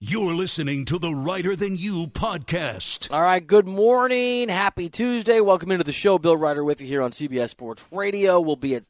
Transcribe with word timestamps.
You're 0.00 0.32
listening 0.32 0.84
to 0.84 1.00
the 1.00 1.12
Reiter 1.12 1.56
Than 1.56 1.76
You 1.76 2.06
podcast. 2.06 3.12
All 3.12 3.20
right, 3.20 3.44
good 3.44 3.66
morning. 3.66 4.48
Happy 4.48 4.88
Tuesday. 4.88 5.40
Welcome 5.40 5.72
into 5.72 5.82
the 5.82 5.90
show. 5.90 6.20
Bill 6.20 6.36
Reiter 6.36 6.62
with 6.62 6.80
you 6.80 6.86
here 6.86 7.02
on 7.02 7.10
CBS 7.10 7.48
Sports 7.48 7.84
Radio. 7.90 8.40
We'll 8.40 8.54
be 8.54 8.76
at 8.76 8.88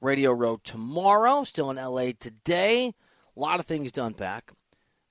Radio 0.00 0.32
Row 0.32 0.56
tomorrow, 0.64 1.44
still 1.44 1.70
in 1.70 1.76
LA 1.76 2.10
today. 2.18 2.92
A 3.36 3.40
lot 3.40 3.60
of 3.60 3.66
things 3.66 3.92
to 3.92 4.04
unpack. 4.04 4.50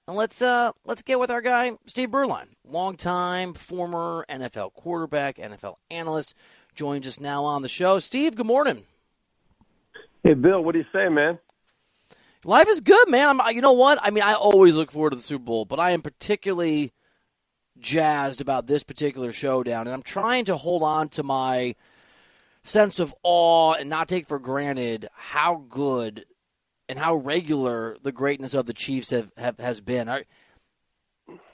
And 0.05 0.17
let's 0.17 0.41
uh 0.41 0.73
let's 0.83 1.01
get 1.01 1.17
with 1.17 1.31
our 1.31 1.39
guy, 1.39 1.77
Steve 1.85 2.09
Beuerlein. 2.09 2.47
Longtime 2.67 3.53
former 3.53 4.25
NFL 4.29 4.73
quarterback, 4.73 5.37
NFL 5.37 5.75
analyst, 5.89 6.35
joins 6.75 7.07
us 7.07 7.21
now 7.21 7.45
on 7.45 7.61
the 7.61 7.69
show. 7.69 7.99
Steve, 7.99 8.35
good 8.35 8.45
morning. 8.45 8.83
Hey 10.25 10.33
Bill, 10.33 10.61
what 10.61 10.73
do 10.73 10.79
you 10.79 10.85
say, 10.91 11.07
man? 11.07 11.39
Life 12.45 12.67
is 12.69 12.81
good, 12.81 13.09
man. 13.09 13.39
I'm, 13.39 13.55
you 13.55 13.61
know 13.61 13.73
what? 13.73 13.99
I 14.01 14.11
mean, 14.11 14.23
I 14.23 14.33
always 14.33 14.75
look 14.75 14.91
forward 14.91 15.11
to 15.11 15.15
the 15.15 15.21
Super 15.21 15.43
Bowl, 15.43 15.65
but 15.65 15.79
I 15.79 15.91
am 15.91 16.01
particularly 16.01 16.93
jazzed 17.79 18.41
about 18.41 18.67
this 18.67 18.83
particular 18.83 19.31
showdown, 19.31 19.87
and 19.87 19.93
I'm 19.93 20.03
trying 20.03 20.45
to 20.45 20.55
hold 20.55 20.83
on 20.83 21.09
to 21.09 21.23
my 21.23 21.75
sense 22.63 22.99
of 22.99 23.13
awe 23.23 23.73
and 23.73 23.89
not 23.89 24.07
take 24.07 24.27
for 24.27 24.39
granted 24.39 25.07
how 25.13 25.65
good 25.69 26.25
and 26.89 26.99
how 26.99 27.15
regular 27.15 27.97
the 28.01 28.11
greatness 28.11 28.53
of 28.53 28.65
the 28.65 28.73
Chiefs 28.73 29.09
have, 29.09 29.31
have 29.37 29.59
has 29.59 29.81
been. 29.81 30.07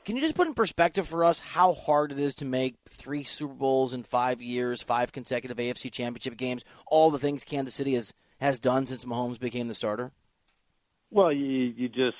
Can 0.06 0.16
you 0.16 0.22
just 0.22 0.36
put 0.36 0.48
in 0.48 0.54
perspective 0.54 1.08
for 1.08 1.24
us 1.24 1.40
how 1.40 1.74
hard 1.74 2.12
it 2.12 2.20
is 2.20 2.36
to 2.36 2.46
make 2.46 2.76
three 2.90 3.24
Super 3.24 3.54
Bowls 3.54 3.94
in 3.94 4.04
five 4.04 4.42
years, 4.42 4.82
five 4.82 5.12
consecutive 5.12 5.58
AFC 5.58 5.92
Championship 5.92 6.38
games, 6.38 6.64
all 6.88 7.10
the 7.10 7.20
things 7.20 7.46
Kansas 7.46 7.74
City 7.74 7.94
has 7.94 8.14
has 8.40 8.60
done 8.60 8.86
since 8.86 9.06
Mahomes 9.06 9.40
became 9.40 9.70
the 9.70 9.74
starter? 9.74 10.12
Well, 11.14 11.32
you 11.32 11.74
you 11.78 11.90
just 11.90 12.18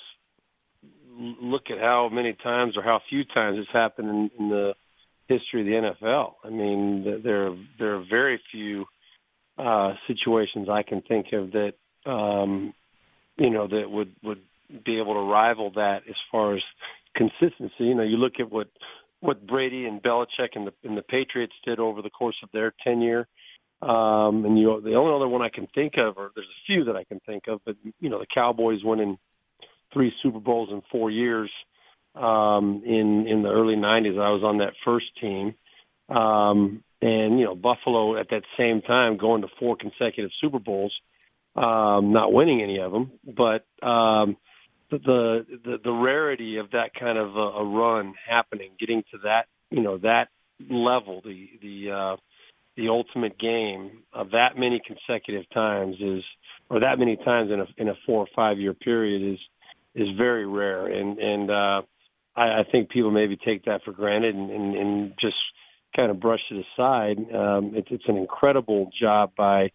look 1.18 1.64
at 1.72 1.80
how 1.80 2.10
many 2.12 2.36
times 2.44 2.78
or 2.78 2.84
how 2.84 3.00
few 3.10 3.24
times 3.26 3.58
it's 3.60 3.72
happened 3.74 4.10
in, 4.10 4.32
in 4.40 4.50
the 4.50 4.74
history 5.28 5.62
of 5.62 5.66
the 5.66 6.06
NFL. 6.06 6.34
I 6.44 6.50
mean, 6.50 7.22
there 7.24 7.56
there 7.80 7.96
are 7.96 8.06
very 8.08 8.40
few 8.52 8.86
uh, 9.58 9.94
situations 10.08 10.68
I 10.70 10.84
can 10.84 11.02
think 11.02 11.28
of 11.34 11.52
that 11.54 11.74
um, 12.06 12.74
you 13.38 13.50
know 13.50 13.68
that 13.68 13.90
would 13.90 14.14
would 14.24 14.42
be 14.86 15.00
able 15.00 15.16
to 15.16 15.32
rival 15.32 15.72
that 15.72 16.02
as 16.08 16.16
far 16.32 16.56
as 16.56 16.62
consistency. 17.16 17.74
You 17.80 17.96
know, 17.96 18.04
you 18.04 18.18
look 18.18 18.34
at 18.40 18.52
what 18.52 18.68
what 19.22 19.48
Brady 19.48 19.86
and 19.86 20.04
Belichick 20.04 20.50
and 20.54 20.68
the 20.68 20.74
and 20.84 20.96
the 20.96 21.02
Patriots 21.02 21.54
did 21.66 21.80
over 21.80 22.04
the 22.04 22.12
course 22.12 22.38
of 22.44 22.50
their 22.54 22.72
tenure. 22.84 23.28
Um, 23.84 24.46
and 24.46 24.58
you, 24.58 24.80
the 24.82 24.96
only 24.96 25.14
other 25.14 25.28
one 25.28 25.42
I 25.42 25.50
can 25.50 25.68
think 25.76 25.94
of, 25.98 26.18
or 26.18 26.32
there's 26.36 26.48
a 26.48 26.66
few 26.66 26.86
that 26.86 26.96
I 26.96 27.04
can 27.04 27.20
think 27.26 27.44
of, 27.48 27.60
but 27.66 27.76
you 28.00 28.10
know, 28.10 28.20
the 28.20 28.28
Cowboys 28.34 28.80
winning 28.84 29.18
three 29.92 30.14
Super 30.22 30.40
Bowls 30.40 30.70
in 30.72 30.82
four 30.90 31.12
years 31.12 31.52
um, 32.16 32.84
in 32.86 33.28
in 33.28 33.44
the 33.44 33.50
early 33.50 33.76
'90s. 33.76 34.20
I 34.20 34.32
was 34.32 34.44
on 34.44 34.60
that 34.60 34.74
first 34.86 35.08
team, 35.20 35.56
um, 36.08 36.84
and 37.02 37.40
you 37.40 37.46
know, 37.46 37.56
Buffalo 37.56 38.18
at 38.18 38.30
that 38.30 38.44
same 38.58 38.82
time 38.82 39.18
going 39.18 39.42
to 39.42 39.48
four 39.60 39.76
consecutive 39.76 40.32
Super 40.40 40.60
Bowls 40.60 40.94
um, 41.56 42.14
not 42.14 42.32
winning 42.32 42.62
any 42.62 42.80
of 42.80 42.92
them, 42.92 43.12
but 43.26 43.66
um, 43.86 44.38
the, 44.90 45.46
the 45.64 45.78
the 45.84 45.92
rarity 45.92 46.58
of 46.58 46.72
that 46.72 46.94
kind 46.98 47.18
of 47.18 47.36
a, 47.36 47.40
a 47.40 47.66
run 47.66 48.14
happening, 48.28 48.72
getting 48.80 49.04
to 49.12 49.18
that 49.24 49.48
you 49.70 49.82
know 49.82 49.98
that 50.00 50.30
level, 50.70 51.22
the 51.24 51.50
the 51.62 51.92
uh, 51.92 52.16
the 52.76 52.90
ultimate 52.90 53.38
game 53.40 54.04
of 54.14 54.32
that 54.32 54.58
many 54.58 54.82
consecutive 54.86 55.50
times 55.54 55.96
is, 56.00 56.24
or 56.70 56.80
that 56.80 56.98
many 56.98 57.18
times 57.18 57.52
in 57.52 57.60
a 57.60 57.66
in 57.78 57.90
a 57.90 57.94
four 58.06 58.20
or 58.20 58.28
five 58.36 58.60
year 58.60 58.74
period 58.74 59.34
is 59.34 59.40
is 59.96 60.08
very 60.18 60.46
rare, 60.46 60.88
and 60.88 61.20
and 61.20 61.52
uh, 61.52 61.82
I, 62.36 62.42
I 62.42 62.64
think 62.72 62.90
people 62.90 63.12
maybe 63.12 63.38
take 63.38 63.66
that 63.66 63.84
for 63.84 63.92
granted 63.92 64.36
and, 64.36 64.50
and, 64.50 64.76
and 64.76 65.14
just 65.20 65.36
kind 65.96 66.10
of 66.10 66.20
brush 66.20 66.42
it 66.50 66.66
aside. 66.74 67.18
Um, 67.34 67.74
it, 67.76 67.86
it's 67.92 68.08
an 68.08 68.18
incredible 68.18 68.90
job 69.00 69.32
by 69.38 69.72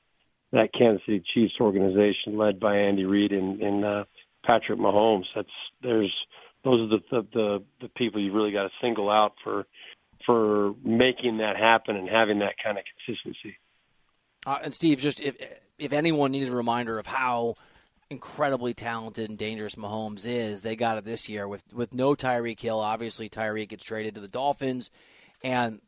that 0.52 0.72
Kansas 0.76 1.02
City 1.06 1.22
Chiefs 1.34 1.54
organization 1.60 2.36
led 2.36 2.58
by 2.58 2.76
Andy 2.76 3.04
Reid 3.04 3.32
and, 3.32 3.60
and 3.60 3.84
uh, 3.84 4.04
Patrick 4.44 4.78
Mahomes. 4.78 5.26
That's 5.34 5.48
there's 5.82 6.12
those 6.64 6.80
are 6.80 6.98
the, 6.98 6.98
the 7.10 7.26
the 7.32 7.58
the 7.82 7.88
people 7.96 8.20
you 8.20 8.32
really 8.32 8.52
got 8.52 8.64
to 8.64 8.70
single 8.80 9.10
out 9.10 9.32
for 9.44 9.66
for 10.28 10.74
making 10.84 11.38
that 11.38 11.56
happen 11.56 11.96
and 11.96 12.06
having 12.06 12.40
that 12.40 12.52
kind 12.62 12.76
of 12.76 12.84
consistency. 13.06 13.56
Uh, 14.44 14.58
and 14.62 14.74
Steve, 14.74 15.00
just 15.00 15.22
if 15.22 15.36
if 15.78 15.94
anyone 15.94 16.30
needed 16.30 16.50
a 16.50 16.56
reminder 16.56 16.98
of 16.98 17.06
how 17.06 17.54
incredibly 18.10 18.74
talented 18.74 19.30
and 19.30 19.38
dangerous 19.38 19.74
Mahomes 19.74 20.26
is, 20.26 20.60
they 20.60 20.76
got 20.76 20.98
it 20.98 21.06
this 21.06 21.30
year 21.30 21.48
with 21.48 21.72
with 21.72 21.94
no 21.94 22.14
Tyreek 22.14 22.60
Hill. 22.60 22.78
Obviously, 22.78 23.30
Tyreek 23.30 23.70
gets 23.70 23.84
traded 23.84 24.14
to 24.16 24.20
the 24.20 24.28
Dolphins, 24.28 24.90
and 25.42 25.80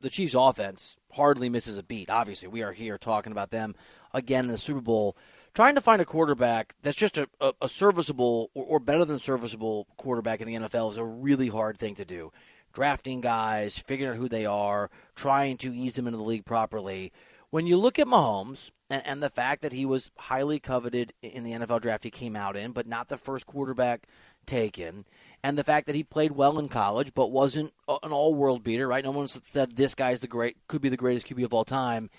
the 0.00 0.10
Chiefs' 0.10 0.34
offense 0.34 0.96
hardly 1.12 1.48
misses 1.48 1.76
a 1.76 1.82
beat. 1.82 2.08
Obviously, 2.08 2.46
we 2.46 2.62
are 2.62 2.72
here 2.72 2.98
talking 2.98 3.32
about 3.32 3.50
them 3.50 3.74
again 4.14 4.44
in 4.44 4.52
the 4.52 4.58
Super 4.58 4.80
Bowl. 4.80 5.16
Trying 5.54 5.74
to 5.74 5.80
find 5.80 6.00
a 6.00 6.04
quarterback 6.04 6.76
that's 6.82 6.96
just 6.96 7.18
a, 7.18 7.28
a, 7.60 7.68
serviceable 7.68 8.50
or, 8.54 8.64
or 8.64 8.78
better 8.78 9.04
than 9.04 9.18
serviceable 9.18 9.88
quarterback 9.96 10.40
in 10.40 10.46
the 10.46 10.54
NFL 10.54 10.92
is 10.92 10.98
a 10.98 11.04
really 11.04 11.48
hard 11.48 11.76
thing 11.76 11.96
to 11.96 12.04
do. 12.04 12.30
Drafting 12.78 13.20
guys, 13.20 13.76
figuring 13.76 14.12
out 14.12 14.18
who 14.18 14.28
they 14.28 14.46
are, 14.46 14.88
trying 15.16 15.56
to 15.56 15.74
ease 15.74 15.94
them 15.94 16.06
into 16.06 16.16
the 16.16 16.22
league 16.22 16.44
properly. 16.44 17.12
When 17.50 17.66
you 17.66 17.76
look 17.76 17.98
at 17.98 18.06
Mahomes 18.06 18.70
and, 18.88 19.02
and 19.04 19.20
the 19.20 19.28
fact 19.28 19.62
that 19.62 19.72
he 19.72 19.84
was 19.84 20.12
highly 20.16 20.60
coveted 20.60 21.12
in 21.20 21.42
the 21.42 21.50
NFL 21.50 21.80
draft 21.80 22.04
he 22.04 22.10
came 22.12 22.36
out 22.36 22.56
in, 22.56 22.70
but 22.70 22.86
not 22.86 23.08
the 23.08 23.16
first 23.16 23.46
quarterback 23.46 24.06
taken, 24.46 25.06
and 25.42 25.58
the 25.58 25.64
fact 25.64 25.86
that 25.86 25.96
he 25.96 26.04
played 26.04 26.30
well 26.30 26.56
in 26.56 26.68
college 26.68 27.14
but 27.14 27.32
wasn't 27.32 27.72
an 27.88 28.12
all-world 28.12 28.62
beater, 28.62 28.86
right? 28.86 29.02
No 29.02 29.10
one 29.10 29.26
said 29.26 29.74
this 29.74 29.96
guy's 29.96 30.20
the 30.20 30.28
great, 30.28 30.56
could 30.68 30.80
be 30.80 30.88
the 30.88 30.96
greatest 30.96 31.26
QB 31.26 31.46
of 31.46 31.52
all 31.52 31.64
time. 31.64 32.10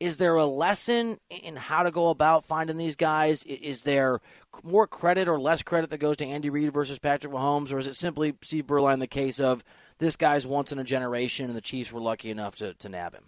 Is 0.00 0.16
there 0.16 0.36
a 0.36 0.46
lesson 0.46 1.18
in 1.28 1.56
how 1.56 1.82
to 1.82 1.90
go 1.90 2.08
about 2.08 2.46
finding 2.46 2.78
these 2.78 2.96
guys? 2.96 3.42
Is 3.42 3.82
there 3.82 4.22
more 4.62 4.86
credit 4.86 5.28
or 5.28 5.38
less 5.38 5.62
credit 5.62 5.90
that 5.90 5.98
goes 5.98 6.16
to 6.16 6.26
Andy 6.26 6.48
Reid 6.48 6.72
versus 6.72 6.98
Patrick 6.98 7.34
Mahomes, 7.34 7.70
or 7.70 7.78
is 7.78 7.86
it 7.86 7.96
simply 7.96 8.34
Steve 8.40 8.66
Beuerlein 8.66 8.98
the 8.98 9.06
case 9.06 9.38
of 9.38 9.62
this 9.98 10.16
guy's 10.16 10.46
once 10.46 10.72
in 10.72 10.78
a 10.78 10.84
generation, 10.84 11.46
and 11.46 11.56
the 11.56 11.60
Chiefs 11.60 11.92
were 11.92 12.00
lucky 12.00 12.30
enough 12.30 12.56
to, 12.56 12.74
to 12.74 12.88
nab 12.88 13.14
him? 13.14 13.24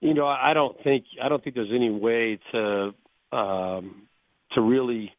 You 0.00 0.14
know, 0.14 0.26
I 0.26 0.52
don't 0.52 0.76
think 0.82 1.04
I 1.22 1.28
don't 1.28 1.42
think 1.42 1.56
there's 1.56 1.72
any 1.74 1.90
way 1.90 2.38
to 2.52 2.90
um, 3.32 4.02
to 4.52 4.60
really 4.60 5.12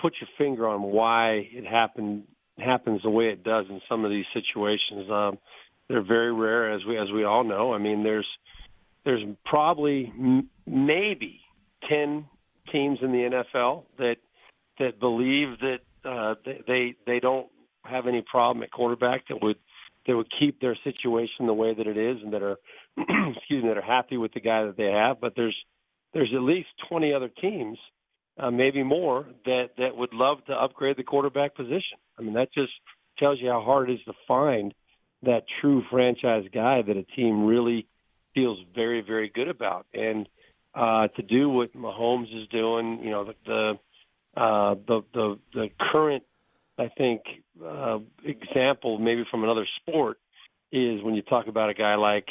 put 0.00 0.14
your 0.20 0.28
finger 0.38 0.68
on 0.68 0.82
why 0.82 1.48
it 1.52 1.66
happened 1.66 2.24
happens 2.58 3.02
the 3.02 3.10
way 3.10 3.26
it 3.26 3.42
does 3.42 3.66
in 3.68 3.80
some 3.88 4.04
of 4.04 4.10
these 4.10 4.26
situations. 4.32 5.10
Um, 5.10 5.38
they're 5.88 6.02
very 6.02 6.32
rare, 6.32 6.72
as 6.72 6.84
we 6.84 6.96
as 6.98 7.10
we 7.10 7.24
all 7.24 7.42
know. 7.42 7.72
I 7.72 7.78
mean, 7.78 8.04
there's 8.04 8.26
there's 9.04 9.22
probably 9.44 10.12
m- 10.16 10.48
maybe 10.66 11.40
ten 11.88 12.26
teams 12.70 12.98
in 13.02 13.10
the 13.12 13.44
NFL 13.58 13.84
that 13.98 14.16
that 14.78 15.00
believe 15.00 15.58
that 15.60 15.78
uh, 16.04 16.34
they 16.66 16.94
they 17.06 17.18
don't 17.18 17.48
have 17.84 18.06
any 18.06 18.22
problem 18.22 18.62
at 18.62 18.70
quarterback 18.70 19.28
that 19.28 19.42
would 19.42 19.56
that 20.06 20.16
would 20.16 20.30
keep 20.38 20.60
their 20.60 20.76
situation 20.82 21.46
the 21.46 21.54
way 21.54 21.74
that 21.74 21.86
it 21.86 21.96
is 21.96 22.22
and 22.22 22.32
that 22.32 22.42
are 22.42 22.56
excuse 22.98 23.62
me 23.62 23.68
that 23.68 23.78
are 23.78 23.82
happy 23.82 24.16
with 24.16 24.32
the 24.32 24.40
guy 24.40 24.64
that 24.64 24.76
they 24.76 24.90
have. 24.90 25.20
But 25.20 25.34
there's 25.36 25.56
there's 26.12 26.32
at 26.34 26.42
least 26.42 26.68
20 26.88 27.12
other 27.12 27.28
teams, 27.28 27.78
uh, 28.38 28.50
maybe 28.50 28.82
more, 28.82 29.26
that 29.44 29.70
that 29.78 29.96
would 29.96 30.12
love 30.12 30.44
to 30.46 30.52
upgrade 30.52 30.96
the 30.96 31.04
quarterback 31.04 31.54
position. 31.54 31.98
I 32.18 32.22
mean 32.22 32.34
that 32.34 32.52
just 32.52 32.72
tells 33.18 33.38
you 33.40 33.50
how 33.50 33.62
hard 33.62 33.90
it 33.90 33.94
is 33.94 34.00
to 34.06 34.12
find 34.26 34.74
that 35.22 35.44
true 35.60 35.82
franchise 35.90 36.44
guy 36.52 36.82
that 36.82 36.96
a 36.96 37.02
team 37.02 37.44
really 37.44 37.86
feels 38.34 38.58
very, 38.74 39.02
very 39.02 39.28
good 39.28 39.48
about. 39.48 39.86
And 39.92 40.28
uh, 40.74 41.08
to 41.08 41.22
do 41.22 41.48
what 41.48 41.74
Mahomes 41.74 42.34
is 42.42 42.48
doing, 42.48 43.00
you 43.02 43.10
know, 43.10 43.24
the 43.24 43.34
the 43.44 44.40
uh, 44.40 44.74
the, 44.86 45.00
the 45.12 45.38
the 45.52 45.68
current, 45.92 46.22
I 46.80 46.88
think, 46.96 47.22
uh, 47.62 47.98
example 48.24 48.98
maybe 48.98 49.24
from 49.30 49.44
another 49.44 49.66
sport 49.76 50.18
is 50.72 51.02
when 51.02 51.14
you 51.14 51.22
talk 51.22 51.46
about 51.46 51.68
a 51.68 51.74
guy 51.74 51.96
like 51.96 52.26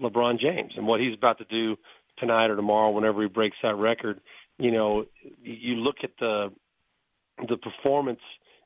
LeBron 0.00 0.38
James 0.38 0.72
and 0.76 0.86
what 0.86 1.00
he's 1.00 1.14
about 1.14 1.38
to 1.38 1.44
do 1.46 1.76
tonight 2.18 2.46
or 2.46 2.56
tomorrow, 2.56 2.90
whenever 2.90 3.22
he 3.22 3.28
breaks 3.28 3.56
that 3.62 3.74
record. 3.74 4.20
You 4.58 4.70
know, 4.70 5.06
you 5.42 5.76
look 5.76 5.96
at 6.04 6.10
the 6.20 6.52
the 7.48 7.56
performance 7.56 8.20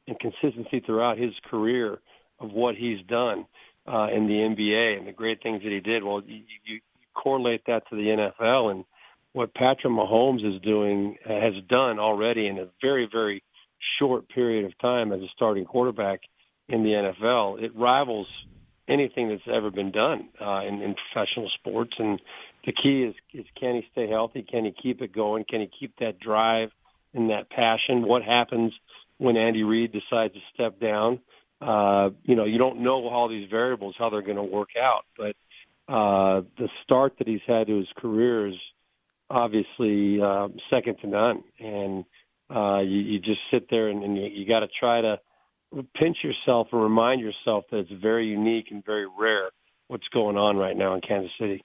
and 0.07 0.19
consistency 0.19 0.81
throughout 0.81 1.19
his 1.19 1.33
career 1.51 2.01
of 2.41 2.51
what 2.53 2.75
he's 2.75 3.05
done 3.07 3.47
uh, 3.87 4.09
in 4.15 4.27
the 4.27 4.35
NBA 4.35 4.99
and 4.99 5.07
the 5.07 5.13
great 5.13 5.43
things 5.43 5.63
that 5.63 5.71
he 5.71 5.81
did. 5.81 6.03
Well, 6.03 6.23
you, 6.27 6.43
you 6.65 6.81
correlate 7.15 7.63
that 7.67 7.89
to 7.91 7.97
the 7.97 8.31
NFL 8.43 8.71
and 8.71 8.85
what 9.33 9.55
Patrick 9.55 9.93
Mahomes 9.93 10.45
is 10.45 10.61
doing 10.63 11.17
has 11.27 11.55
done 11.69 11.99
already 11.99 12.47
in 12.49 12.59
a 12.59 12.67
very 12.83 13.09
very 13.11 13.43
short 13.99 14.29
period 14.29 14.65
of 14.65 14.79
time 14.79 15.13
as 15.13 15.21
a 15.21 15.29
starting 15.35 15.65
quarterback 15.65 16.21
in 16.69 16.83
the 16.83 16.91
NFL. 16.91 17.63
It 17.63 17.77
rivals 17.77 18.27
anything 18.89 19.29
that's 19.29 19.43
ever 19.53 19.71
been 19.71 19.93
done 19.93 20.29
uh, 20.41 20.61
in, 20.67 20.83
in 20.83 20.95
professional 21.13 21.51
sports. 21.59 21.93
And 21.99 22.21
the 22.65 22.73
key 22.73 23.05
is 23.05 23.15
is 23.33 23.47
can 23.59 23.77
he 23.77 23.83
stay 23.93 24.09
healthy? 24.09 24.43
Can 24.49 24.65
he 24.65 24.73
keep 24.83 25.03
it 25.03 25.15
going? 25.15 25.45
Can 25.49 25.61
he 25.61 25.71
keep 25.79 25.97
that 26.01 26.19
drive 26.19 26.71
and 27.15 27.31
that 27.31 27.51
passion? 27.51 28.03
What 28.03 28.23
happens 28.23 28.73
when 29.19 29.37
Andy 29.37 29.63
Reid 29.63 29.93
decides 29.93 30.35
to 30.35 30.41
step 30.55 30.81
down? 30.81 31.21
Uh, 31.61 32.11
you 32.25 32.35
know, 32.35 32.45
you 32.45 32.59
don't 32.59 32.83
know 32.83 33.07
all 33.09 33.29
these 33.29 33.49
variables 33.49 33.95
how 33.97 34.11
they're 34.11 34.23
going 34.23 34.37
to 34.37 34.43
work 34.43 34.71
out, 34.81 35.05
but 35.17 35.37
uh, 35.89 36.43
the 36.59 36.69
start 36.83 37.15
that 37.19 37.29
he's 37.29 37.41
had 37.47 37.69
to 37.69 37.79
his 37.79 37.89
career 37.99 38.49
is 38.49 38.55
obviously 39.31 40.21
uh, 40.21 40.49
second 40.71 40.97
to 41.03 41.07
none. 41.07 41.45
And 41.61 42.05
uh, 42.55 42.81
you, 42.81 42.99
you 42.99 43.19
just 43.19 43.41
sit 43.51 43.69
there 43.71 43.89
and, 43.89 44.03
and 44.03 44.17
you, 44.17 44.25
you 44.25 44.47
got 44.47 44.61
to 44.61 44.69
try 44.79 45.01
to 45.01 45.19
pinch 45.95 46.19
yourself 46.23 46.69
and 46.73 46.83
remind 46.83 47.21
yourself 47.21 47.65
that 47.71 47.79
it's 47.79 48.03
very 48.03 48.27
unique 48.27 48.67
and 48.71 48.85
very 48.85 49.07
rare 49.07 49.51
what's 49.89 50.07
going 50.13 50.37
on 50.37 50.57
right 50.57 50.77
now 50.77 50.95
in 50.95 51.01
Kansas 51.01 51.31
City. 51.39 51.65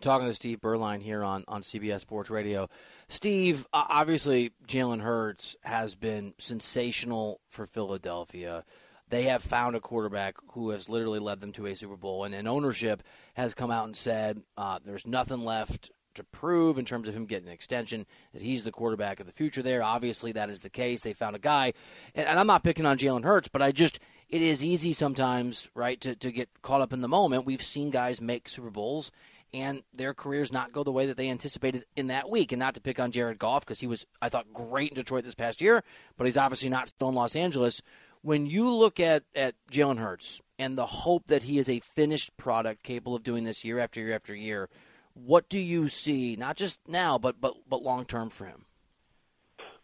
Talking 0.00 0.26
to 0.26 0.34
Steve 0.34 0.60
Beuerlein 0.60 1.02
here 1.02 1.22
on, 1.22 1.44
on 1.46 1.62
CBS 1.62 2.00
Sports 2.00 2.28
Radio. 2.28 2.68
Steve, 3.08 3.66
obviously, 3.72 4.52
Jalen 4.66 5.00
Hurts 5.00 5.56
has 5.62 5.94
been 5.94 6.34
sensational 6.38 7.40
for 7.48 7.66
Philadelphia. 7.66 8.64
They 9.08 9.24
have 9.24 9.42
found 9.42 9.76
a 9.76 9.80
quarterback 9.80 10.34
who 10.52 10.70
has 10.70 10.88
literally 10.88 11.20
led 11.20 11.40
them 11.40 11.52
to 11.52 11.66
a 11.66 11.76
Super 11.76 11.96
Bowl, 11.96 12.24
and, 12.24 12.48
ownership 12.48 13.02
has 13.34 13.54
come 13.54 13.70
out 13.70 13.84
and 13.84 13.94
said 13.94 14.42
uh, 14.56 14.78
there's 14.84 15.06
nothing 15.06 15.44
left 15.44 15.90
to 16.14 16.24
prove 16.24 16.78
in 16.78 16.84
terms 16.84 17.08
of 17.08 17.14
him 17.14 17.26
getting 17.26 17.48
an 17.48 17.54
extension, 17.54 18.06
that 18.32 18.42
he's 18.42 18.64
the 18.64 18.72
quarterback 18.72 19.20
of 19.20 19.26
the 19.26 19.32
future 19.32 19.62
there. 19.62 19.82
Obviously, 19.82 20.32
that 20.32 20.50
is 20.50 20.60
the 20.60 20.70
case. 20.70 21.02
They 21.02 21.12
found 21.12 21.36
a 21.36 21.40
guy, 21.40 21.72
and, 22.14 22.26
and 22.26 22.38
I'm 22.38 22.46
not 22.46 22.64
picking 22.64 22.86
on 22.86 22.98
Jalen 22.98 23.24
Hurts, 23.24 23.48
but 23.48 23.62
I 23.62 23.72
just, 23.72 23.98
it 24.28 24.42
is 24.42 24.64
easy 24.64 24.92
sometimes, 24.92 25.68
right, 25.74 26.00
to, 26.00 26.14
to 26.16 26.32
get 26.32 26.48
caught 26.62 26.80
up 26.80 26.92
in 26.92 27.00
the 27.00 27.08
moment. 27.08 27.46
We've 27.46 27.62
seen 27.62 27.90
guys 27.90 28.20
make 28.20 28.48
Super 28.48 28.70
Bowls 28.70 29.10
and 29.54 29.84
their 29.94 30.12
careers 30.12 30.52
not 30.52 30.72
go 30.72 30.82
the 30.82 30.90
way 30.90 31.06
that 31.06 31.16
they 31.16 31.30
anticipated 31.30 31.84
in 31.94 32.08
that 32.08 32.28
week. 32.28 32.50
And 32.50 32.58
not 32.58 32.74
to 32.74 32.80
pick 32.80 32.98
on 32.98 33.12
Jared 33.12 33.38
Goff 33.38 33.64
because 33.64 33.78
he 33.78 33.86
was, 33.86 34.04
I 34.20 34.28
thought, 34.28 34.52
great 34.52 34.90
in 34.90 34.96
Detroit 34.96 35.22
this 35.22 35.36
past 35.36 35.60
year, 35.60 35.84
but 36.16 36.24
he's 36.24 36.36
obviously 36.36 36.68
not 36.68 36.88
still 36.88 37.08
in 37.08 37.14
Los 37.14 37.36
Angeles. 37.36 37.80
When 38.20 38.46
you 38.46 38.74
look 38.74 38.98
at, 38.98 39.22
at 39.36 39.54
Jalen 39.70 39.98
Hurts 39.98 40.40
and 40.58 40.76
the 40.76 40.86
hope 40.86 41.28
that 41.28 41.44
he 41.44 41.58
is 41.58 41.68
a 41.68 41.78
finished 41.78 42.36
product 42.36 42.82
capable 42.82 43.14
of 43.14 43.22
doing 43.22 43.44
this 43.44 43.64
year 43.64 43.78
after 43.78 44.00
year 44.00 44.14
after 44.14 44.34
year, 44.34 44.68
what 45.14 45.48
do 45.48 45.58
you 45.58 45.88
see, 45.88 46.36
not 46.36 46.56
just 46.56 46.80
now, 46.88 47.18
but 47.18 47.40
but 47.40 47.54
but 47.68 47.82
long 47.82 48.04
term 48.04 48.30
for 48.30 48.46
him? 48.46 48.66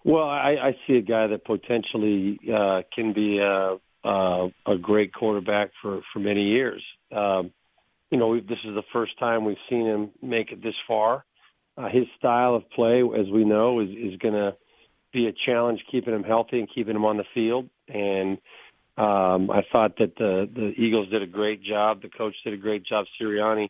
Well, 0.04 0.28
I, 0.28 0.56
I 0.62 0.76
see 0.86 0.94
a 0.94 1.02
guy 1.02 1.26
that 1.26 1.44
potentially 1.44 2.40
uh, 2.52 2.82
can 2.94 3.12
be 3.12 3.38
a, 3.38 3.76
a, 4.02 4.48
a 4.66 4.78
great 4.80 5.12
quarterback 5.12 5.70
for 5.80 6.00
for 6.12 6.18
many 6.18 6.42
years. 6.42 6.82
Um, 7.12 7.52
you 8.10 8.18
know, 8.18 8.34
this 8.40 8.58
is 8.64 8.74
the 8.74 8.82
first 8.92 9.18
time 9.18 9.44
we've 9.44 9.56
seen 9.68 9.86
him 9.86 10.10
make 10.22 10.52
it 10.52 10.62
this 10.62 10.74
far. 10.88 11.24
Uh, 11.76 11.88
his 11.88 12.06
style 12.18 12.56
of 12.56 12.68
play, 12.70 13.02
as 13.02 13.30
we 13.32 13.44
know, 13.44 13.80
is 13.80 13.90
is 13.90 14.18
going 14.18 14.34
to 14.34 14.56
be 15.12 15.26
a 15.26 15.32
challenge 15.46 15.80
keeping 15.90 16.14
him 16.14 16.24
healthy 16.24 16.58
and 16.58 16.68
keeping 16.74 16.96
him 16.96 17.04
on 17.04 17.16
the 17.16 17.24
field. 17.34 17.68
And 17.88 18.38
um, 18.96 19.50
I 19.50 19.62
thought 19.70 19.98
that 19.98 20.16
the 20.16 20.48
the 20.52 20.72
Eagles 20.76 21.08
did 21.10 21.22
a 21.22 21.26
great 21.26 21.62
job. 21.62 22.02
The 22.02 22.08
coach 22.08 22.34
did 22.42 22.54
a 22.54 22.56
great 22.56 22.84
job, 22.84 23.06
Sirianni, 23.20 23.68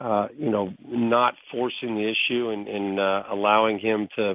uh, 0.00 0.28
you 0.36 0.50
know, 0.50 0.72
not 0.86 1.34
forcing 1.50 1.94
the 1.94 2.12
issue 2.12 2.50
and, 2.50 2.68
and 2.68 3.00
uh, 3.00 3.22
allowing 3.30 3.78
him 3.78 4.08
to 4.16 4.34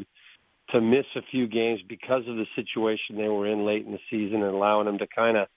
to 0.71 0.79
miss 0.79 1.05
a 1.17 1.21
few 1.29 1.47
games 1.47 1.81
because 1.87 2.23
of 2.27 2.37
the 2.37 2.45
situation 2.55 3.17
they 3.17 3.27
were 3.27 3.45
in 3.45 3.65
late 3.65 3.85
in 3.85 3.91
the 3.91 3.99
season, 4.09 4.41
and 4.41 4.55
allowing 4.55 4.87
him 4.87 4.97
to 4.99 5.07
kind 5.07 5.37
of 5.37 5.47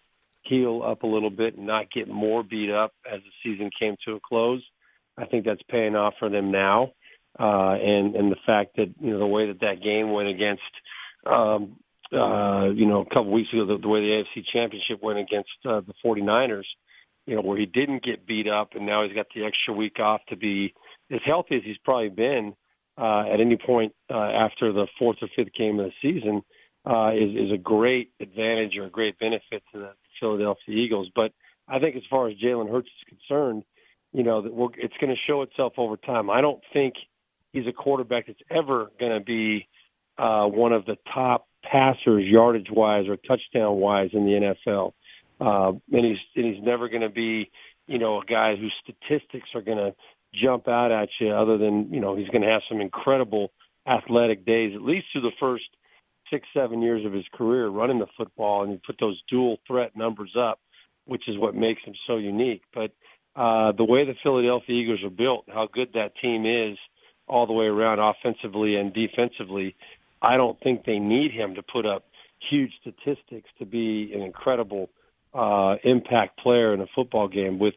heal 0.43 0.83
up 0.85 1.05
a 1.05 1.07
little 1.07 1.31
bit 1.31 1.57
and 1.57 1.67
not 1.67 1.91
get 1.93 2.09
more 2.09 2.43
beat 2.43 2.71
up 2.71 2.93
as 3.11 3.21
the 3.21 3.31
season 3.43 3.71
came 3.79 3.97
to 4.05 4.15
a 4.15 4.21
close. 4.21 4.63
I 5.17 5.27
think 5.27 5.45
that's 5.45 5.63
paying 5.71 5.95
off 5.95 6.15
for 6.19 6.29
them 6.29 6.51
now, 6.51 6.91
uh, 7.39 7.75
and 7.81 8.17
and 8.17 8.33
the 8.33 8.37
fact 8.45 8.77
that 8.77 8.93
you 9.01 9.11
know 9.11 9.19
the 9.19 9.27
way 9.27 9.47
that 9.47 9.61
that 9.61 9.83
game 9.83 10.13
went 10.13 10.29
against. 10.29 10.63
Um, 11.27 11.77
uh, 12.13 12.69
you 12.71 12.87
know, 12.87 13.01
a 13.01 13.07
couple 13.07 13.33
weeks 13.33 13.49
ago, 13.53 13.67
the, 13.67 13.79
the 13.81 13.89
way 13.89 14.01
the 14.01 14.23
AFC 14.23 14.45
Championship 14.53 15.03
went 15.03 15.19
against 15.19 15.49
uh, 15.65 15.81
the 15.81 15.95
49ers, 16.05 16.63
you 17.27 17.35
know, 17.35 17.43
where 17.43 17.59
he 17.59 17.67
didn't 17.67 18.03
get 18.03 18.27
beat 18.27 18.49
up, 18.49 18.71
and 18.75 18.87
now 18.87 19.05
he's 19.05 19.15
got 19.15 19.27
the 19.35 19.45
extra 19.45 19.75
week 19.75 19.99
off 19.99 20.21
to 20.29 20.37
be 20.37 20.75
as 21.11 21.21
healthy 21.25 21.57
as 21.57 21.63
he's 21.65 21.79
probably 21.85 22.09
been 22.09 22.55
uh, 22.99 23.25
at 23.33 23.41
any 23.41 23.57
point 23.57 23.93
uh, 24.11 24.17
after 24.17 24.73
the 24.73 24.87
fourth 24.99 25.19
or 25.23 25.29
fifth 25.35 25.53
game 25.55 25.81
of 25.81 25.87
the 25.87 25.93
season 26.03 26.43
uh, 26.87 27.11
is, 27.15 27.31
is 27.31 27.53
a 27.53 27.59
great 27.59 28.11
advantage 28.21 28.77
or 28.77 28.85
a 28.85 28.91
great 28.91 29.19
benefit 29.19 29.63
to 29.73 29.79
the 29.79 29.91
Philadelphia 30.21 30.75
Eagles. 30.75 31.09
But 31.15 31.33
I 31.67 31.79
think 31.79 31.97
as 31.97 32.03
far 32.11 32.29
as 32.29 32.37
Jalen 32.37 32.71
Hurts 32.71 32.89
is 32.89 33.19
concerned, 33.19 33.65
you 34.13 34.23
know, 34.23 34.43
that 34.43 34.55
we're, 34.55 34.69
it's 34.77 34.95
going 35.01 35.11
to 35.11 35.21
show 35.27 35.43
itself 35.43 35.75
over 35.77 35.97
time. 35.97 36.31
I 36.31 36.41
don't 36.41 36.61
think 36.73 36.95
he's 37.53 37.67
a 37.67 37.73
quarterback 37.73 38.27
that's 38.27 38.39
ever 38.51 38.91
going 39.01 39.19
to 39.19 39.25
be 39.25 39.67
uh, 40.19 40.47
one 40.47 40.73
of 40.73 40.85
the 40.85 40.97
top 41.13 41.49
passers 41.65 42.25
yardage 42.25 42.69
wise 42.71 43.07
or 43.09 43.17
touchdown 43.17 43.77
wise 43.77 44.11
in 44.13 44.25
the 44.25 44.55
NFL. 44.67 44.93
Uh, 45.45 45.73
and 45.93 46.05
he's 46.07 46.19
and 46.37 46.55
he's 46.55 46.65
never 46.65 46.89
going 46.89 47.03
to 47.03 47.11
be, 47.11 47.51
you 47.87 47.99
know, 47.99 48.21
a 48.21 48.25
guy 48.25 48.57
whose 48.57 48.73
statistics 48.83 49.49
are 49.55 49.63
going 49.63 49.79
to 49.79 49.95
jump 50.43 50.69
out 50.69 50.91
at 50.91 51.09
you. 51.21 51.31
Other 51.31 51.59
than 51.59 51.93
you 51.93 52.01
know, 52.01 52.17
he's 52.17 52.29
going 52.29 52.43
to 52.43 52.49
have 52.49 52.63
some 52.69 52.81
incredible 52.81 53.51
athletic 53.87 54.47
days, 54.47 54.73
at 54.75 54.83
least 54.83 55.07
through 55.13 55.23
the 55.23 55.37
first 55.39 55.65
six 56.31 56.47
seven 56.55 56.81
years 56.81 57.05
of 57.05 57.13
his 57.13 57.25
career 57.35 57.69
running 57.69 57.99
the 57.99 58.07
football, 58.17 58.63
and 58.63 58.73
you 58.73 58.81
put 58.87 58.97
those 58.99 59.21
dual 59.29 59.59
threat 59.67 59.97
numbers 59.97 60.35
up, 60.39 60.61
which 61.07 61.29
is 61.29 61.37
what 61.39 61.55
makes 61.55 61.83
him 61.85 61.95
so 62.07 62.17
unique. 62.17 62.63
But 62.73 62.93
uh, 63.37 63.73
the 63.73 63.85
way 63.85 64.05
the 64.05 64.15
Philadelphia 64.23 64.75
Eagles 64.75 65.05
are 65.05 65.11
built, 65.11 65.45
how 65.49 65.69
good 65.73 65.91
that 65.95 66.13
team 66.23 66.47
is 66.47 66.79
all 67.27 67.47
the 67.47 67.53
way 67.53 67.67
around, 67.67 67.99
offensively 67.99 68.77
and 68.77 68.93
defensively, 68.93 69.75
I 70.23 70.37
don't 70.37 70.59
think 70.61 70.85
they 70.85 70.99
need 70.99 71.33
him 71.33 71.55
to 71.57 71.63
put 71.63 71.87
up 71.87 72.05
huge 72.51 72.73
statistics 72.81 73.49
to 73.59 73.67
be 73.67 74.13
an 74.15 74.23
incredible 74.23 74.91
uh, 75.35 75.77
impact 75.85 76.39
player 76.39 76.73
in 76.73 76.81
a 76.81 76.87
football 76.95 77.29
game 77.29 77.59
with 77.59 77.75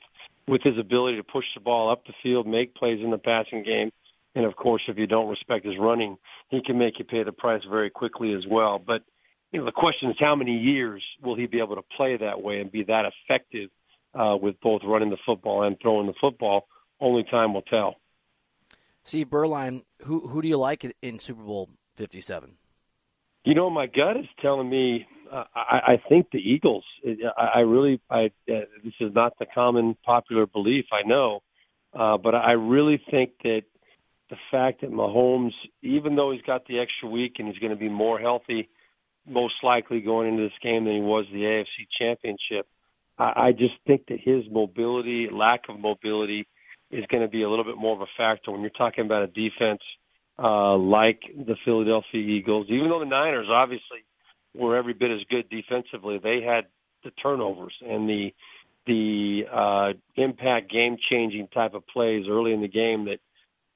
with 0.48 0.62
his 0.64 0.78
ability 0.80 1.18
to 1.18 1.24
push 1.24 1.44
the 1.56 1.60
ball 1.60 1.92
up 1.92 2.06
the 2.06 2.14
field, 2.24 2.48
make 2.48 2.74
plays 2.74 3.00
in 3.04 3.12
the 3.12 3.18
passing 3.18 3.64
game, 3.64 3.92
and 4.34 4.46
of 4.46 4.56
course, 4.56 4.82
if 4.88 4.98
you 4.98 5.08
don't 5.08 5.28
respect 5.28 5.66
his 5.66 5.76
running, 5.80 6.16
he 6.50 6.62
can 6.64 6.78
make 6.78 7.00
you 7.00 7.06
pay 7.06 7.24
the 7.24 7.32
price 7.32 7.64
very 7.70 7.90
quickly 7.90 8.34
as 8.34 8.44
well. 8.50 8.80
But 8.80 9.02
you 9.52 9.60
know, 9.60 9.66
the 9.66 9.72
question 9.72 10.10
is, 10.10 10.16
how 10.20 10.36
many 10.36 10.52
years 10.52 11.04
will 11.24 11.36
he 11.36 11.48
be 11.48 11.60
able 11.60 11.76
to 11.76 11.82
play 11.96 12.18
that 12.18 12.42
way 12.42 12.60
and 12.60 12.72
be 12.72 12.84
that 12.84 13.06
effective 13.06 13.70
uh, 14.14 14.38
with 14.40 14.56
both 14.62 14.82
running 14.86 15.10
the 15.10 15.18
football 15.26 15.64
and 15.64 15.76
throwing 15.82 16.08
the 16.08 16.14
football? 16.22 16.68
Only 17.00 17.24
time 17.24 17.54
will 17.54 17.64
tell. 17.64 17.96
Steve 19.04 19.28
Beuerlein, 19.28 19.84
who 20.04 20.28
who 20.28 20.42
do 20.42 20.48
you 20.48 20.58
like 20.58 20.86
in 21.02 21.20
Super 21.20 21.44
Bowl 21.44 21.70
Fifty 21.96 22.22
Seven? 22.22 22.58
You 23.44 23.56
know, 23.56 23.70
my 23.70 23.88
gut 23.88 24.18
is 24.18 24.26
telling 24.42 24.70
me 24.70 25.08
I, 25.32 25.80
I 25.94 26.04
think 26.10 26.28
the 26.32 26.40
Eagles. 26.40 26.84
I, 27.38 27.44
I 27.56 27.60
really, 27.60 28.02
I 28.10 28.26
uh, 28.26 28.66
this 28.84 28.94
is 29.00 29.14
not 29.14 29.34
the 29.40 29.46
common 29.46 29.96
popular 30.06 30.46
belief, 30.46 30.86
I 30.92 31.08
know, 31.08 31.42
uh, 31.94 32.18
but 32.18 32.36
I 32.36 32.54
really 32.54 33.02
think 33.10 33.32
that 33.44 33.64
the 34.30 34.38
fact 34.52 34.82
that 34.82 34.92
Mahomes, 34.92 35.54
even 35.82 36.16
though 36.16 36.32
he's 36.32 36.42
got 36.42 36.66
the 36.68 36.80
extra 36.80 37.10
week 37.10 37.36
and 37.40 37.48
he's 37.48 37.60
going 37.60 37.72
to 37.72 37.78
be 37.78 37.90
more 37.90 38.20
healthy, 38.20 38.70
most 39.26 39.56
likely 39.64 40.02
going 40.02 40.30
into 40.30 40.44
this 40.44 40.58
game 40.62 40.86
than 40.86 40.96
he 40.96 41.02
was 41.02 41.26
the 41.32 41.40
AFC 41.40 41.88
Championship, 41.98 42.68
I, 43.18 43.48
I 43.48 43.52
just 43.52 43.76
think 43.86 44.08
that 44.08 44.20
his 44.20 44.44
mobility, 44.52 45.28
lack 45.32 45.62
of 45.70 45.80
mobility, 45.80 46.48
is 46.92 47.06
going 47.10 47.24
to 47.24 47.30
be 47.30 47.44
a 47.44 47.50
little 47.50 47.66
bit 47.66 47.78
more 47.78 47.96
of 47.96 48.02
a 48.02 48.12
factor 48.18 48.52
when 48.52 48.62
you're 48.62 48.70
talking 48.72 49.06
about 49.06 49.24
a 49.24 49.28
defense 49.28 49.82
uh, 50.40 50.78
like 50.78 51.22
the 51.36 51.56
Philadelphia 51.66 52.22
Eagles. 52.22 52.68
Even 52.70 52.90
though 52.90 53.00
the 53.00 53.06
Niners 53.06 53.48
obviously 53.50 54.06
were 54.58 54.76
every 54.76 54.94
bit 54.94 55.12
as 55.12 55.20
good 55.30 55.50
defensively. 55.50 56.20
They 56.22 56.42
had 56.42 56.66
the 57.04 57.12
turnovers 57.12 57.74
and 57.82 58.10
the 58.10 58.34
the 58.86 59.42
uh, 59.52 59.94
impact 60.16 60.72
game 60.72 60.96
changing 61.10 61.50
type 61.50 61.74
of 61.74 61.86
plays 61.88 62.26
early 62.30 62.54
in 62.54 62.62
the 62.62 62.70
game 62.70 63.06
that 63.06 63.20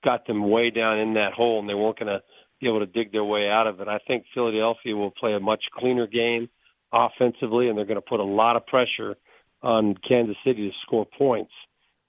got 0.06 0.26
them 0.26 0.50
way 0.50 0.70
down 0.70 1.00
in 1.00 1.16
that 1.16 1.34
hole 1.34 1.60
and 1.60 1.68
they 1.68 1.74
weren't 1.74 2.00
going 2.00 2.08
to 2.08 2.22
be 2.62 2.68
able 2.68 2.80
to 2.80 2.86
dig 2.86 3.12
their 3.12 3.24
way 3.24 3.50
out 3.50 3.68
of 3.68 3.82
it. 3.82 3.90
I 3.90 4.00
think 4.08 4.24
Philadelphia 4.34 4.96
will 4.96 5.12
play 5.12 5.34
a 5.34 5.40
much 5.40 5.64
cleaner 5.78 6.08
game 6.08 6.50
offensively 6.94 7.68
and 7.68 7.78
they're 7.78 7.86
going 7.86 7.96
to 7.96 8.02
put 8.02 8.22
a 8.22 8.24
lot 8.24 8.56
of 8.56 8.66
pressure 8.68 9.16
on 9.62 9.96
Kansas 10.08 10.38
City 10.46 10.70
to 10.70 10.76
score 10.84 11.06
points. 11.18 11.52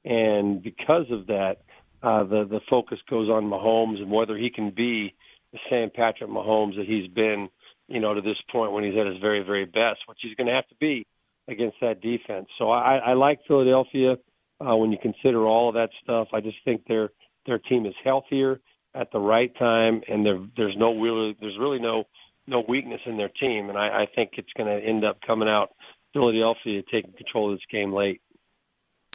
And 0.04 0.62
because 0.62 1.06
of 1.10 1.26
that, 1.26 1.56
uh, 2.02 2.24
the 2.24 2.44
the 2.48 2.60
focus 2.68 2.98
goes 3.08 3.28
on 3.28 3.44
Mahomes 3.44 4.00
and 4.00 4.10
whether 4.10 4.36
he 4.36 4.50
can 4.50 4.70
be 4.70 5.14
the 5.52 5.58
same 5.70 5.90
Patrick 5.94 6.30
Mahomes 6.30 6.76
that 6.76 6.86
he's 6.86 7.08
been, 7.08 7.48
you 7.92 8.00
know, 8.00 8.14
to 8.14 8.22
this 8.22 8.38
point 8.50 8.72
when 8.72 8.84
he's 8.84 8.96
at 8.98 9.06
his 9.06 9.18
very 9.20 9.42
very 9.42 9.66
best, 9.66 10.00
which 10.06 10.18
he's 10.22 10.34
going 10.34 10.46
to 10.46 10.54
have 10.54 10.68
to 10.68 10.74
be 10.80 11.06
against 11.48 11.76
that 11.80 12.00
defense. 12.00 12.46
So 12.58 12.70
I, 12.70 12.96
I 12.96 13.12
like 13.14 13.40
Philadelphia 13.46 14.16
uh, 14.60 14.76
when 14.76 14.92
you 14.92 14.98
consider 15.00 15.44
all 15.44 15.68
of 15.68 15.74
that 15.74 15.90
stuff. 16.02 16.28
I 16.32 16.40
just 16.40 16.56
think 16.64 16.86
their 16.86 17.10
their 17.46 17.58
team 17.58 17.86
is 17.86 17.94
healthier 18.02 18.60
at 18.94 19.10
the 19.12 19.18
right 19.18 19.52
time, 19.58 20.02
and 20.08 20.24
there 20.24 20.40
there's 20.56 20.76
no 20.76 20.98
really 20.98 21.36
there's 21.40 21.58
really 21.58 21.78
no 21.78 22.04
no 22.46 22.64
weakness 22.66 23.00
in 23.06 23.16
their 23.16 23.28
team, 23.28 23.68
and 23.68 23.78
I, 23.78 24.02
I 24.02 24.06
think 24.14 24.32
it's 24.36 24.52
going 24.56 24.68
to 24.68 24.84
end 24.86 25.04
up 25.04 25.18
coming 25.26 25.48
out 25.48 25.70
Philadelphia 26.12 26.82
taking 26.90 27.12
control 27.12 27.52
of 27.52 27.58
this 27.58 27.66
game 27.70 27.92
late. 27.92 28.20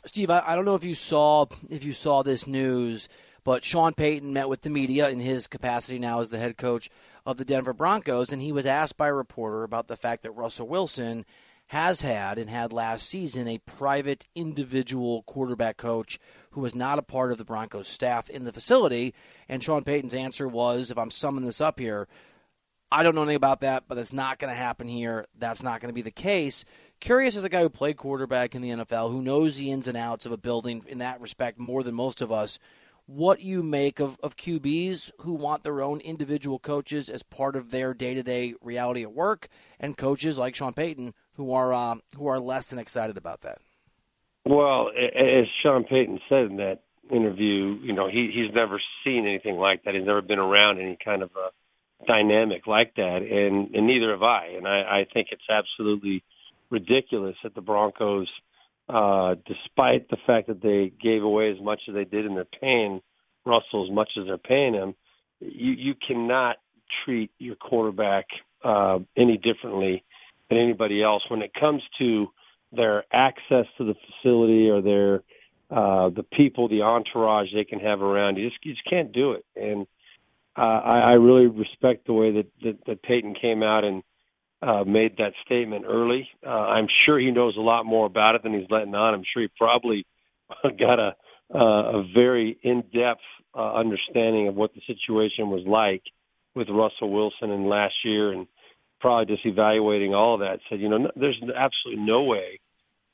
Steve, 0.05 0.29
I, 0.29 0.41
I 0.45 0.55
don't 0.55 0.65
know 0.65 0.75
if 0.75 0.85
you 0.85 0.95
saw 0.95 1.45
if 1.69 1.83
you 1.83 1.93
saw 1.93 2.23
this 2.23 2.47
news, 2.47 3.09
but 3.43 3.63
Sean 3.63 3.93
Payton 3.93 4.33
met 4.33 4.49
with 4.49 4.61
the 4.61 4.69
media 4.69 5.09
in 5.09 5.19
his 5.19 5.47
capacity 5.47 5.99
now 5.99 6.19
as 6.19 6.29
the 6.29 6.37
head 6.37 6.57
coach 6.57 6.89
of 7.27 7.35
the 7.35 7.43
Denver 7.43 7.73
Broncos, 7.73 8.31
and 8.31 8.41
he 8.41 8.53
was 8.53 8.65
asked 8.65 8.95
by 8.95 9.09
a 9.09 9.13
reporter 9.13 9.63
about 9.63 9.87
the 9.87 9.97
fact 9.97 10.23
that 10.23 10.31
Russell 10.31 10.65
Wilson 10.65 11.25
has 11.67 11.99
had 11.99 12.39
and 12.39 12.49
had 12.49 12.71
last 12.71 13.05
season 13.05 13.49
a 13.49 13.57
private 13.57 14.25
individual 14.33 15.23
quarterback 15.23 15.75
coach 15.75 16.19
who 16.51 16.61
was 16.61 16.73
not 16.73 16.97
a 16.97 17.01
part 17.01 17.33
of 17.33 17.37
the 17.37 17.43
Broncos 17.43 17.89
staff 17.89 18.29
in 18.29 18.45
the 18.45 18.53
facility. 18.53 19.13
And 19.49 19.61
Sean 19.61 19.83
Payton's 19.83 20.13
answer 20.13 20.47
was, 20.47 20.89
if 20.89 20.97
I'm 20.97 21.11
summing 21.11 21.43
this 21.43 21.59
up 21.59 21.81
here, 21.81 22.07
I 22.89 23.03
don't 23.03 23.13
know 23.13 23.23
anything 23.23 23.35
about 23.35 23.59
that, 23.59 23.83
but 23.89 23.97
it's 23.97 24.13
not 24.13 24.39
going 24.39 24.53
to 24.53 24.57
happen 24.57 24.87
here. 24.87 25.25
That's 25.37 25.61
not 25.61 25.81
going 25.81 25.89
to 25.89 25.93
be 25.93 26.01
the 26.01 26.11
case. 26.11 26.63
Curious 27.01 27.35
as 27.35 27.43
a 27.43 27.49
guy 27.49 27.59
who 27.59 27.69
played 27.69 27.97
quarterback 27.97 28.55
in 28.55 28.61
the 28.61 28.69
NFL, 28.69 29.11
who 29.11 29.21
knows 29.21 29.57
the 29.57 29.69
ins 29.69 29.89
and 29.89 29.97
outs 29.97 30.25
of 30.25 30.31
a 30.31 30.37
building 30.37 30.85
in 30.87 30.99
that 30.99 31.19
respect 31.19 31.59
more 31.59 31.83
than 31.83 31.93
most 31.93 32.21
of 32.21 32.31
us, 32.31 32.57
what 33.07 33.41
you 33.41 33.63
make 33.63 33.99
of, 33.99 34.19
of 34.21 34.35
QBs 34.35 35.11
who 35.21 35.33
want 35.33 35.63
their 35.63 35.81
own 35.81 35.99
individual 36.01 36.59
coaches 36.59 37.09
as 37.09 37.23
part 37.23 37.55
of 37.55 37.71
their 37.71 37.93
day 37.93 38.13
to 38.13 38.21
day 38.21 38.53
reality 38.61 39.01
at 39.01 39.13
work, 39.13 39.47
and 39.79 39.97
coaches 39.97 40.37
like 40.37 40.55
Sean 40.55 40.73
Payton 40.73 41.13
who 41.33 41.53
are 41.53 41.73
um, 41.73 42.01
who 42.15 42.27
are 42.27 42.39
less 42.39 42.69
than 42.69 42.79
excited 42.79 43.17
about 43.17 43.41
that. 43.41 43.59
Well, 44.45 44.89
as 44.89 45.45
Sean 45.63 45.83
Payton 45.83 46.19
said 46.29 46.45
in 46.45 46.57
that 46.57 46.81
interview, 47.09 47.79
you 47.81 47.93
know 47.93 48.07
he 48.07 48.31
he's 48.33 48.53
never 48.53 48.81
seen 49.03 49.25
anything 49.25 49.55
like 49.55 49.83
that. 49.83 49.95
He's 49.95 50.05
never 50.05 50.21
been 50.21 50.39
around 50.39 50.79
any 50.79 50.97
kind 51.03 51.23
of 51.23 51.31
a 51.35 52.05
dynamic 52.05 52.67
like 52.67 52.95
that, 52.95 53.21
and 53.21 53.73
and 53.73 53.87
neither 53.87 54.11
have 54.11 54.23
I. 54.23 54.47
And 54.57 54.67
I, 54.67 54.99
I 54.99 55.07
think 55.13 55.29
it's 55.31 55.49
absolutely 55.49 56.23
ridiculous 56.69 57.35
that 57.43 57.55
the 57.55 57.61
Broncos, 57.61 58.27
uh, 58.89 59.35
despite 59.45 60.09
the 60.09 60.17
fact 60.25 60.47
that 60.47 60.61
they 60.61 60.91
gave 61.01 61.23
away 61.23 61.51
as 61.51 61.61
much 61.61 61.81
as 61.87 61.93
they 61.93 62.05
did 62.05 62.25
and 62.25 62.35
they're 62.35 62.45
paying 62.45 63.01
Russell 63.45 63.85
as 63.85 63.93
much 63.93 64.09
as 64.17 64.25
they're 64.25 64.37
paying 64.37 64.73
him, 64.73 64.95
you 65.39 65.73
you 65.73 65.93
cannot 65.95 66.57
treat 67.03 67.31
your 67.37 67.55
quarterback 67.55 68.25
uh, 68.63 68.99
any 69.17 69.37
differently 69.37 70.03
than 70.49 70.57
anybody 70.57 71.03
else 71.03 71.23
when 71.29 71.41
it 71.41 71.51
comes 71.53 71.81
to 71.99 72.27
their 72.71 73.03
access 73.13 73.65
to 73.77 73.83
the 73.85 73.95
facility 74.05 74.69
or 74.69 74.81
their 74.81 75.23
uh, 75.69 76.09
the 76.09 76.23
people, 76.23 76.69
the 76.69 76.81
entourage 76.81 77.47
they 77.53 77.65
can 77.65 77.79
have 77.79 78.01
around. 78.01 78.37
You 78.37 78.49
just 78.49 78.63
you 78.63 78.73
just 78.73 78.89
can't 78.89 79.11
do 79.11 79.33
it. 79.33 79.45
And 79.55 79.85
uh, 80.57 80.61
I, 80.61 80.99
I 80.99 81.11
really 81.13 81.47
respect 81.47 82.07
the 82.07 82.13
way 82.13 82.31
that, 82.31 82.47
that 82.63 82.77
that 82.85 83.03
Payton 83.03 83.35
came 83.41 83.63
out 83.63 83.83
and 83.83 84.01
uh, 84.61 84.83
made 84.83 85.17
that 85.17 85.33
statement 85.45 85.85
early. 85.87 86.27
Uh, 86.45 86.49
I'm 86.49 86.87
sure 87.05 87.19
he 87.19 87.31
knows 87.31 87.55
a 87.57 87.61
lot 87.61 87.85
more 87.85 88.05
about 88.05 88.35
it 88.35 88.43
than 88.43 88.53
he's 88.53 88.69
letting 88.69 88.95
on. 88.95 89.13
I'm 89.13 89.23
sure 89.33 89.43
he 89.43 89.49
probably 89.57 90.05
got 90.79 90.99
a 90.99 91.15
uh, 91.53 91.99
a 91.99 92.03
very 92.13 92.57
in-depth 92.61 93.21
uh, 93.55 93.73
understanding 93.73 94.49
of 94.49 94.55
what 94.55 94.73
the 94.73 94.81
situation 94.85 95.49
was 95.49 95.63
like 95.65 96.03
with 96.55 96.67
Russell 96.69 97.09
Wilson 97.09 97.51
in 97.51 97.69
last 97.69 97.93
year 98.03 98.33
and 98.33 98.47
probably 98.99 99.33
just 99.33 99.45
evaluating 99.45 100.13
all 100.13 100.33
of 100.33 100.41
that, 100.41 100.59
said, 100.69 100.81
you 100.81 100.89
know, 100.89 100.97
no, 100.97 101.11
there's 101.15 101.41
absolutely 101.55 102.03
no 102.03 102.23
way 102.23 102.59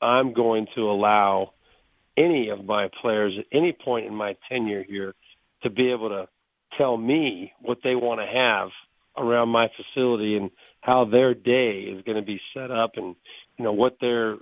I'm 0.00 0.32
going 0.32 0.66
to 0.74 0.90
allow 0.90 1.52
any 2.16 2.48
of 2.48 2.64
my 2.64 2.88
players 3.00 3.34
at 3.38 3.46
any 3.56 3.72
point 3.72 4.06
in 4.06 4.14
my 4.14 4.36
tenure 4.48 4.82
here 4.82 5.14
to 5.62 5.70
be 5.70 5.90
able 5.90 6.08
to 6.08 6.28
tell 6.76 6.96
me 6.96 7.52
what 7.60 7.78
they 7.84 7.94
want 7.94 8.20
to 8.20 8.26
have 8.26 8.68
around 9.16 9.48
my 9.48 9.68
facility 9.76 10.36
and 10.36 10.50
how 10.80 11.04
their 11.04 11.34
day 11.34 11.80
is 11.80 12.02
going 12.04 12.16
to 12.16 12.22
be 12.22 12.40
set 12.52 12.70
up 12.70 12.92
and 12.96 13.16
you 13.58 13.64
know 13.64 13.72
what 13.72 13.96
their 14.00 14.36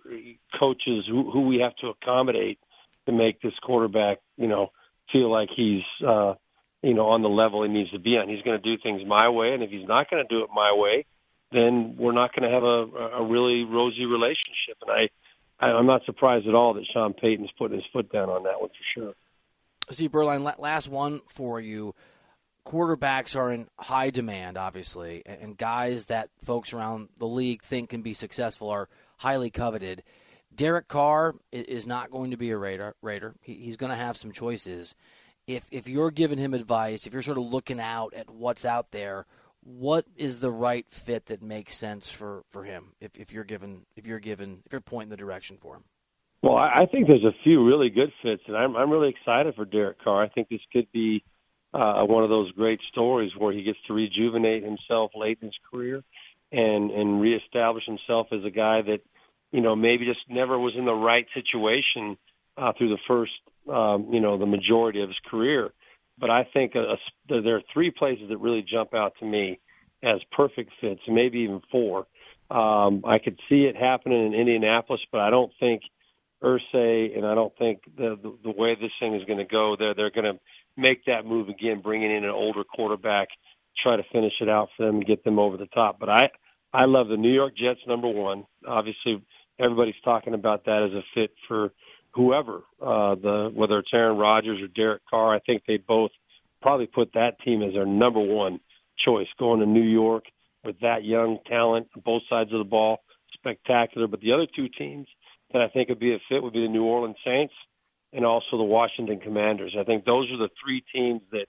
coaches 0.58 1.04
who, 1.08 1.30
who 1.30 1.46
we 1.46 1.58
have 1.58 1.76
to 1.76 1.88
accommodate 1.88 2.58
to 3.06 3.12
make 3.12 3.40
this 3.42 3.52
quarterback 3.62 4.18
you 4.36 4.48
know 4.48 4.70
feel 5.12 5.30
like 5.30 5.50
he's 5.54 5.82
uh 6.06 6.34
you 6.82 6.94
know 6.94 7.08
on 7.08 7.22
the 7.22 7.28
level 7.28 7.62
he 7.62 7.68
needs 7.68 7.90
to 7.90 7.98
be 7.98 8.16
on 8.16 8.28
he's 8.28 8.42
going 8.42 8.60
to 8.60 8.76
do 8.76 8.80
things 8.82 9.02
my 9.06 9.28
way 9.28 9.52
and 9.52 9.62
if 9.62 9.70
he's 9.70 9.86
not 9.86 10.08
going 10.10 10.24
to 10.26 10.34
do 10.34 10.42
it 10.42 10.50
my 10.54 10.72
way 10.74 11.04
then 11.52 11.96
we're 11.98 12.12
not 12.12 12.34
going 12.34 12.48
to 12.48 12.54
have 12.54 12.64
a, 12.64 13.18
a 13.18 13.26
really 13.26 13.64
rosy 13.64 14.06
relationship. 14.06 14.78
And 14.86 15.08
I, 15.60 15.66
I'm 15.66 15.86
not 15.86 16.04
surprised 16.04 16.48
at 16.48 16.54
all 16.54 16.74
that 16.74 16.84
Sean 16.92 17.12
Payton's 17.12 17.50
putting 17.58 17.76
his 17.76 17.86
foot 17.92 18.10
down 18.10 18.28
on 18.28 18.44
that 18.44 18.60
one 18.60 18.70
for 18.70 19.00
sure. 19.00 19.14
Steve 19.90 20.10
Beuerlein, 20.10 20.58
last 20.58 20.88
one 20.88 21.20
for 21.26 21.60
you. 21.60 21.94
Quarterbacks 22.66 23.36
are 23.36 23.52
in 23.52 23.68
high 23.78 24.10
demand, 24.10 24.56
obviously, 24.56 25.22
and 25.26 25.56
guys 25.56 26.06
that 26.06 26.30
folks 26.42 26.72
around 26.72 27.08
the 27.18 27.26
league 27.26 27.62
think 27.62 27.90
can 27.90 28.02
be 28.02 28.14
successful 28.14 28.70
are 28.70 28.88
highly 29.18 29.50
coveted. 29.50 30.02
Derek 30.54 30.88
Carr 30.88 31.34
is 31.50 31.86
not 31.86 32.10
going 32.10 32.30
to 32.30 32.36
be 32.36 32.50
a 32.50 32.56
Raider. 32.56 32.94
Raider. 33.02 33.34
He's 33.40 33.76
going 33.76 33.90
to 33.90 33.96
have 33.96 34.16
some 34.16 34.32
choices. 34.32 34.94
If 35.46 35.66
if 35.72 35.88
you're 35.88 36.10
giving 36.10 36.38
him 36.38 36.54
advice, 36.54 37.06
if 37.06 37.12
you're 37.12 37.22
sort 37.22 37.38
of 37.38 37.44
looking 37.44 37.80
out 37.80 38.14
at 38.14 38.30
what's 38.30 38.64
out 38.64 38.92
there, 38.92 39.26
what 39.64 40.04
is 40.16 40.40
the 40.40 40.50
right 40.50 40.86
fit 40.88 41.26
that 41.26 41.42
makes 41.42 41.76
sense 41.76 42.10
for, 42.10 42.42
for 42.48 42.64
him 42.64 42.92
if, 43.00 43.16
if 43.16 43.32
you're 43.32 43.44
given 43.44 43.86
if 43.96 44.06
you're 44.06 44.20
given 44.20 44.62
if 44.66 44.72
you're 44.72 44.80
pointing 44.80 45.10
the 45.10 45.16
direction 45.16 45.56
for 45.60 45.76
him? 45.76 45.84
Well, 46.42 46.56
I 46.56 46.86
think 46.90 47.06
there's 47.06 47.24
a 47.24 47.34
few 47.44 47.64
really 47.64 47.88
good 47.88 48.12
fits, 48.22 48.42
and 48.46 48.56
I'm 48.56 48.76
I'm 48.76 48.90
really 48.90 49.08
excited 49.08 49.54
for 49.54 49.64
Derek 49.64 50.02
Carr. 50.02 50.22
I 50.22 50.28
think 50.28 50.48
this 50.48 50.60
could 50.72 50.90
be 50.92 51.24
uh, 51.74 52.02
one 52.04 52.24
of 52.24 52.30
those 52.30 52.50
great 52.52 52.80
stories 52.90 53.32
where 53.36 53.52
he 53.52 53.62
gets 53.62 53.78
to 53.86 53.94
rejuvenate 53.94 54.62
himself 54.62 55.12
late 55.14 55.38
in 55.40 55.48
his 55.48 55.58
career 55.70 56.02
and 56.50 56.90
and 56.90 57.20
reestablish 57.20 57.84
himself 57.86 58.26
as 58.32 58.44
a 58.44 58.50
guy 58.50 58.82
that 58.82 59.00
you 59.50 59.60
know 59.60 59.74
maybe 59.74 60.04
just 60.04 60.20
never 60.28 60.58
was 60.58 60.74
in 60.76 60.84
the 60.84 60.92
right 60.92 61.26
situation 61.34 62.16
uh, 62.56 62.72
through 62.76 62.90
the 62.90 62.98
first 63.08 63.32
um, 63.72 64.08
you 64.12 64.20
know 64.20 64.38
the 64.38 64.46
majority 64.46 65.02
of 65.02 65.08
his 65.08 65.18
career 65.30 65.72
but 66.18 66.30
I 66.30 66.44
think 66.52 66.74
a, 66.74 66.94
a, 66.94 67.42
there 67.42 67.56
are 67.56 67.62
three 67.72 67.90
places 67.90 68.28
that 68.28 68.38
really 68.38 68.62
jump 68.62 68.94
out 68.94 69.14
to 69.20 69.26
me 69.26 69.58
as 70.02 70.20
perfect 70.30 70.72
fits, 70.80 71.00
maybe 71.08 71.40
even 71.40 71.60
four. 71.70 72.06
Um, 72.50 73.02
I 73.06 73.18
could 73.18 73.38
see 73.48 73.62
it 73.64 73.76
happening 73.76 74.26
in 74.26 74.34
Indianapolis, 74.34 75.00
but 75.10 75.20
I 75.20 75.30
don't 75.30 75.52
think 75.58 75.82
Irsay 76.42 77.16
and 77.16 77.26
I 77.26 77.34
don't 77.34 77.56
think 77.58 77.82
the, 77.96 78.18
the 78.22 78.36
the 78.44 78.50
way 78.50 78.74
this 78.74 78.90
thing 79.00 79.14
is 79.14 79.24
going 79.24 79.38
to 79.38 79.44
go, 79.44 79.76
they're 79.78 79.94
they're 79.94 80.10
going 80.10 80.34
to 80.34 80.40
make 80.76 81.04
that 81.06 81.26
move 81.26 81.48
again, 81.48 81.80
bringing 81.80 82.10
in 82.10 82.24
an 82.24 82.30
older 82.30 82.64
quarterback, 82.64 83.28
try 83.82 83.96
to 83.96 84.02
finish 84.12 84.32
it 84.40 84.48
out 84.48 84.68
for 84.76 84.86
them 84.86 84.96
and 84.96 85.06
get 85.06 85.24
them 85.24 85.38
over 85.38 85.56
the 85.56 85.66
top. 85.66 85.98
But 85.98 86.08
I 86.08 86.30
I 86.72 86.86
love 86.86 87.08
the 87.08 87.16
New 87.16 87.32
York 87.32 87.56
Jets 87.56 87.80
number 87.86 88.08
one. 88.08 88.44
Obviously, 88.66 89.22
everybody's 89.58 90.00
talking 90.04 90.34
about 90.34 90.64
that 90.64 90.82
as 90.82 90.92
a 90.92 91.02
fit 91.14 91.30
for 91.46 91.72
whoever, 92.14 92.62
uh, 92.80 93.14
the 93.14 93.50
whether 93.54 93.78
it's 93.78 93.90
Aaron 93.92 94.18
Rodgers 94.18 94.60
or 94.60 94.68
Derek 94.68 95.02
Carr. 95.08 95.34
I 95.34 95.40
think 95.40 95.62
they 95.66 95.76
both 95.76 96.10
probably 96.60 96.86
put 96.86 97.12
that 97.14 97.40
team 97.44 97.62
as 97.62 97.72
their 97.72 97.86
number 97.86 98.20
one 98.20 98.60
choice 99.04 99.28
going 99.38 99.60
to 99.60 99.66
New 99.66 99.82
York 99.82 100.24
with 100.64 100.78
that 100.80 101.04
young 101.04 101.38
talent 101.46 101.88
on 101.96 102.02
both 102.04 102.22
sides 102.28 102.52
of 102.52 102.58
the 102.58 102.64
ball. 102.64 102.98
Spectacular. 103.34 104.06
But 104.06 104.20
the 104.20 104.32
other 104.32 104.46
two 104.54 104.68
teams 104.68 105.08
that 105.52 105.62
I 105.62 105.68
think 105.68 105.88
would 105.88 105.98
be 105.98 106.14
a 106.14 106.18
fit 106.28 106.42
would 106.42 106.52
be 106.52 106.62
the 106.62 106.68
New 106.68 106.84
Orleans 106.84 107.16
Saints 107.24 107.54
and 108.12 108.24
also 108.24 108.58
the 108.58 108.62
Washington 108.62 109.20
Commanders. 109.20 109.76
I 109.78 109.84
think 109.84 110.04
those 110.04 110.30
are 110.30 110.36
the 110.36 110.50
three 110.62 110.84
teams 110.94 111.22
that 111.32 111.46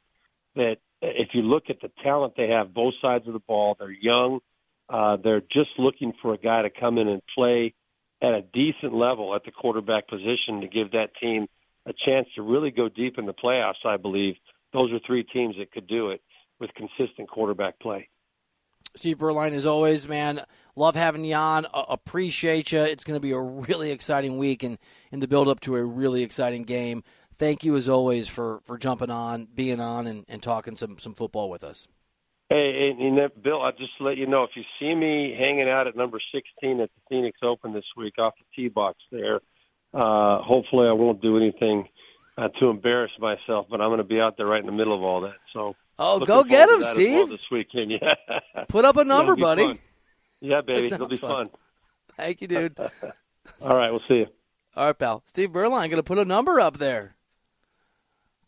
that 0.56 0.78
if 1.02 1.30
you 1.34 1.42
look 1.42 1.64
at 1.70 1.82
the 1.82 1.92
talent 2.04 2.34
they 2.38 2.50
have, 2.50 2.74
both 2.74 2.94
sides 3.02 3.28
of 3.28 3.34
the 3.34 3.40
ball, 3.40 3.76
they're 3.78 3.92
young. 3.92 4.40
Uh, 4.90 5.18
they're 5.22 5.42
just 5.42 5.72
looking 5.78 6.14
for 6.22 6.34
a 6.34 6.38
guy 6.38 6.62
to 6.62 6.70
come 6.70 6.98
in 6.98 7.08
and 7.08 7.22
play 7.36 7.74
at 8.22 8.34
a 8.34 8.42
decent 8.42 8.94
level 8.94 9.36
at 9.36 9.44
the 9.44 9.52
quarterback 9.52 10.08
position 10.08 10.62
to 10.62 10.68
give 10.68 10.92
that 10.92 11.10
team 11.20 11.48
a 11.86 11.94
chance 12.06 12.28
to 12.36 12.42
really 12.42 12.72
go 12.72 12.88
deep 12.88 13.18
in 13.18 13.26
the 13.26 13.34
playoffs, 13.34 13.86
I 13.86 13.98
believe. 13.98 14.36
Those 14.72 14.92
are 14.94 15.00
three 15.06 15.24
teams 15.24 15.56
that 15.58 15.72
could 15.72 15.88
do 15.88 16.10
it 16.10 16.22
with 16.60 16.70
consistent 16.76 17.30
quarterback 17.30 17.80
play. 17.80 18.08
Steve 18.96 19.18
Beuerlein, 19.18 19.52
as 19.52 19.66
always, 19.66 20.08
man, 20.08 20.42
Love 20.76 20.96
having 20.96 21.24
you 21.24 21.36
on. 21.36 21.66
Uh, 21.74 21.86
appreciate 21.90 22.72
you. 22.72 22.80
It's 22.80 23.04
going 23.04 23.18
to 23.18 23.22
be 23.22 23.32
a 23.32 23.40
really 23.40 23.92
exciting 23.92 24.38
week 24.38 24.64
and 24.64 24.78
in 25.12 25.20
the 25.20 25.28
build 25.28 25.48
up 25.48 25.60
to 25.62 25.76
a 25.76 25.84
really 25.84 26.24
exciting 26.24 26.64
game. 26.64 27.04
Thank 27.38 27.64
you 27.64 27.76
as 27.76 27.90
always 27.90 28.28
for, 28.28 28.62
for 28.64 28.78
jumping 28.78 29.12
on, 29.12 29.48
being 29.54 29.80
on, 29.80 30.08
and, 30.08 30.26
and 30.28 30.42
talking 30.42 30.76
some, 30.76 30.98
some 31.00 31.14
football 31.14 31.50
with 31.50 31.64
us. 31.64 31.88
Hey, 32.50 32.92
and, 32.92 33.20
and 33.20 33.44
Bill, 33.44 33.62
I'll 33.62 33.72
just 33.72 33.94
let 34.00 34.18
you 34.18 34.28
know 34.28 34.44
if 34.44 34.52
you 34.56 34.64
see 34.80 34.94
me 34.94 35.36
hanging 35.38 35.70
out 35.70 35.88
at 35.88 35.96
number 35.96 36.20
16 36.34 36.80
at 36.82 36.90
the 36.90 37.02
Phoenix 37.10 37.40
Open 37.44 37.74
this 37.74 37.86
week 37.98 38.20
off 38.20 38.34
the 38.38 38.46
tee 38.56 38.68
box 38.68 38.98
there, 39.12 39.42
uh, 39.94 40.40
hopefully 40.42 40.88
I 40.88 40.92
won't 40.94 41.22
do 41.22 41.38
anything 41.38 41.88
uh, 42.38 42.50
to 42.60 42.70
embarrass 42.70 43.12
myself, 43.20 43.68
but 43.70 43.82
I'm 43.82 43.90
going 43.90 43.98
to 44.00 44.04
be 44.04 44.20
out 44.20 44.38
there 44.38 44.48
right 44.48 44.60
in 44.60 44.66
the 44.66 44.72
middle 44.72 44.96
of 44.96 45.04
all 45.04 45.22
that. 45.22 45.38
So, 45.54 45.76
oh, 46.00 46.20
go 46.20 46.44
get 46.44 46.70
him, 46.70 46.84
Steve. 46.84 47.18
Well 47.18 47.28
this 47.28 47.52
weekend, 47.52 47.92
yeah. 48.02 48.64
Put 48.70 48.86
up 48.86 48.98
a 48.98 49.04
number, 49.04 49.36
buddy. 49.36 49.66
Fun. 49.66 49.80
Yeah, 50.44 50.60
baby, 50.60 50.88
it'll 50.88 51.08
be 51.08 51.16
fun. 51.16 51.48
fun. 51.48 51.50
Thank 52.18 52.42
you, 52.42 52.48
dude. 52.48 52.78
all 53.62 53.76
right, 53.78 53.92
we'll 53.92 54.04
see 54.04 54.18
you. 54.18 54.28
All 54.76 54.88
right, 54.88 55.00
pal. 55.00 55.24
Steve 55.26 55.52
Beuerlein 55.52 55.90
going 55.90 55.92
to 55.92 56.04
put 56.04 56.18
a 56.18 56.26
number 56.26 56.60
up 56.60 56.80
there. 56.80 57.16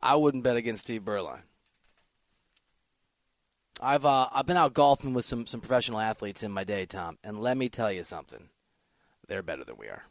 I 0.01 0.15
wouldn't 0.15 0.43
bet 0.43 0.57
against 0.57 0.83
Steve 0.83 1.03
Beuerlein. 1.03 1.43
I've 3.81 4.05
uh, 4.05 4.27
I've 4.33 4.45
been 4.45 4.57
out 4.57 4.73
golfing 4.73 5.13
with 5.13 5.23
some 5.23 5.45
some 5.47 5.61
professional 5.61 5.99
athletes 5.99 6.43
in 6.43 6.51
my 6.51 6.65
day, 6.65 6.85
Tom, 6.85 7.17
and 7.23 7.39
let 7.39 7.55
me 7.55 7.69
tell 7.69 7.91
you 7.91 8.03
something. 8.03 8.49
They're 9.29 9.41
better 9.41 9.63
than 9.63 9.77
we 9.77 9.87
are 9.87 10.03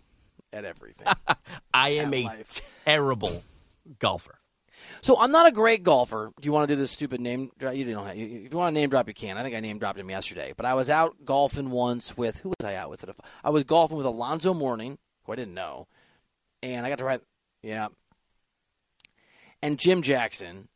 at 0.55 0.65
everything. 0.65 1.07
I 1.75 1.91
am 1.91 2.15
a 2.15 2.25
life. 2.25 2.63
terrible 2.87 3.45
golfer. 3.99 4.39
So 5.03 5.19
I'm 5.19 5.31
not 5.31 5.47
a 5.47 5.53
great 5.53 5.83
golfer. 5.83 6.33
Do 6.41 6.47
you 6.47 6.53
want 6.53 6.69
to 6.69 6.75
do 6.75 6.79
this 6.79 6.91
stupid 6.91 7.21
name? 7.21 7.51
You 7.61 7.85
don't. 7.85 8.07
Have, 8.07 8.17
if 8.17 8.53
you 8.53 8.59
want 8.59 8.75
to 8.75 8.81
name 8.81 8.91
drop, 8.91 9.09
you 9.09 9.15
can. 9.15 9.37
I 9.37 9.43
think 9.43 9.55
I 9.55 9.61
name 9.61 9.79
dropped 9.79 9.99
him 9.99 10.11
yesterday. 10.11 10.53
But 10.57 10.67
I 10.67 10.75
was 10.75 10.91
out 10.91 11.17
golfing 11.25 11.71
once 11.71 12.17
with 12.17 12.41
who 12.41 12.51
was 12.51 12.67
I 12.67 12.75
out 12.75 12.91
with? 12.91 13.05
I 13.43 13.51
was 13.51 13.65
golfing 13.65 13.97
with 13.97 14.07
Alonzo 14.07 14.55
Mourning, 14.55 14.99
who 15.25 15.33
I 15.33 15.37
didn't 15.37 15.55
know, 15.55 15.89
and 16.63 16.85
I 16.85 16.89
got 16.89 16.99
to 16.99 17.05
ride. 17.05 17.21
Yeah, 17.63 17.89
and 19.65 19.79
Jim 19.79 20.03
Jackson, 20.03 20.69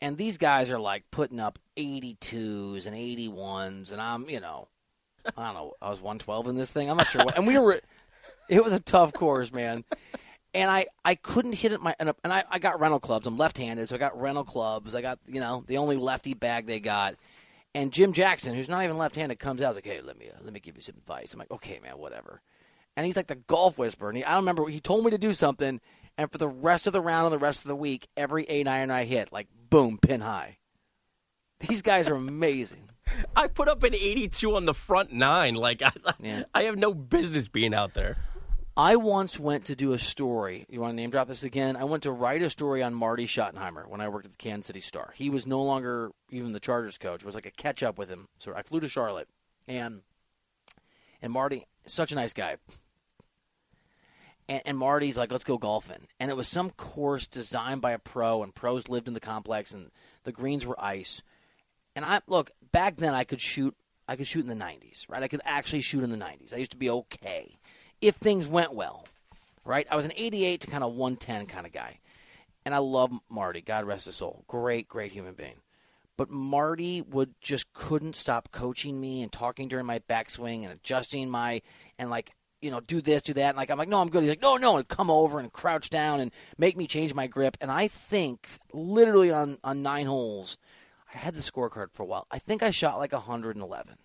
and 0.00 0.16
these 0.16 0.38
guys 0.38 0.70
are 0.70 0.78
like 0.78 1.02
putting 1.10 1.40
up 1.40 1.58
82s 1.76 2.86
and 2.86 2.94
81s, 2.94 3.90
and 3.90 4.00
I'm, 4.00 4.30
you 4.30 4.38
know, 4.38 4.68
I 5.36 5.46
don't 5.46 5.54
know, 5.54 5.72
I 5.82 5.90
was 5.90 6.00
112 6.00 6.46
in 6.46 6.54
this 6.54 6.70
thing. 6.70 6.88
I'm 6.88 6.96
not 6.96 7.08
sure 7.08 7.24
what. 7.24 7.36
And 7.36 7.44
we 7.44 7.58
were, 7.58 7.80
it 8.48 8.62
was 8.62 8.72
a 8.72 8.78
tough 8.78 9.12
course, 9.12 9.52
man. 9.52 9.82
And 10.56 10.70
I, 10.70 10.86
I 11.04 11.16
couldn't 11.16 11.52
hit 11.52 11.72
it 11.72 11.82
my 11.82 11.94
and 11.98 12.14
I, 12.24 12.42
I 12.50 12.58
got 12.58 12.80
rental 12.80 12.98
clubs. 12.98 13.26
I'm 13.26 13.36
left-handed, 13.36 13.88
so 13.88 13.94
I 13.94 13.98
got 13.98 14.18
rental 14.18 14.44
clubs. 14.44 14.94
I 14.94 15.02
got 15.02 15.18
you 15.26 15.40
know 15.40 15.64
the 15.66 15.76
only 15.76 15.96
lefty 15.96 16.32
bag 16.32 16.66
they 16.66 16.80
got. 16.80 17.16
And 17.74 17.92
Jim 17.92 18.14
Jackson, 18.14 18.54
who's 18.54 18.68
not 18.70 18.82
even 18.82 18.96
left-handed, 18.96 19.38
comes 19.38 19.60
out. 19.60 19.74
He's 19.74 19.84
like, 19.84 19.86
"Hey, 19.86 20.00
let 20.00 20.18
me 20.18 20.28
uh, 20.30 20.38
let 20.42 20.54
me 20.54 20.60
give 20.60 20.76
you 20.76 20.82
some 20.82 20.96
advice." 20.96 21.34
I'm 21.34 21.38
like, 21.38 21.50
"Okay, 21.50 21.78
man, 21.82 21.98
whatever." 21.98 22.40
And 22.96 23.04
he's 23.04 23.16
like 23.16 23.26
the 23.26 23.34
golf 23.34 23.76
whisperer. 23.76 24.08
And 24.08 24.16
he, 24.16 24.24
I 24.24 24.30
don't 24.30 24.40
remember. 24.40 24.66
He 24.68 24.80
told 24.80 25.04
me 25.04 25.10
to 25.10 25.18
do 25.18 25.34
something, 25.34 25.78
and 26.16 26.32
for 26.32 26.38
the 26.38 26.48
rest 26.48 26.86
of 26.86 26.94
the 26.94 27.02
round 27.02 27.26
and 27.26 27.34
the 27.34 27.44
rest 27.44 27.64
of 27.64 27.68
the 27.68 27.76
week, 27.76 28.08
every 28.16 28.44
eight 28.44 28.66
iron 28.66 28.90
I 28.90 29.04
hit, 29.04 29.32
like 29.32 29.48
boom, 29.68 29.98
pin 29.98 30.22
high. 30.22 30.56
These 31.60 31.82
guys 31.82 32.08
are 32.08 32.14
amazing. 32.14 32.88
I 33.36 33.46
put 33.48 33.68
up 33.68 33.82
an 33.82 33.94
82 33.94 34.56
on 34.56 34.64
the 34.64 34.74
front 34.74 35.12
nine. 35.12 35.54
Like 35.54 35.82
I, 35.82 35.92
yeah. 36.20 36.44
I 36.54 36.62
have 36.62 36.78
no 36.78 36.94
business 36.94 37.48
being 37.48 37.74
out 37.74 37.94
there. 37.94 38.16
I 38.78 38.96
once 38.96 39.40
went 39.40 39.64
to 39.66 39.76
do 39.76 39.94
a 39.94 39.98
story. 39.98 40.66
You 40.68 40.82
want 40.82 40.92
to 40.92 40.96
name 40.96 41.08
drop 41.08 41.28
this 41.28 41.44
again? 41.44 41.76
I 41.76 41.84
went 41.84 42.02
to 42.02 42.12
write 42.12 42.42
a 42.42 42.50
story 42.50 42.82
on 42.82 42.92
Marty 42.92 43.26
Schottenheimer 43.26 43.88
when 43.88 44.02
I 44.02 44.08
worked 44.08 44.26
at 44.26 44.32
the 44.32 44.36
Kansas 44.36 44.66
City 44.66 44.80
Star. 44.80 45.14
He 45.16 45.30
was 45.30 45.46
no 45.46 45.62
longer 45.62 46.10
even 46.30 46.52
the 46.52 46.60
Chargers 46.60 46.98
coach. 46.98 47.22
It 47.22 47.26
was 47.26 47.34
like 47.34 47.46
a 47.46 47.50
catch 47.50 47.82
up 47.82 47.96
with 47.96 48.10
him. 48.10 48.28
So 48.38 48.52
I 48.54 48.60
flew 48.60 48.80
to 48.80 48.88
Charlotte, 48.88 49.28
and 49.66 50.02
and 51.22 51.32
Marty, 51.32 51.66
such 51.86 52.12
a 52.12 52.16
nice 52.16 52.34
guy. 52.34 52.56
And, 54.48 54.62
and, 54.64 54.78
Marty's 54.78 55.16
like, 55.16 55.32
let's 55.32 55.42
go 55.42 55.58
golfing. 55.58 56.06
And 56.20 56.30
it 56.30 56.36
was 56.36 56.46
some 56.46 56.70
course 56.70 57.26
designed 57.26 57.80
by 57.80 57.90
a 57.90 57.98
pro, 57.98 58.44
and 58.44 58.54
pros 58.54 58.88
lived 58.88 59.08
in 59.08 59.14
the 59.14 59.20
complex, 59.20 59.72
and 59.72 59.90
the 60.22 60.30
greens 60.30 60.64
were 60.64 60.80
ice. 60.80 61.20
And 61.96 62.04
I 62.04 62.20
look 62.28 62.52
back 62.70 62.96
then, 62.96 63.14
I 63.14 63.24
could 63.24 63.40
shoot. 63.40 63.74
I 64.06 64.14
could 64.14 64.28
shoot 64.28 64.46
in 64.46 64.58
the 64.58 64.64
90s, 64.64 65.08
right? 65.08 65.22
I 65.22 65.26
could 65.26 65.40
actually 65.44 65.80
shoot 65.80 66.04
in 66.04 66.10
the 66.10 66.16
90s. 66.16 66.54
I 66.54 66.58
used 66.58 66.70
to 66.70 66.76
be 66.76 66.88
okay 66.88 67.56
if 68.00 68.16
things 68.16 68.46
went 68.48 68.74
well, 68.74 69.04
right? 69.64 69.86
I 69.90 69.96
was 69.96 70.04
an 70.04 70.12
88 70.16 70.60
to 70.62 70.66
kind 70.68 70.84
of 70.84 70.94
110 70.94 71.46
kind 71.46 71.66
of 71.66 71.72
guy, 71.72 71.98
and 72.64 72.74
I 72.74 72.78
love 72.78 73.12
Marty. 73.28 73.60
God 73.60 73.84
rest 73.84 74.06
his 74.06 74.16
soul. 74.16 74.44
Great, 74.46 74.88
great 74.88 75.12
human 75.12 75.34
being. 75.34 75.56
But 76.16 76.30
Marty 76.30 77.02
would 77.02 77.34
just 77.40 77.72
couldn't 77.74 78.16
stop 78.16 78.50
coaching 78.50 79.00
me 79.00 79.22
and 79.22 79.30
talking 79.30 79.68
during 79.68 79.84
my 79.84 79.98
backswing 79.98 80.62
and 80.62 80.72
adjusting 80.72 81.28
my 81.28 81.60
and 81.98 82.08
like 82.08 82.32
you 82.60 82.70
know, 82.70 82.80
do 82.80 83.00
this, 83.00 83.22
do 83.22 83.32
that. 83.34 83.50
And 83.50 83.56
like, 83.56 83.70
I'm 83.70 83.78
like, 83.78 83.88
no, 83.88 84.00
I'm 84.00 84.08
good. 84.08 84.22
He's 84.22 84.30
like, 84.30 84.42
no, 84.42 84.56
no, 84.56 84.76
and 84.76 84.88
come 84.88 85.10
over 85.10 85.38
and 85.38 85.52
crouch 85.52 85.90
down 85.90 86.20
and 86.20 86.32
make 86.58 86.76
me 86.76 86.86
change 86.86 87.14
my 87.14 87.26
grip. 87.26 87.56
And 87.60 87.70
I 87.70 87.86
think 87.86 88.48
literally 88.72 89.30
on, 89.30 89.58
on 89.62 89.82
nine 89.82 90.06
holes, 90.06 90.58
I 91.14 91.18
had 91.18 91.34
the 91.34 91.42
scorecard 91.42 91.88
for 91.92 92.02
a 92.02 92.06
while. 92.06 92.26
I 92.30 92.38
think 92.38 92.62
I 92.62 92.70
shot 92.70 92.98
like 92.98 93.12
111. 93.12 93.98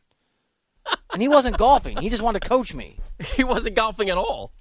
And 1.13 1.21
he 1.21 1.27
wasn't 1.27 1.57
golfing. 1.57 1.97
He 1.97 2.09
just 2.09 2.23
wanted 2.23 2.41
to 2.41 2.49
coach 2.49 2.73
me. 2.73 2.97
He 3.35 3.43
wasn't 3.43 3.75
golfing 3.75 4.09
at 4.09 4.17
all. 4.17 4.51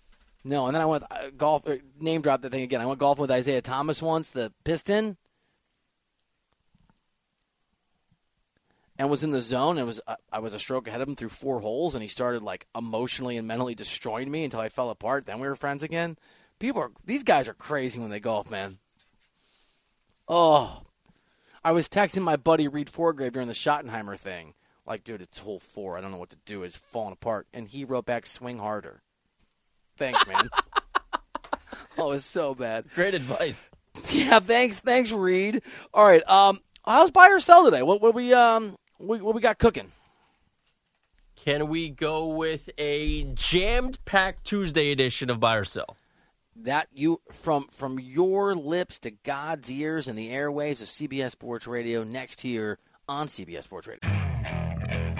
No, 0.45 0.67
and 0.67 0.75
then 0.75 0.83
I 0.83 0.87
went 0.87 1.05
uh, 1.11 1.31
golf, 1.37 1.67
uh, 1.67 1.77
name 1.99 2.21
drop 2.21 2.43
the 2.43 2.51
thing 2.51 2.63
again. 2.63 2.81
I 2.81 2.87
went 2.87 2.99
golfing 2.99 3.23
with 3.23 3.31
Isaiah 3.31 3.63
Thomas 3.63 4.03
once, 4.03 4.31
the 4.31 4.53
Piston. 4.65 5.17
and 9.01 9.09
was 9.09 9.25
in 9.25 9.31
the 9.31 9.41
zone 9.41 9.79
and 9.79 9.87
was 9.87 9.99
uh, 10.07 10.17
I 10.31 10.41
was 10.41 10.53
a 10.53 10.59
stroke 10.59 10.87
ahead 10.87 11.01
of 11.01 11.09
him 11.09 11.17
through 11.17 11.31
four 11.31 11.61
holes 11.61 11.95
and 11.95 12.03
he 12.03 12.09
started 12.09 12.43
like 12.43 12.67
emotionally 12.77 13.39
and 13.39 13.49
mentally 13.49 13.75
destroying 13.75 14.31
me 14.31 14.45
until 14.45 14.61
I 14.61 14.69
fell 14.69 14.91
apart. 14.91 15.25
Then 15.25 15.41
we 15.41 15.49
were 15.49 15.57
friends 15.57 15.83
again. 15.83 16.19
People 16.59 16.83
are 16.83 16.91
these 17.07 17.25
guys 17.25 17.49
are 17.49 17.55
crazy 17.55 17.99
when 17.99 18.11
they 18.11 18.21
golf, 18.21 18.51
man. 18.51 18.77
Oh, 20.29 20.83
I 21.65 21.73
was 21.73 21.89
texting 21.89 22.23
my 22.23 22.37
buddy 22.37 22.69
Reid 22.69 22.91
Forgrave 22.91 23.33
during 23.33 23.49
the 23.49 23.55
Schottenheimer 23.55 24.19
thing. 24.19 24.53
Like, 24.91 25.05
dude, 25.05 25.23
it's 25.23 25.39
hole 25.39 25.61
four. 25.61 25.97
I 25.97 26.01
don't 26.01 26.11
know 26.11 26.19
what 26.19 26.31
to 26.31 26.39
do. 26.45 26.65
It's 26.65 26.77
falling 26.77 27.13
apart. 27.13 27.47
And 27.55 27.69
he 27.69 27.85
wrote 27.85 28.07
back, 28.07 28.27
swing 28.27 28.59
harder. 28.59 29.03
Thanks, 29.97 30.27
man. 30.27 30.49
oh, 31.99 32.09
was 32.09 32.25
so 32.25 32.57
bad. 32.57 32.87
Great 32.95 33.15
advice. 33.15 33.71
Yeah, 34.13 34.39
thanks, 34.39 34.79
thanks, 34.79 35.11
Reid. 35.11 35.63
All 35.93 36.05
right, 36.05 36.23
um, 36.29 36.59
how's 36.87 37.11
buy 37.11 37.29
or 37.29 37.41
sell 37.41 37.65
today? 37.65 37.83
What, 37.83 38.01
what 38.01 38.15
we 38.15 38.33
um 38.33 38.77
what, 38.99 39.21
what 39.21 39.35
we 39.35 39.41
got 39.41 39.59
cooking? 39.59 39.91
Can 41.35 41.69
we 41.69 41.91
go 41.91 42.29
with 42.29 42.71
a 42.79 43.25
jammed 43.35 44.03
packed 44.05 44.45
Tuesday 44.45 44.93
edition 44.93 45.29
of 45.29 45.41
Buy 45.41 45.57
or 45.57 45.65
Sell? 45.65 45.97
That 46.55 46.87
you 46.93 47.21
from 47.33 47.65
from 47.65 47.99
your 47.99 48.55
lips 48.55 49.01
to 49.01 49.11
God's 49.11 49.71
ears 49.73 50.07
and 50.07 50.17
the 50.17 50.31
airwaves 50.31 50.81
of 50.81 50.89
CBS 50.89 51.33
Sports 51.33 51.67
Radio 51.67 52.05
next 52.05 52.43
here 52.43 52.79
on 53.09 53.27
CBS 53.27 53.65
Sports 53.65 53.89
Radio. 53.89 54.20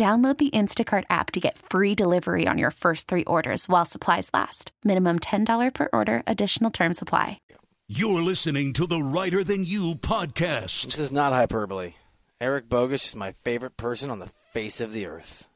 Download 0.00 0.38
the 0.38 0.48
Instacart 0.48 1.04
app 1.10 1.30
to 1.32 1.40
get 1.40 1.58
free 1.58 1.94
delivery 1.94 2.48
on 2.48 2.56
your 2.56 2.70
first 2.70 3.06
three 3.06 3.24
orders 3.24 3.68
while 3.68 3.84
supplies 3.84 4.30
last. 4.32 4.72
Minimum 4.82 5.18
$10 5.18 5.74
per 5.74 5.90
order, 5.92 6.22
additional 6.26 6.70
term 6.70 6.94
supply. 6.94 7.42
You're 7.86 8.22
listening 8.22 8.72
to 8.72 8.86
the 8.86 9.02
Reiter 9.02 9.44
Than 9.44 9.66
You 9.66 9.96
podcast. 9.96 10.86
This 10.86 10.98
is 10.98 11.12
not 11.12 11.34
hyperbole. 11.34 11.96
Eric 12.40 12.70
Bogus 12.70 13.08
is 13.10 13.14
my 13.14 13.32
favorite 13.32 13.76
person 13.76 14.08
on 14.08 14.20
the 14.20 14.30
face 14.54 14.80
of 14.80 14.92
the 14.92 15.04
earth. 15.04 15.50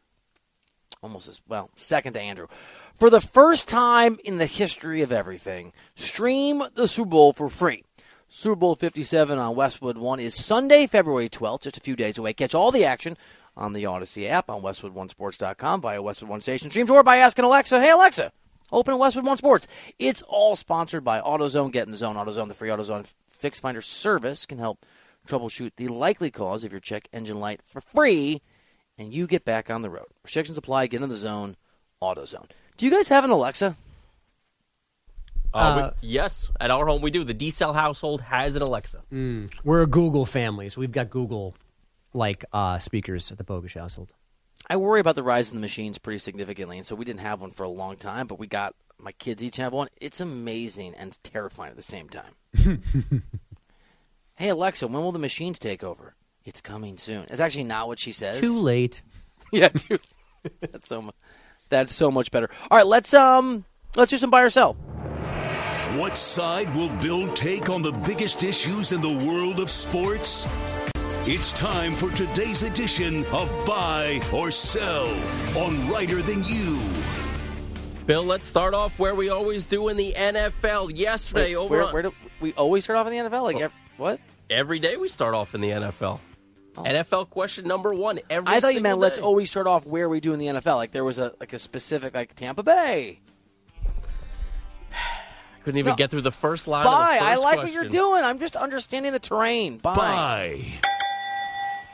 Almost 1.03 1.27
as 1.27 1.41
well, 1.49 1.71
second 1.77 2.13
to 2.13 2.21
Andrew. 2.21 2.49
For 2.97 3.09
the 3.09 3.23
first 3.23 3.67
time 3.67 4.19
in 4.27 4.37
the 4.37 4.45
history 4.45 5.01
of 5.01 5.11
everything, 5.11 5.73
stream 5.97 6.63
the 6.75 6.87
Super 6.87 7.09
Bowl 7.09 7.33
for 7.33 7.49
free. 7.49 7.83
Super 8.29 8.57
Bowl 8.57 8.75
57 8.75 9.39
on 9.39 9.55
Westwood 9.55 9.97
One 9.97 10.21
is 10.21 10.35
Sunday, 10.35 10.87
February 10.87 11.31
12th, 11.31 11.63
just 11.63 11.79
a 11.79 11.81
few 11.81 11.97
days 11.97 12.19
away. 12.19 12.35
Catch 12.35 12.55
all 12.55 12.71
the 12.71 12.85
action 12.85 13.17
on 13.57 13.73
the 13.73 13.87
Odyssey 13.87 14.27
app, 14.29 14.51
on 14.51 14.63
WestwoodOneSports.com, 14.63 15.81
via 15.81 16.03
Westwood 16.03 16.31
One 16.31 16.41
Station 16.41 16.71
Streams, 16.71 16.91
or 16.91 17.03
by 17.03 17.17
asking 17.17 17.45
Alexa, 17.45 17.81
hey, 17.81 17.91
Alexa, 17.91 18.33
open 18.73 18.99
Westwood 18.99 19.25
One 19.27 19.37
Sports. 19.37 19.69
It's 19.99 20.23
all 20.23 20.57
sponsored 20.57 21.05
by 21.05 21.21
AutoZone. 21.21 21.73
Get 21.73 21.87
in 21.87 21.93
the 21.93 21.97
zone. 21.97 22.17
AutoZone, 22.17 22.49
the 22.49 22.55
free 22.55 22.69
AutoZone 22.69 23.13
Fix 23.31 23.61
Finder 23.61 23.81
service, 23.81 24.47
can 24.47 24.59
help 24.59 24.85
troubleshoot 25.29 25.73
the 25.77 25.89
likely 25.89 26.31
cause 26.31 26.65
of 26.65 26.73
your 26.73 26.81
check 26.81 27.09
engine 27.13 27.39
light 27.39 27.61
for 27.65 27.81
free, 27.81 28.43
and 28.99 29.13
you 29.15 29.27
get 29.27 29.45
back 29.45 29.71
on 29.71 29.83
the 29.83 29.91
road. 29.91 30.07
Restrictions 30.23 30.59
apply. 30.59 30.87
Get 30.89 31.03
in 31.03 31.09
the 31.09 31.17
zone. 31.17 31.57
AutoZone. 32.03 32.51
Do 32.77 32.85
you 32.85 32.91
guys 32.91 33.09
have 33.09 33.25
an 33.25 33.31
Alexa? 33.31 33.77
Uh, 35.55 35.57
Uh, 35.57 35.91
we, 36.03 36.09
yes, 36.09 36.49
at 36.61 36.71
our 36.71 36.85
home 36.87 37.01
we 37.01 37.11
do. 37.11 37.23
The 37.25 37.33
D 37.33 37.51
cell 37.51 37.73
household 37.73 38.21
has 38.23 38.57
an 38.57 38.63
Alexa. 38.63 39.03
Mm, 39.13 39.51
we're 39.63 39.83
a 39.83 39.87
Google 39.87 40.27
family, 40.27 40.69
so 40.69 40.81
we've 40.81 40.93
got 40.93 41.09
Google 41.11 41.55
like 42.15 42.45
uh, 42.53 42.79
speakers 42.79 43.31
at 43.31 43.39
the 43.39 43.45
Bogus 43.45 43.75
household. 43.75 44.15
I 44.71 44.77
worry 44.77 45.01
about 45.01 45.15
the 45.17 45.23
rise 45.23 45.51
in 45.51 45.57
the 45.57 45.61
machines 45.61 45.99
pretty 45.99 46.19
significantly, 46.21 46.79
and 46.79 46.87
so 46.87 46.95
we 46.95 47.05
didn't 47.05 47.21
have 47.21 47.41
one 47.43 47.51
for 47.51 47.65
a 47.65 47.69
long 47.69 47.97
time, 47.97 48.27
but 48.27 48.39
we 48.39 48.47
got 48.47 48.75
my 48.99 49.13
kids 49.13 49.43
each 49.43 49.57
have 49.59 49.73
one. 49.75 49.89
It's 50.01 50.21
amazing 50.21 50.95
and 50.95 51.19
terrifying 51.23 51.71
at 51.71 51.77
the 51.77 51.83
same 51.83 52.09
time. 52.09 52.33
hey 54.37 54.49
Alexa, 54.49 54.87
when 54.87 55.03
will 55.03 55.13
the 55.13 55.19
machines 55.19 55.59
take 55.59 55.85
over? 55.85 56.15
It's 56.45 56.61
coming 56.61 56.97
soon. 56.97 57.27
It's 57.29 57.41
actually 57.41 57.65
not 57.65 57.89
what 57.89 57.99
she 57.99 58.13
says. 58.13 58.41
Too 58.41 58.63
late. 58.63 59.03
yeah, 59.53 59.69
too. 59.69 59.99
that's 60.61 60.89
so. 60.89 61.03
mu- 61.03 61.11
That's 61.71 61.93
so 61.95 62.11
much 62.11 62.31
better. 62.31 62.49
All 62.71 62.79
right, 62.79 62.87
let's 62.87 63.13
um, 63.15 63.65
let's 63.97 64.11
do 64.11 64.19
some 64.19 64.31
buy 64.31 64.43
or 64.43 64.51
sell. 64.51 64.75
What 65.97 66.17
side 66.17 66.75
will 66.75 66.91
Bill 67.01 67.33
take 67.35 67.71
on 67.71 67.83
the 67.83 67.93
biggest 67.93 68.43
issues 68.45 68.93
in 68.93 69.01
the 69.01 69.27
world 69.27 69.61
of 69.61 69.71
sports? 69.71 70.47
It's 71.27 71.53
time 71.55 71.95
for 71.95 72.11
today's 72.11 72.63
edition 72.63 73.25
of 73.27 73.51
Buy 73.67 74.21
or 74.33 74.51
Sell 74.51 75.09
on 75.57 75.89
Reiter 75.89 76.21
Than 76.21 76.45
You. 76.45 76.79
Bill, 78.07 78.25
let's 78.25 78.45
start 78.45 78.75
off 78.75 78.99
where 78.99 79.15
we 79.15 79.31
always 79.31 79.65
do 79.65 79.89
in 79.89 79.97
the 79.97 80.13
NFL. 80.15 80.97
Yesterday, 80.97 81.55
Wait, 81.55 81.57
over 81.57 81.71
where, 81.77 81.85
on- 81.87 81.93
where 81.95 82.03
do 82.03 82.13
we 82.41 82.53
always 82.55 82.85
start 82.85 82.99
off 82.99 83.07
in 83.07 83.13
the 83.13 83.19
NFL? 83.31 83.43
Like 83.45 83.57
Oh. 83.57 83.61
ev- 83.61 83.73
what? 83.97 84.21
every 84.51 84.79
day 84.79 84.97
we 84.99 85.09
start 85.09 85.35
off 85.35 85.55
in 85.55 85.63
the 85.63 85.71
NFL. 85.71 86.21
Oh. 86.77 86.83
NFL 86.83 87.31
question 87.31 87.67
number 87.67 87.95
one. 87.95 88.19
Every 88.29 88.49
I 88.53 88.61
thought 88.61 88.69
you 88.69 88.75
single 88.75 88.91
meant 88.91 88.99
let's 88.99 89.19
always 89.19 89.51
start 89.51 89.67
off 89.67 89.87
where 89.87 90.09
we 90.11 90.21
do 90.21 90.35
in 90.35 90.39
the 90.41 90.47
NFL. 90.49 90.77
Like 90.77 90.91
there 90.91 91.05
was 91.05 91.19
a 91.19 91.33
like 91.41 91.53
a 91.55 91.59
specific 91.59 92.15
like 92.15 92.35
Tampa 92.35 92.63
Bay. 92.63 93.21
Couldn't 95.65 95.79
even 95.79 95.91
No. 95.93 95.97
get 95.97 96.11
through 96.11 96.23
the 96.23 96.33
first 96.33 96.67
line. 96.69 96.85
Bye. 96.85 97.15
Of 97.15 97.21
the 97.21 97.25
I 97.27 97.31
first 97.31 97.43
like 97.45 97.57
what 97.59 97.73
you're 97.73 97.89
doing. 97.89 98.25
I'm 98.25 98.39
just 98.41 98.57
understanding 98.57 99.13
the 99.13 99.21
terrain. 99.21 99.79
Bye. 99.79 99.95
Buy. 99.95 100.65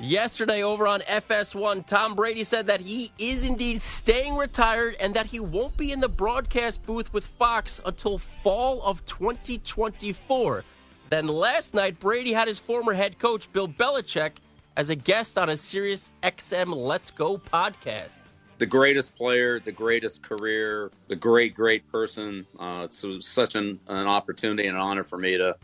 Yesterday 0.00 0.62
over 0.62 0.86
on 0.86 1.00
FS1, 1.00 1.84
Tom 1.84 2.14
Brady 2.14 2.42
said 2.42 2.68
that 2.68 2.80
he 2.80 3.12
is 3.18 3.44
indeed 3.44 3.82
staying 3.82 4.34
retired 4.34 4.96
and 4.98 5.12
that 5.12 5.26
he 5.26 5.40
won't 5.40 5.76
be 5.76 5.92
in 5.92 6.00
the 6.00 6.08
broadcast 6.08 6.82
booth 6.84 7.12
with 7.12 7.26
Fox 7.26 7.82
until 7.84 8.16
fall 8.16 8.82
of 8.82 9.04
2024. 9.04 10.64
Then 11.10 11.28
last 11.28 11.74
night, 11.74 12.00
Brady 12.00 12.32
had 12.32 12.48
his 12.48 12.58
former 12.58 12.94
head 12.94 13.18
coach, 13.18 13.52
Bill 13.52 13.68
Belichick, 13.68 14.32
as 14.74 14.88
a 14.88 14.94
guest 14.94 15.36
on 15.36 15.50
a 15.50 15.56
Sirius 15.56 16.10
XM 16.22 16.74
Let's 16.74 17.10
Go 17.10 17.36
podcast. 17.36 18.20
the 18.56 18.66
greatest 18.66 19.14
player, 19.16 19.60
the 19.60 19.72
greatest 19.72 20.22
career, 20.22 20.90
the 21.08 21.16
great, 21.16 21.54
great 21.54 21.86
person. 21.88 22.46
Uh, 22.58 22.82
it's 22.84 23.04
such 23.26 23.54
an, 23.54 23.80
an 23.88 24.06
opportunity 24.06 24.66
and 24.66 24.76
an 24.76 24.82
honor 24.82 25.04
for 25.04 25.18
me 25.18 25.36
to, 25.36 25.56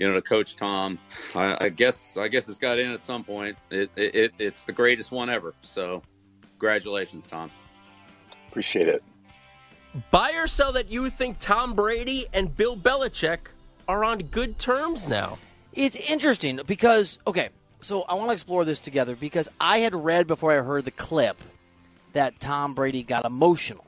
you 0.00 0.08
know, 0.08 0.14
to 0.14 0.22
coach 0.22 0.56
Tom. 0.56 0.98
I, 1.34 1.66
I 1.66 1.68
guess 1.68 2.16
I 2.16 2.28
guess 2.28 2.48
it's 2.48 2.58
got 2.58 2.78
in 2.78 2.90
at 2.90 3.02
some 3.02 3.22
point. 3.22 3.58
It, 3.70 3.90
it, 3.96 4.14
it 4.14 4.34
it's 4.38 4.64
the 4.64 4.72
greatest 4.72 5.12
one 5.12 5.28
ever. 5.28 5.52
So, 5.60 6.02
congratulations, 6.52 7.26
Tom. 7.26 7.50
Appreciate 8.48 8.88
it. 8.88 9.02
Buy 10.10 10.32
or 10.32 10.46
sell 10.46 10.72
that 10.72 10.90
you 10.90 11.10
think 11.10 11.36
Tom 11.38 11.74
Brady 11.74 12.26
and 12.32 12.56
Bill 12.56 12.78
Belichick 12.78 13.40
are 13.88 14.02
on 14.02 14.20
good 14.20 14.58
terms 14.58 15.06
now. 15.06 15.36
It's 15.74 15.96
interesting 15.96 16.60
because 16.66 17.18
okay, 17.26 17.50
so 17.82 18.04
I 18.08 18.14
want 18.14 18.30
to 18.30 18.32
explore 18.32 18.64
this 18.64 18.80
together 18.80 19.14
because 19.14 19.50
I 19.60 19.80
had 19.80 19.94
read 19.94 20.26
before 20.26 20.52
I 20.52 20.62
heard 20.62 20.86
the 20.86 20.92
clip 20.92 21.36
that 22.14 22.40
Tom 22.40 22.72
Brady 22.72 23.02
got 23.02 23.26
emotional. 23.26 23.84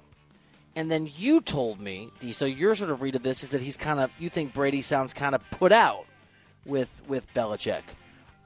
And 0.75 0.91
then 0.91 1.09
you 1.17 1.41
told 1.41 1.81
me, 1.81 2.09
D, 2.19 2.33
so 2.33 2.45
your 2.47 2.75
sort 2.75 2.91
of 2.91 3.03
read 3.03 3.15
of 3.15 3.23
this 3.23 3.43
is 3.43 3.51
that 3.51 3.61
he's 3.61 3.77
kind 3.77 4.01
of 4.01 4.11
you 4.19 4.29
think 4.29 4.55
Brady 4.55 4.83
sounds 4.83 5.13
kind 5.13 5.35
of 5.35 5.49
put 5.51 5.73
out 5.73 6.07
with 6.65 7.03
with 7.07 7.33
Belichick. 7.35 7.83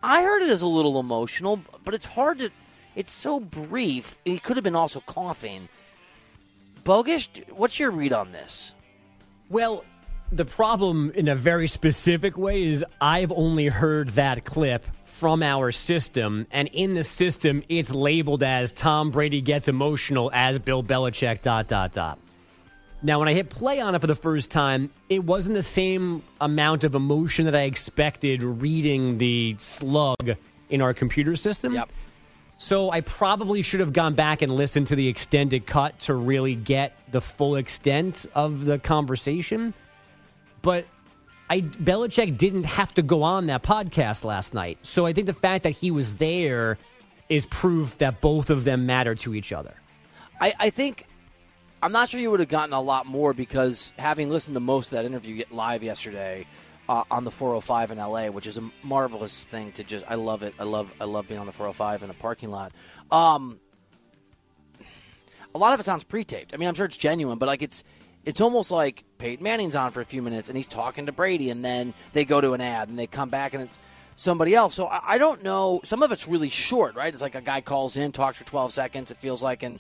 I 0.03 0.23
heard 0.23 0.43
it 0.43 0.51
as 0.51 0.63
a 0.63 0.67
little 0.67 0.99
emotional, 0.99 1.61
but 1.85 1.95
it's 1.95 2.07
hard 2.07 2.39
to 2.39 2.51
it's 2.95 3.13
so 3.13 3.39
brief. 3.39 4.19
He 4.25 4.39
could 4.39 4.57
have 4.57 4.65
been 4.65 4.77
also 4.77 5.01
coughing. 5.01 5.69
Bogus, 6.83 7.29
what's 7.51 7.79
your 7.79 7.91
read 7.91 8.13
on 8.13 8.33
this? 8.33 8.75
Well, 9.49 9.85
the 10.33 10.45
problem 10.45 11.13
in 11.15 11.29
a 11.29 11.37
very 11.37 11.67
specific 11.67 12.37
way 12.37 12.63
is 12.65 12.85
I've 13.01 13.31
only 13.33 13.67
heard 13.67 14.09
that 14.11 14.45
clip 14.45 14.85
from 15.17 15.43
our 15.43 15.73
system, 15.73 16.47
and 16.51 16.69
in 16.75 16.93
the 16.93 17.03
system, 17.03 17.63
it's 17.71 17.91
labeled 17.91 18.43
as 18.43 18.71
Tom 18.71 19.11
Brady 19.11 19.41
gets 19.41 19.67
emotional 19.67 20.31
as 20.35 20.59
Bill 20.59 20.83
Belichick. 20.83 21.41
Dot 21.41 21.69
dot 21.69 21.93
dot. 21.93 22.19
Now, 23.03 23.19
when 23.19 23.29
I 23.29 23.33
hit 23.33 23.49
play 23.49 23.81
on 23.81 23.95
it 23.95 24.01
for 24.01 24.07
the 24.07 24.15
first 24.15 24.51
time, 24.51 24.91
it 25.09 25.25
wasn't 25.25 25.55
the 25.55 25.63
same 25.63 26.23
amount 26.39 26.85
of 26.85 26.95
emotion 26.95 27.47
that 27.47 27.57
I 27.57 27.63
expected 27.63 28.43
reading 28.43 29.17
the 29.17 29.57
slug 29.59 30.37
in 30.69 30.83
our 30.83 30.93
computer 30.93 31.35
system. 31.35 31.73
Yep. 31.73 31.93
So 32.59 32.91
I 32.91 33.01
probably 33.01 33.63
should 33.63 33.81
have 33.81 33.95
gone 33.95 34.15
back 34.15 34.43
and 34.43 34.55
listened 34.55 34.89
to 34.89 34.97
the 34.97 35.09
extended 35.09 35.67
cut 35.67 35.99
to 36.01 36.15
really 36.15 36.55
get 36.55 36.93
the 37.11 37.21
full 37.23 37.57
extent 37.57 38.27
of 38.35 38.67
the 38.67 38.79
conversation. 38.79 39.73
But 40.63 40.87
I 41.49 41.61
Belichick 41.61 42.37
didn't 42.37 42.65
have 42.65 42.93
to 42.95 43.03
go 43.03 43.23
on 43.23 43.47
that 43.47 43.63
podcast 43.63 44.25
last 44.25 44.55
night. 44.55 44.79
So 44.83 45.07
I 45.07 45.13
think 45.13 45.27
the 45.27 45.33
fact 45.33 45.65
that 45.65 45.71
he 45.71 45.91
was 45.91 46.17
there 46.17 46.79
is 47.29 47.47
proof 47.47 47.99
that 47.99 48.21
both 48.21 48.51
of 48.51 48.65
them 48.65 48.87
matter 48.87 49.15
to 49.17 49.35
each 49.35 49.53
other. 49.53 49.75
I, 50.41 50.55
I 50.59 50.71
think 50.71 51.07
I'm 51.83 51.93
not 51.93 52.09
sure 52.09 52.21
you 52.21 52.31
would 52.31 52.41
have 52.41 52.49
gotten 52.49 52.73
a 52.73 52.81
lot 52.81 53.07
more 53.07 53.33
because 53.33 53.93
having 53.99 54.29
listened 54.29 54.55
to 54.55 54.61
most 54.61 54.93
of 54.93 54.99
that 54.99 55.05
interview 55.05 55.45
live 55.51 55.83
yesterday 55.83 56.47
uh, 56.89 57.05
on 57.11 57.25
the 57.25 57.31
405 57.31 57.93
in 57.93 57.99
LA, 57.99 58.27
which 58.27 58.47
is 58.47 58.59
a 58.59 58.71
marvelous 58.83 59.45
thing 59.45 59.73
to 59.73 59.85
just 59.85 60.05
I 60.09 60.15
love 60.17 60.43
it. 60.43 60.55
I 60.59 60.65
love 60.65 60.93
I 61.01 61.05
love 61.05 61.29
being 61.29 61.41
on 61.41 61.47
the 61.47 61.53
405 61.53 62.03
in 62.03 62.11
a 62.11 62.15
parking 62.15 62.51
lot. 62.51 62.73
Um, 63.11 63.61
a 65.55 65.59
lot 65.59 65.73
of 65.73 65.81
it 65.81 65.85
sounds 65.85 66.05
pre-taped. 66.05 66.53
I 66.53 66.59
mean, 66.59 66.69
I'm 66.69 66.75
sure 66.75 66.87
it's 66.87 66.97
genuine, 66.97 67.39
but 67.39 67.47
like 67.47 67.63
it's 67.63 67.83
it's 68.27 68.41
almost 68.41 68.71
like 68.71 69.05
Peyton 69.19 69.45
Manning's 69.45 69.77
on 69.77 69.93
for 69.93 70.01
a 70.01 70.05
few 70.05 70.21
minutes 70.21 70.49
and 70.49 70.57
he's 70.57 70.67
talking 70.67 71.07
to 71.07 71.13
Brady, 71.13 71.49
and 71.49 71.65
then 71.65 71.95
they 72.13 72.25
go 72.27 72.41
to 72.41 72.53
an 72.53 72.61
ad 72.61 72.89
and 72.89 72.99
they 72.99 73.07
come 73.07 73.31
back 73.31 73.55
and 73.55 73.63
it's 73.63 73.79
somebody 74.17 74.55
else. 74.55 74.75
So 74.75 74.89
I, 74.89 75.15
I 75.15 75.19
don't 75.19 75.43
know. 75.43 75.81
Some 75.85 76.03
of 76.03 76.11
it's 76.13 76.27
really 76.29 76.51
short, 76.51 76.97
right? 76.97 77.13
It's 77.13 77.23
like 77.23 77.37
a 77.37 77.41
guy 77.41 77.61
calls 77.61 77.97
in, 77.97 78.13
talks 78.13 78.37
for 78.37 78.45
12 78.45 78.73
seconds. 78.73 79.11
It 79.11 79.17
feels 79.17 79.43
like, 79.43 79.63
and 79.63 79.79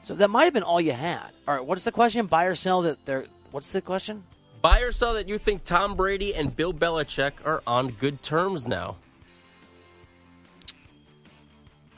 so 0.00 0.14
that 0.14 0.28
might 0.28 0.44
have 0.44 0.54
been 0.54 0.62
all 0.62 0.80
you 0.80 0.92
had. 0.92 1.28
All 1.46 1.54
right, 1.54 1.64
what's 1.64 1.84
the 1.84 1.92
question? 1.92 2.26
Buy 2.26 2.46
or 2.46 2.54
sell 2.54 2.82
that 2.82 3.04
they're. 3.04 3.26
What's 3.50 3.70
the 3.70 3.80
question? 3.80 4.24
Buy 4.62 4.80
or 4.80 4.90
sell 4.90 5.14
that 5.14 5.28
you 5.28 5.36
think 5.36 5.62
Tom 5.62 5.94
Brady 5.94 6.34
and 6.34 6.56
Bill 6.56 6.72
Belichick 6.72 7.32
are 7.44 7.62
on 7.66 7.88
good 7.88 8.22
terms 8.22 8.66
now. 8.66 8.96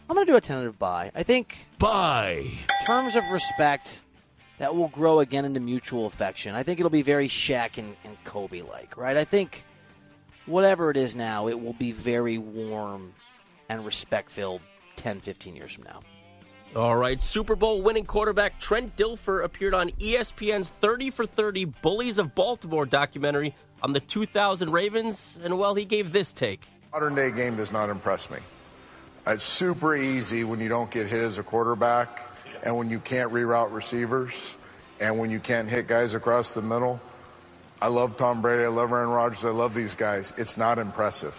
I'm 0.09 0.14
going 0.14 0.27
to 0.27 0.33
do 0.33 0.37
a 0.37 0.40
tentative 0.40 0.79
buy. 0.79 1.11
I 1.14 1.22
think 1.22 1.66
Buy. 1.79 2.46
terms 2.87 3.16
of 3.16 3.25
respect 3.33 4.03
that 4.59 4.75
will 4.75 4.88
grow 4.88 5.21
again 5.21 5.45
into 5.45 5.61
mutual 5.61 6.07
affection. 6.07 6.55
I 6.55 6.62
think 6.62 6.81
it'll 6.81 6.90
be 6.90 7.03
very 7.03 7.29
Shaq 7.29 7.79
and, 7.79 7.97
and 8.05 8.16
Kobe 8.25 8.62
like, 8.62 8.97
right? 8.97 9.16
I 9.16 9.25
think 9.25 9.64
whatever 10.47 10.90
it 10.90 10.97
is 10.97 11.14
now, 11.14 11.49
it 11.49 11.61
will 11.61 11.75
be 11.75 11.92
very 11.92 12.38
warm 12.38 13.12
and 13.69 13.85
respect 13.85 14.31
filled 14.31 14.62
10, 14.97 15.21
15 15.21 15.57
years 15.57 15.75
from 15.75 15.85
now. 15.85 16.01
All 16.75 16.97
right, 16.97 17.21
Super 17.21 17.57
Bowl 17.57 17.81
winning 17.81 18.05
quarterback 18.05 18.61
Trent 18.61 18.97
Dilfer 18.97 19.45
appeared 19.45 19.73
on 19.73 19.90
ESPN's 19.92 20.69
30 20.69 21.11
for 21.11 21.25
30 21.25 21.64
Bullies 21.64 22.19
of 22.19 22.35
Baltimore 22.35 22.85
documentary 22.85 23.55
on 23.83 23.92
the 23.92 24.01
2000 24.01 24.71
Ravens, 24.71 25.38
and 25.42 25.59
well, 25.59 25.75
he 25.75 25.85
gave 25.85 26.12
this 26.12 26.33
take. 26.33 26.66
Modern 26.92 27.14
day 27.14 27.31
game 27.31 27.57
does 27.57 27.73
not 27.73 27.88
impress 27.88 28.31
me. 28.31 28.38
It's 29.27 29.45
super 29.45 29.97
easy 29.97 30.45
when 30.45 30.61
you 30.61 30.69
don't 30.69 30.90
get 30.90 31.07
hit 31.07 31.21
as 31.21 31.38
a 31.38 31.42
quarterback 31.42 32.21
and 32.66 32.76
when 32.76 32.90
you 32.90 32.98
can't 32.98 33.33
reroute 33.33 33.72
receivers 33.72 34.59
and 34.98 35.16
when 35.18 35.31
you 35.31 35.38
can't 35.38 35.68
hit 35.68 35.87
guys 35.87 36.14
across 36.14 36.52
the 36.52 36.61
middle. 36.61 37.00
I 37.81 37.87
love 37.87 38.16
Tom 38.16 38.42
Brady. 38.42 38.64
I 38.64 38.68
love 38.68 38.90
Aaron 38.90 39.09
Rodgers. 39.09 39.44
I 39.44 39.50
love 39.50 39.72
these 39.72 39.94
guys. 39.94 40.35
It's 40.37 40.57
not 40.57 40.79
impressive. 40.79 41.35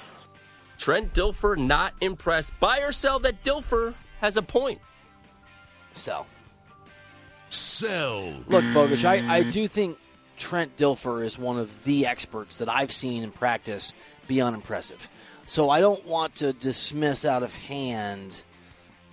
Trent 0.78 1.14
Dilfer 1.14 1.58
not 1.58 1.94
impressed. 2.00 2.58
Buy 2.62 2.80
or 2.80 2.94
sell 2.94 3.20
that 3.20 3.44
Dilfer 3.44 3.94
has 4.22 4.38
a 4.38 4.42
point. 4.42 4.80
Sell. 5.92 6.28
Sell. 7.50 8.34
Look, 8.48 8.64
Bogusch, 8.66 9.04
I, 9.04 9.38
I 9.38 9.44
do 9.44 9.68
think 9.68 9.98
Trent 10.38 10.78
Dilfer 10.78 11.26
is 11.26 11.38
one 11.38 11.58
of 11.58 11.84
the 11.84 12.06
experts 12.06 12.60
that 12.60 12.70
I've 12.70 12.92
seen 12.92 13.24
in 13.24 13.32
practice 13.32 13.94
be 14.28 14.40
unimpressive. 14.40 15.10
So 15.46 15.70
I 15.70 15.82
don't 15.82 16.06
want 16.06 16.36
to 16.36 16.54
dismiss 16.54 17.26
out 17.26 17.44
of 17.44 17.54
hand, 17.54 18.44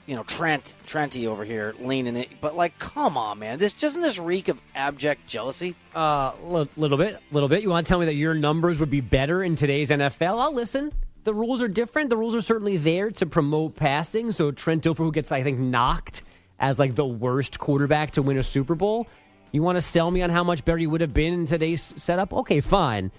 you 0.07 0.17
know, 0.17 0.23
Trent 0.25 0.75
Trenty 0.87 1.27
over 1.27 1.45
here 1.45 1.75
leaning 1.81 2.17
it. 2.17 2.29
But 2.41 2.57
like, 2.57 2.79
come 2.79 3.17
on, 3.17 3.39
man, 3.39 3.59
this 3.59 3.73
doesn't 3.73 4.03
this 4.03 4.19
reek 4.19 4.49
of 4.49 4.61
abject 4.75 5.27
jealousy? 5.27 5.75
Uh, 5.95 6.33
li- 6.45 6.69
little 6.77 6.99
bit, 6.99 7.21
little 7.33 7.49
bit. 7.49 7.63
You 7.63 7.71
want 7.71 7.87
to 7.87 7.89
tell 7.89 7.99
me 7.99 8.07
that 8.07 8.15
your 8.15 8.35
numbers 8.35 8.79
would 8.79 8.91
be 8.91 9.01
better 9.01 9.43
in 9.43 9.57
today's 9.57 9.91
NFL? 9.91 10.39
I'll 10.39 10.55
listen. 10.55 10.93
The 11.25 11.33
rules 11.33 11.63
are 11.63 11.69
different. 11.69 12.11
The 12.11 12.17
rules 12.17 12.35
are 12.35 12.43
certainly 12.43 12.77
there 12.77 13.11
to 13.13 13.27
promote 13.27 13.77
passing. 13.77 14.31
So 14.33 14.51
Trent 14.51 14.85
Dilfer, 14.85 14.99
who 14.99 15.13
gets, 15.13 15.33
I 15.33 15.43
think, 15.43 15.59
knocked 15.59 16.23
as 16.59 16.79
like 16.79 16.95
the 16.95 17.07
worst 17.07 17.59
quarterback 17.59 18.13
to 18.13 18.23
win 18.23 18.37
a 18.37 18.43
Super 18.43 18.75
Bowl, 18.75 19.07
you 19.53 19.63
want 19.63 19.77
to 19.77 19.83
sell 19.83 20.11
me 20.11 20.21
on 20.23 20.31
how 20.31 20.45
much 20.45 20.65
better 20.65 20.79
he 20.79 20.87
would 20.87 21.01
have 21.01 21.15
been 21.15 21.33
in 21.33 21.47
today's 21.47 21.95
setup? 21.97 22.33
Okay, 22.33 22.61
fine. 22.61 23.11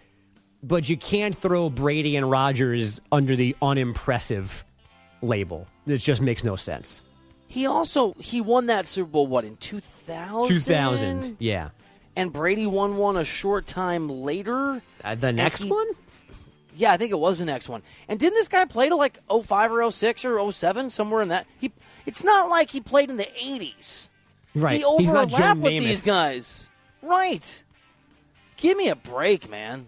But 0.61 0.87
you 0.87 0.97
can't 0.97 1.35
throw 1.35 1.69
Brady 1.69 2.15
and 2.15 2.29
Rodgers 2.29 2.99
under 3.11 3.35
the 3.35 3.55
unimpressive 3.61 4.63
label. 5.21 5.67
It 5.87 5.97
just 5.97 6.21
makes 6.21 6.43
no 6.43 6.55
sense. 6.55 7.01
He 7.47 7.65
also 7.67 8.13
he 8.19 8.41
won 8.41 8.67
that 8.67 8.85
Super 8.85 9.09
Bowl 9.09 9.27
what 9.27 9.45
in 9.45 9.57
two 9.57 9.79
thousand? 9.79 10.55
2000, 10.55 11.37
yeah. 11.39 11.69
And 12.15 12.31
Brady 12.31 12.65
won 12.65 12.97
one 12.97 13.17
a 13.17 13.25
short 13.25 13.67
time 13.67 14.09
later. 14.09 14.81
Uh, 15.03 15.15
the 15.15 15.31
next 15.31 15.61
he- 15.63 15.69
one? 15.69 15.87
Yeah, 16.77 16.91
I 16.91 16.97
think 16.97 17.11
it 17.11 17.19
was 17.19 17.39
the 17.39 17.45
next 17.45 17.69
one. 17.69 17.83
And 18.09 18.19
didn't 18.19 18.35
this 18.35 18.49
guy 18.49 18.65
play 18.65 18.89
to 18.89 18.95
like 18.95 19.19
05 19.29 19.71
or 19.71 19.89
06 19.91 20.25
or 20.25 20.51
07 20.51 20.89
somewhere 20.89 21.21
in 21.21 21.29
that? 21.29 21.45
He 21.59 21.71
it's 22.05 22.23
not 22.23 22.49
like 22.49 22.69
he 22.69 22.81
played 22.81 23.09
in 23.09 23.17
the 23.17 23.23
80s. 23.41 24.09
Right. 24.53 24.73
He 24.73 24.77
He's 24.97 25.11
not 25.11 25.31
overlapped 25.33 25.59
with 25.61 25.71
Namath. 25.73 25.79
these 25.79 26.01
guys. 26.01 26.69
Right. 27.01 27.63
Give 28.57 28.77
me 28.77 28.89
a 28.89 28.95
break, 28.95 29.49
man. 29.49 29.87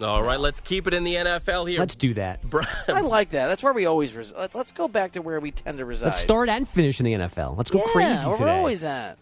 All 0.00 0.24
right, 0.24 0.40
let's 0.40 0.58
keep 0.58 0.88
it 0.88 0.94
in 0.94 1.04
the 1.04 1.14
NFL 1.14 1.68
here. 1.68 1.78
Let's 1.78 1.94
do 1.94 2.14
that. 2.14 2.40
I 2.88 3.00
like 3.00 3.30
that. 3.30 3.46
That's 3.46 3.62
where 3.62 3.72
we 3.72 3.86
always 3.86 4.14
res- 4.14 4.32
let's, 4.36 4.54
let's 4.54 4.72
go 4.72 4.88
back 4.88 5.12
to 5.12 5.22
where 5.22 5.38
we 5.38 5.52
tend 5.52 5.78
to 5.78 5.84
reside. 5.84 6.06
Let's 6.06 6.20
start 6.20 6.48
and 6.48 6.68
finish 6.68 6.98
in 6.98 7.06
the 7.06 7.12
NFL. 7.12 7.56
Let's 7.56 7.70
go 7.70 7.78
yeah, 7.78 7.92
crazy 7.92 8.26
where 8.26 8.36
today. 8.36 8.44
we're 8.44 8.58
always 8.58 8.82
at. 8.82 9.18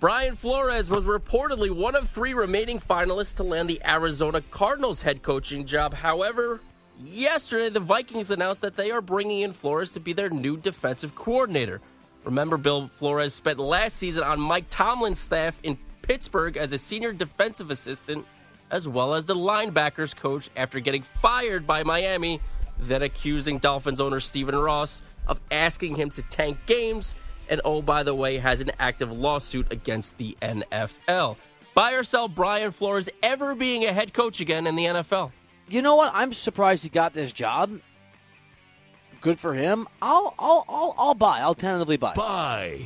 Brian 0.00 0.34
Flores 0.34 0.90
was 0.90 1.04
reportedly 1.04 1.70
one 1.70 1.94
of 1.94 2.08
three 2.08 2.34
remaining 2.34 2.80
finalists 2.80 3.36
to 3.36 3.44
land 3.44 3.70
the 3.70 3.80
Arizona 3.86 4.40
Cardinals 4.50 5.00
head 5.00 5.22
coaching 5.22 5.64
job. 5.64 5.94
However, 5.94 6.60
yesterday 7.02 7.68
the 7.68 7.80
Vikings 7.80 8.30
announced 8.30 8.62
that 8.62 8.76
they 8.76 8.90
are 8.90 9.00
bringing 9.00 9.42
in 9.42 9.52
Flores 9.52 9.92
to 9.92 10.00
be 10.00 10.12
their 10.12 10.28
new 10.28 10.56
defensive 10.56 11.14
coordinator. 11.14 11.80
Remember, 12.24 12.56
Bill 12.56 12.90
Flores 12.96 13.32
spent 13.32 13.58
last 13.60 13.96
season 13.96 14.24
on 14.24 14.40
Mike 14.40 14.66
Tomlin's 14.70 15.20
staff 15.20 15.58
in 15.62 15.78
Pittsburgh 16.02 16.56
as 16.56 16.72
a 16.72 16.78
senior 16.78 17.12
defensive 17.12 17.70
assistant, 17.70 18.26
as 18.74 18.88
well 18.88 19.14
as 19.14 19.24
the 19.24 19.36
linebackers 19.36 20.16
coach 20.16 20.50
after 20.56 20.80
getting 20.80 21.02
fired 21.02 21.64
by 21.64 21.84
Miami, 21.84 22.40
then 22.80 23.02
accusing 23.02 23.58
Dolphins 23.58 24.00
owner 24.00 24.18
Stephen 24.18 24.56
Ross 24.56 25.00
of 25.28 25.40
asking 25.52 25.94
him 25.94 26.10
to 26.10 26.22
tank 26.22 26.58
games 26.66 27.14
and 27.48 27.60
oh, 27.64 27.82
by 27.82 28.02
the 28.02 28.14
way, 28.14 28.38
has 28.38 28.60
an 28.60 28.72
active 28.80 29.12
lawsuit 29.12 29.72
against 29.72 30.18
the 30.18 30.36
NFL. 30.42 31.36
Buy 31.74 31.92
or 31.92 32.02
sell 32.02 32.26
Brian 32.26 32.72
Flores 32.72 33.08
ever 33.22 33.54
being 33.54 33.84
a 33.84 33.92
head 33.92 34.12
coach 34.12 34.40
again 34.40 34.66
in 34.66 34.74
the 34.74 34.86
NFL? 34.86 35.30
You 35.68 35.82
know 35.82 35.94
what? 35.94 36.10
I'm 36.14 36.32
surprised 36.32 36.82
he 36.82 36.88
got 36.88 37.12
this 37.12 37.32
job. 37.32 37.78
Good 39.20 39.38
for 39.38 39.54
him. 39.54 39.86
I'll 40.02 40.34
I'll 40.38 40.64
I'll, 40.68 40.94
I'll 40.98 41.14
buy. 41.14 41.40
I'll 41.40 41.54
tentatively 41.54 41.96
buy. 41.96 42.14
Buy. 42.14 42.80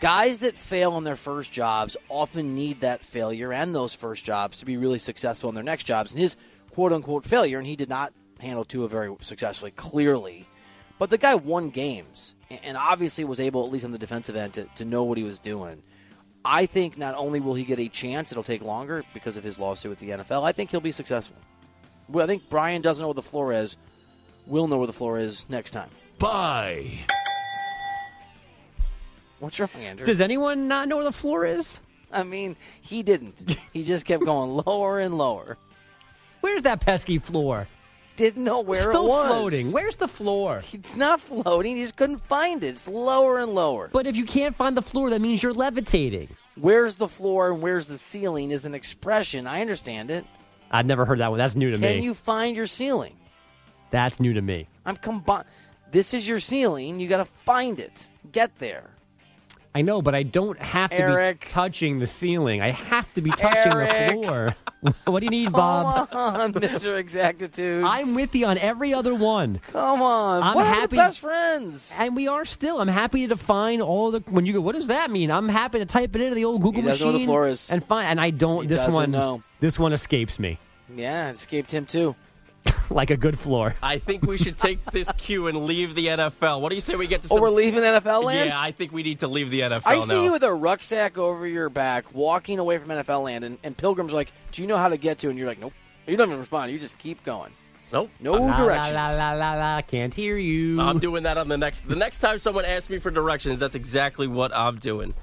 Guys 0.00 0.40
that 0.40 0.56
fail 0.56 0.92
on 0.92 1.02
their 1.02 1.16
first 1.16 1.52
jobs 1.52 1.96
often 2.08 2.54
need 2.54 2.82
that 2.82 3.02
failure 3.02 3.52
and 3.52 3.74
those 3.74 3.94
first 3.94 4.24
jobs 4.24 4.58
to 4.58 4.64
be 4.64 4.76
really 4.76 4.98
successful 5.00 5.48
in 5.48 5.56
their 5.56 5.64
next 5.64 5.84
jobs. 5.84 6.12
And 6.12 6.20
his 6.20 6.36
quote 6.70 6.92
unquote 6.92 7.24
failure, 7.24 7.58
and 7.58 7.66
he 7.66 7.74
did 7.74 7.88
not 7.88 8.12
handle 8.38 8.64
Tua 8.64 8.88
very 8.88 9.12
successfully, 9.20 9.72
clearly. 9.72 10.46
But 11.00 11.10
the 11.10 11.18
guy 11.18 11.34
won 11.34 11.70
games 11.70 12.36
and- 12.48 12.76
obviously 12.76 13.24
was 13.24 13.40
able, 13.40 13.64
at 13.64 13.72
least 13.72 13.84
on 13.84 13.90
the 13.90 13.98
defensive 13.98 14.36
end, 14.36 14.52
to, 14.54 14.64
to 14.76 14.84
know 14.84 15.02
what 15.02 15.18
he 15.18 15.24
was 15.24 15.40
doing. 15.40 15.82
I 16.44 16.66
think 16.66 16.96
not 16.96 17.16
only 17.16 17.40
will 17.40 17.54
he 17.54 17.64
get 17.64 17.80
a 17.80 17.88
chance, 17.88 18.30
it'll 18.30 18.44
take 18.44 18.62
longer 18.62 19.02
because 19.12 19.36
of 19.36 19.42
his 19.42 19.58
lawsuit 19.58 19.90
with 19.90 19.98
the 19.98 20.10
NFL. 20.10 20.44
I 20.44 20.52
think 20.52 20.70
he'll 20.70 20.80
be 20.80 20.92
successful. 20.92 21.36
Well, 22.08 22.24
I 22.24 22.28
think 22.28 22.48
Brian 22.48 22.82
doesn't 22.82 23.02
know 23.02 23.08
where 23.08 23.14
the 23.14 23.22
floor 23.22 23.52
is. 23.52 23.76
We'll 24.46 24.68
know 24.68 24.78
where 24.78 24.86
the 24.86 24.92
floor 24.92 25.18
is 25.18 25.50
next 25.50 25.72
time. 25.72 25.90
Buy. 26.18 26.88
What's 29.40 29.58
wrong, 29.60 29.68
Andrew? 29.76 30.04
Does 30.06 30.20
anyone 30.20 30.68
not 30.68 30.88
know 30.88 30.96
where 30.96 31.04
the 31.04 31.12
floor 31.12 31.44
is? 31.44 31.80
I 32.12 32.22
mean, 32.22 32.56
he 32.80 33.02
didn't. 33.02 33.56
He 33.72 33.84
just 33.84 34.06
kept 34.06 34.24
going 34.24 34.50
lower 34.66 34.98
and 34.98 35.16
lower. 35.16 35.56
Where's 36.40 36.62
that 36.62 36.80
pesky 36.80 37.18
floor? 37.18 37.68
Didn't 38.16 38.42
know 38.42 38.60
where 38.60 38.80
Still 38.80 39.04
it 39.06 39.08
was. 39.08 39.26
Still 39.26 39.36
floating. 39.38 39.72
Where's 39.72 39.96
the 39.96 40.08
floor? 40.08 40.62
It's 40.72 40.96
not 40.96 41.20
floating. 41.20 41.76
He 41.76 41.82
just 41.82 41.96
couldn't 41.96 42.18
find 42.22 42.64
it. 42.64 42.68
It's 42.68 42.88
lower 42.88 43.38
and 43.38 43.54
lower. 43.54 43.88
But 43.92 44.08
if 44.08 44.16
you 44.16 44.24
can't 44.24 44.56
find 44.56 44.76
the 44.76 44.82
floor, 44.82 45.10
that 45.10 45.20
means 45.20 45.42
you're 45.42 45.52
levitating. 45.52 46.28
Where's 46.56 46.96
the 46.96 47.06
floor 47.06 47.52
and 47.52 47.62
where's 47.62 47.86
the 47.86 47.98
ceiling 47.98 48.50
is 48.50 48.64
an 48.64 48.74
expression. 48.74 49.46
I 49.46 49.60
understand 49.60 50.10
it. 50.10 50.24
I've 50.70 50.86
never 50.86 51.04
heard 51.04 51.20
that 51.20 51.30
one. 51.30 51.38
That's 51.38 51.54
new 51.54 51.70
to 51.70 51.76
Can 51.76 51.82
me. 51.82 51.94
Can 51.94 52.02
you 52.02 52.14
find 52.14 52.56
your 52.56 52.66
ceiling? 52.66 53.14
That's 53.90 54.18
new 54.18 54.32
to 54.34 54.42
me. 54.42 54.66
I'm 54.84 54.96
combi- 54.96 55.44
This 55.92 56.12
is 56.12 56.26
your 56.26 56.40
ceiling. 56.40 56.98
You 56.98 57.08
got 57.08 57.18
to 57.18 57.24
find 57.24 57.78
it. 57.78 58.08
Get 58.32 58.56
there. 58.58 58.90
I 59.74 59.82
know, 59.82 60.02
but 60.02 60.14
I 60.14 60.22
don't 60.22 60.58
have 60.58 60.90
to 60.90 60.96
Eric. 60.98 61.40
be 61.42 61.46
touching 61.48 61.98
the 61.98 62.06
ceiling. 62.06 62.60
I 62.62 62.70
have 62.70 63.12
to 63.14 63.20
be 63.20 63.30
touching 63.30 63.72
Eric. 63.72 64.16
the 64.16 64.22
floor. 64.22 64.56
what 65.04 65.20
do 65.20 65.24
you 65.26 65.30
need, 65.30 65.52
Bob? 65.52 66.10
Come 66.10 66.18
on, 66.18 66.52
Mr. 66.54 66.98
Exactitude. 66.98 67.84
I'm 67.84 68.14
with 68.14 68.34
you 68.34 68.46
on 68.46 68.58
every 68.58 68.94
other 68.94 69.14
one. 69.14 69.60
Come 69.72 70.00
on. 70.02 70.42
I'm 70.42 70.56
We're 70.56 70.64
happy- 70.64 70.96
best 70.96 71.18
friends. 71.20 71.94
And 71.98 72.16
we 72.16 72.28
are 72.28 72.44
still. 72.44 72.80
I'm 72.80 72.88
happy 72.88 73.22
to 73.22 73.28
define 73.28 73.80
all 73.80 74.10
the. 74.10 74.20
When 74.26 74.46
you 74.46 74.52
go, 74.54 74.60
what 74.60 74.74
does 74.74 74.86
that 74.88 75.10
mean? 75.10 75.30
I'm 75.30 75.48
happy 75.48 75.78
to 75.80 75.86
type 75.86 76.14
it 76.16 76.22
into 76.22 76.34
the 76.34 76.44
old 76.44 76.62
Google 76.62 76.82
He 76.82 76.88
doesn't 76.88 77.06
know 77.06 77.12
machine 77.12 77.26
the 77.26 77.30
floor 77.30 77.46
is. 77.48 77.70
and 77.70 77.84
find. 77.84 78.08
And 78.08 78.20
I 78.20 78.30
don't. 78.30 78.62
He 78.62 78.68
this 78.68 78.88
one. 78.90 79.10
know. 79.10 79.42
This 79.60 79.78
one 79.78 79.92
escapes 79.92 80.38
me 80.38 80.58
Yeah, 80.94 81.28
it 81.28 81.32
escaped 81.32 81.72
him 81.72 81.84
too. 81.84 82.14
like 82.90 83.10
a 83.10 83.16
good 83.16 83.38
floor. 83.38 83.74
I 83.82 83.98
think 83.98 84.24
we 84.24 84.36
should 84.38 84.58
take 84.58 84.84
this 84.92 85.10
cue 85.18 85.46
and 85.46 85.64
leave 85.66 85.94
the 85.94 86.06
NFL. 86.06 86.60
What 86.60 86.70
do 86.70 86.74
you 86.74 86.80
say 86.80 86.96
we 86.96 87.06
get 87.06 87.22
to 87.22 87.28
Oh, 87.30 87.40
we're 87.40 87.50
leaving 87.50 87.80
NFL 87.80 88.24
land? 88.24 88.50
Yeah, 88.50 88.60
I 88.60 88.72
think 88.72 88.92
we 88.92 89.02
need 89.02 89.20
to 89.20 89.28
leave 89.28 89.50
the 89.50 89.60
NFL 89.60 89.82
I 89.86 89.96
now. 89.96 90.00
see 90.02 90.24
you 90.24 90.32
with 90.32 90.42
a 90.42 90.52
rucksack 90.52 91.18
over 91.18 91.46
your 91.46 91.68
back, 91.68 92.14
walking 92.14 92.58
away 92.58 92.78
from 92.78 92.88
NFL 92.88 93.24
land, 93.24 93.44
and, 93.44 93.58
and 93.62 93.76
Pilgrim's 93.76 94.12
like, 94.12 94.32
"Do 94.52 94.62
you 94.62 94.68
know 94.68 94.76
how 94.76 94.88
to 94.88 94.96
get 94.96 95.18
to?" 95.18 95.28
And 95.28 95.38
you're 95.38 95.48
like, 95.48 95.60
"Nope." 95.60 95.72
You 96.06 96.16
don't 96.16 96.28
even 96.28 96.40
respond. 96.40 96.72
You 96.72 96.78
just 96.78 96.96
keep 96.98 97.22
going. 97.22 97.52
Nope. 97.92 98.10
No 98.18 98.32
La, 98.32 98.56
directions. 98.56 98.94
La, 98.94 99.10
la, 99.10 99.32
la, 99.32 99.52
la, 99.52 99.54
la. 99.76 99.82
Can't 99.82 100.14
hear 100.14 100.36
you. 100.38 100.80
I'm 100.80 100.98
doing 100.98 101.22
that 101.24 101.36
on 101.36 101.48
the 101.48 101.58
next. 101.58 101.86
The 101.86 101.96
next 101.96 102.20
time 102.20 102.38
someone 102.38 102.64
asks 102.64 102.88
me 102.88 102.98
for 102.98 103.10
directions, 103.10 103.58
that's 103.58 103.74
exactly 103.74 104.26
what 104.26 104.54
I'm 104.56 104.76
doing. 104.76 105.14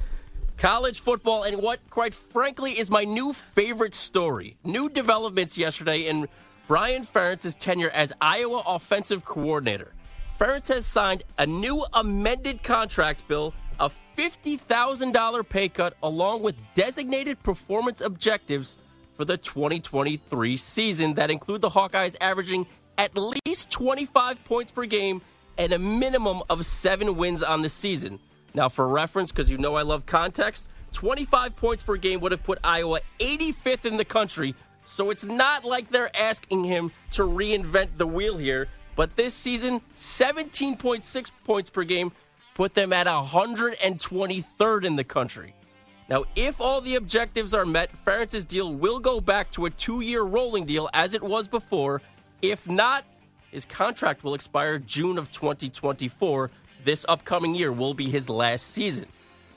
College 0.58 1.02
football 1.02 1.44
and 1.44 1.58
what, 1.62 1.80
quite 1.90 2.14
frankly, 2.14 2.78
is 2.80 2.90
my 2.90 3.04
new 3.04 3.34
favorite 3.34 3.94
story. 3.94 4.58
New 4.64 4.90
developments 4.90 5.58
yesterday 5.58 6.02
in 6.02 6.28
Brian 6.68 7.06
Ferentz's 7.06 7.54
tenure 7.54 7.92
as 7.92 8.12
Iowa 8.20 8.64
offensive 8.66 9.24
coordinator. 9.24 9.94
Ferentz 10.40 10.68
has 10.68 10.86
signed 10.86 11.24
a 11.38 11.46
new 11.46 11.86
amended 11.94 12.64
contract 12.64 13.28
bill, 13.28 13.54
a 13.80 13.92
$50,000 14.18 15.50
pay 15.50 15.70
cut, 15.70 15.96
along 16.02 16.42
with 16.42 16.56
designated 16.74 17.42
performance 17.44 18.02
objectives 18.02 18.78
for 19.16 19.26
the 19.26 19.38
2023 19.38 20.58
season 20.58 21.14
that 21.14 21.30
include 21.30 21.62
the 21.62 21.70
Hawkeyes 21.70 22.16
averaging 22.20 22.66
at 22.98 23.12
least 23.16 23.70
25 23.70 24.44
points 24.44 24.72
per 24.72 24.86
game 24.86 25.22
and 25.58 25.72
a 25.72 25.80
minimum 25.80 26.42
of 26.50 26.66
seven 26.66 27.16
wins 27.16 27.44
on 27.44 27.62
the 27.62 27.70
season. 27.70 28.20
Now, 28.54 28.70
for 28.70 28.88
reference, 28.88 29.32
because 29.32 29.52
you 29.52 29.58
know 29.58 29.76
I 29.76 29.84
love 29.84 30.06
context, 30.06 30.68
25 30.94 31.56
points 31.56 31.84
per 31.84 31.98
game 31.98 32.22
would 32.22 32.32
have 32.32 32.44
put 32.44 32.58
Iowa 32.64 33.02
85th 33.20 33.86
in 33.86 33.98
the 33.98 34.06
country. 34.06 34.56
So 34.86 35.10
it's 35.10 35.24
not 35.24 35.66
like 35.66 35.90
they're 35.90 36.16
asking 36.16 36.64
him 36.64 36.92
to 37.12 37.24
reinvent 37.24 37.98
the 37.98 38.08
wheel 38.08 38.38
here. 38.38 38.68
But 38.96 39.16
this 39.16 39.34
season, 39.34 39.82
17.6 39.96 41.32
points 41.44 41.70
per 41.70 41.84
game 41.84 42.12
put 42.54 42.74
them 42.74 42.94
at 42.94 43.08
123rd 43.08 44.86
in 44.86 44.96
the 44.96 45.04
country. 45.04 45.54
Now, 46.08 46.26
if 46.36 46.62
all 46.62 46.82
the 46.82 46.96
objectives 46.96 47.54
are 47.54 47.66
met, 47.66 47.90
Ferentz's 48.06 48.46
deal 48.46 48.74
will 48.74 49.00
go 49.00 49.20
back 49.20 49.52
to 49.52 49.66
a 49.66 49.70
two 49.72 50.02
year 50.02 50.22
rolling 50.22 50.66
deal 50.66 50.90
as 50.94 51.14
it 51.14 51.24
was 51.24 51.48
before. 51.48 52.02
If 52.42 52.70
not, 52.70 53.04
his 53.52 53.66
contract 53.66 54.24
will 54.24 54.36
expire 54.36 54.78
June 54.78 55.18
of 55.18 55.32
2024. 55.32 56.52
This 56.84 57.06
upcoming 57.10 57.56
year 57.56 57.72
will 57.72 57.96
be 57.96 58.10
his 58.10 58.30
last 58.30 58.68
season. 58.68 59.08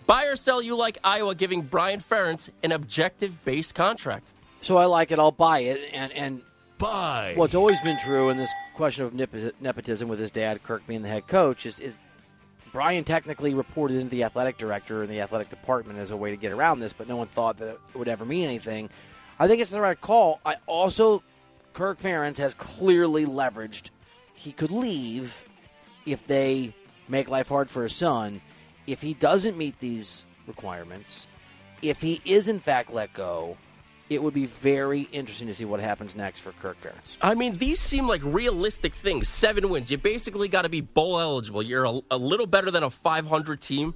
Buy 0.06 0.24
or 0.24 0.36
sell 0.36 0.62
you 0.62 0.74
like 0.74 0.96
Iowa 1.04 1.34
giving 1.34 1.60
Brian 1.60 2.00
Ferentz 2.00 2.48
an 2.62 2.72
objective 2.72 3.44
based 3.44 3.74
contract? 3.74 4.32
So 4.60 4.76
I 4.76 4.86
like 4.86 5.10
it. 5.10 5.18
I'll 5.18 5.32
buy 5.32 5.60
it. 5.60 5.90
And 5.92 6.12
and 6.12 6.42
buy. 6.78 7.34
Well, 7.36 7.44
it's 7.44 7.54
always 7.54 7.80
been 7.82 7.98
true 8.04 8.30
in 8.30 8.36
this 8.36 8.52
question 8.74 9.04
of 9.04 9.14
nep- 9.14 9.60
nepotism 9.60 10.08
with 10.08 10.18
his 10.18 10.30
dad, 10.30 10.62
Kirk 10.62 10.86
being 10.86 11.02
the 11.02 11.08
head 11.08 11.26
coach, 11.26 11.66
is 11.66 11.80
is 11.80 11.98
Brian 12.72 13.04
technically 13.04 13.54
reported 13.54 13.96
into 13.96 14.10
the 14.10 14.24
athletic 14.24 14.58
director 14.58 15.02
and 15.02 15.10
the 15.10 15.20
athletic 15.20 15.48
department 15.48 15.98
as 15.98 16.10
a 16.10 16.16
way 16.16 16.30
to 16.30 16.36
get 16.36 16.52
around 16.52 16.80
this, 16.80 16.92
but 16.92 17.08
no 17.08 17.16
one 17.16 17.26
thought 17.26 17.56
that 17.58 17.68
it 17.68 17.98
would 17.98 18.08
ever 18.08 18.24
mean 18.24 18.44
anything. 18.44 18.90
I 19.38 19.48
think 19.48 19.60
it's 19.60 19.70
the 19.70 19.80
right 19.80 20.00
call. 20.00 20.40
I 20.44 20.56
also, 20.66 21.22
Kirk 21.72 21.98
Ferentz 21.98 22.38
has 22.38 22.54
clearly 22.54 23.24
leveraged. 23.24 23.90
He 24.34 24.52
could 24.52 24.70
leave 24.70 25.44
if 26.06 26.26
they 26.26 26.74
make 27.08 27.28
life 27.28 27.48
hard 27.48 27.70
for 27.70 27.82
his 27.84 27.94
son. 27.94 28.40
If 28.86 29.02
he 29.02 29.14
doesn't 29.14 29.56
meet 29.56 29.78
these 29.80 30.24
requirements, 30.46 31.26
if 31.82 32.00
he 32.02 32.20
is 32.24 32.48
in 32.48 32.60
fact 32.60 32.92
let 32.92 33.12
go, 33.12 33.56
it 34.10 34.22
would 34.22 34.34
be 34.34 34.46
very 34.46 35.02
interesting 35.12 35.48
to 35.48 35.54
see 35.54 35.64
what 35.64 35.80
happens 35.80 36.16
next 36.16 36.40
for 36.40 36.52
Kirk 36.52 36.80
Ferentz. 36.80 37.16
I 37.20 37.34
mean, 37.34 37.58
these 37.58 37.78
seem 37.78 38.08
like 38.08 38.22
realistic 38.24 38.94
things. 38.94 39.28
Seven 39.28 39.68
wins. 39.68 39.90
You 39.90 39.98
basically 39.98 40.48
got 40.48 40.62
to 40.62 40.68
be 40.68 40.80
bowl 40.80 41.20
eligible. 41.20 41.62
You're 41.62 41.84
a, 41.84 42.00
a, 42.10 42.16
little 42.16 42.46
better 42.46 42.70
than 42.70 42.82
a 42.82 42.90
500 42.90 43.60
team. 43.60 43.94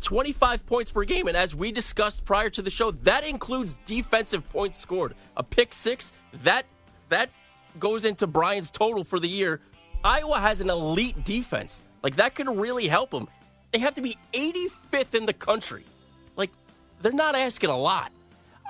25 0.00 0.66
points 0.66 0.90
per 0.90 1.04
game. 1.04 1.28
And 1.28 1.36
as 1.36 1.54
we 1.54 1.70
discussed 1.70 2.24
prior 2.24 2.50
to 2.50 2.62
the 2.62 2.70
show, 2.70 2.90
that 2.90 3.24
includes 3.24 3.76
defensive 3.86 4.48
points 4.50 4.78
scored. 4.78 5.14
A 5.36 5.44
pick 5.44 5.72
six, 5.72 6.12
that 6.42 6.66
that 7.08 7.30
goes 7.78 8.04
into 8.04 8.26
Brian's 8.26 8.70
total 8.70 9.04
for 9.04 9.20
the 9.20 9.28
year. 9.28 9.60
Iowa 10.04 10.40
has 10.40 10.60
an 10.60 10.70
elite 10.70 11.24
defense. 11.24 11.82
Like, 12.02 12.16
that 12.16 12.34
could 12.34 12.48
really 12.48 12.88
help 12.88 13.10
them. 13.10 13.28
They 13.70 13.78
have 13.78 13.94
to 13.94 14.02
be 14.02 14.18
85th 14.32 15.14
in 15.14 15.26
the 15.26 15.32
country. 15.32 15.84
Like, 16.36 16.50
they're 17.00 17.12
not 17.12 17.36
asking 17.36 17.70
a 17.70 17.78
lot. 17.78 18.10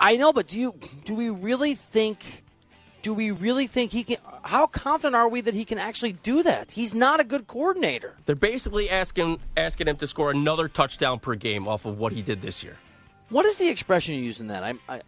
I 0.00 0.16
know, 0.16 0.33
but 0.33 0.48
do 0.48 0.59
you 0.59 0.74
do 1.05 1.14
we 1.14 1.31
really 1.31 1.74
think 1.74 2.42
do 3.02 3.12
we 3.12 3.31
really 3.31 3.66
think 3.66 3.92
he 3.92 4.05
can 4.05 4.16
how 4.42 4.66
confident 4.66 5.14
are 5.14 5.28
we 5.28 5.40
that 5.40 5.55
he 5.55 5.64
can 5.64 5.78
actually 5.78 6.12
do 6.12 6.42
that? 6.42 6.72
He's 6.72 6.94
not 6.94 7.20
a 7.20 7.24
good 7.24 7.46
coordinator. 7.46 8.16
They're 8.26 8.35
basically 8.35 8.90
asking 8.90 9.40
asking 9.57 9.88
him 9.88 9.96
to 9.96 10.07
score 10.07 10.31
another 10.31 10.68
touchdown 10.68 11.18
per 11.18 11.35
game 11.35 11.68
off 11.68 11.85
of 11.85 11.98
what 11.98 12.12
he 12.12 12.22
did 12.22 12.42
this 12.42 12.62
year. 12.62 12.76
What 13.28 13.46
is 13.46 13.59
the 13.59 13.68
expression 13.68 14.14
you 14.14 14.22
use 14.22 14.40
in 14.40 14.48
that? 14.48 14.62
I 14.62 14.74
I, 14.88 15.00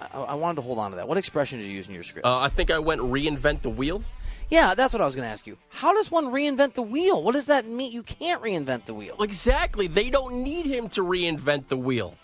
I, 0.00 0.20
I 0.20 0.34
wanted 0.34 0.56
to 0.56 0.62
hold 0.62 0.78
on 0.78 0.90
to 0.90 0.96
that. 0.96 1.08
What 1.08 1.18
expression 1.18 1.58
did 1.58 1.66
you 1.66 1.74
use 1.74 1.88
in 1.88 1.94
your 1.94 2.04
script? 2.04 2.26
Uh, 2.26 2.40
I 2.40 2.48
think 2.48 2.70
I 2.70 2.78
went 2.78 3.00
reinvent 3.00 3.62
the 3.62 3.70
wheel. 3.70 4.02
Yeah, 4.50 4.74
that's 4.74 4.94
what 4.94 5.02
I 5.02 5.04
was 5.04 5.14
going 5.14 5.26
to 5.26 5.32
ask 5.32 5.46
you. 5.46 5.58
How 5.68 5.92
does 5.92 6.10
one 6.10 6.26
reinvent 6.26 6.72
the 6.72 6.82
wheel? 6.82 7.22
What 7.22 7.34
does 7.34 7.46
that 7.46 7.66
mean? 7.66 7.92
You 7.92 8.02
can't 8.02 8.42
reinvent 8.42 8.86
the 8.86 8.94
wheel. 8.94 9.16
Exactly. 9.20 9.88
They 9.88 10.08
don't 10.08 10.42
need 10.42 10.64
him 10.64 10.88
to 10.90 11.02
reinvent 11.02 11.68
the 11.68 11.76
wheel. 11.76 12.14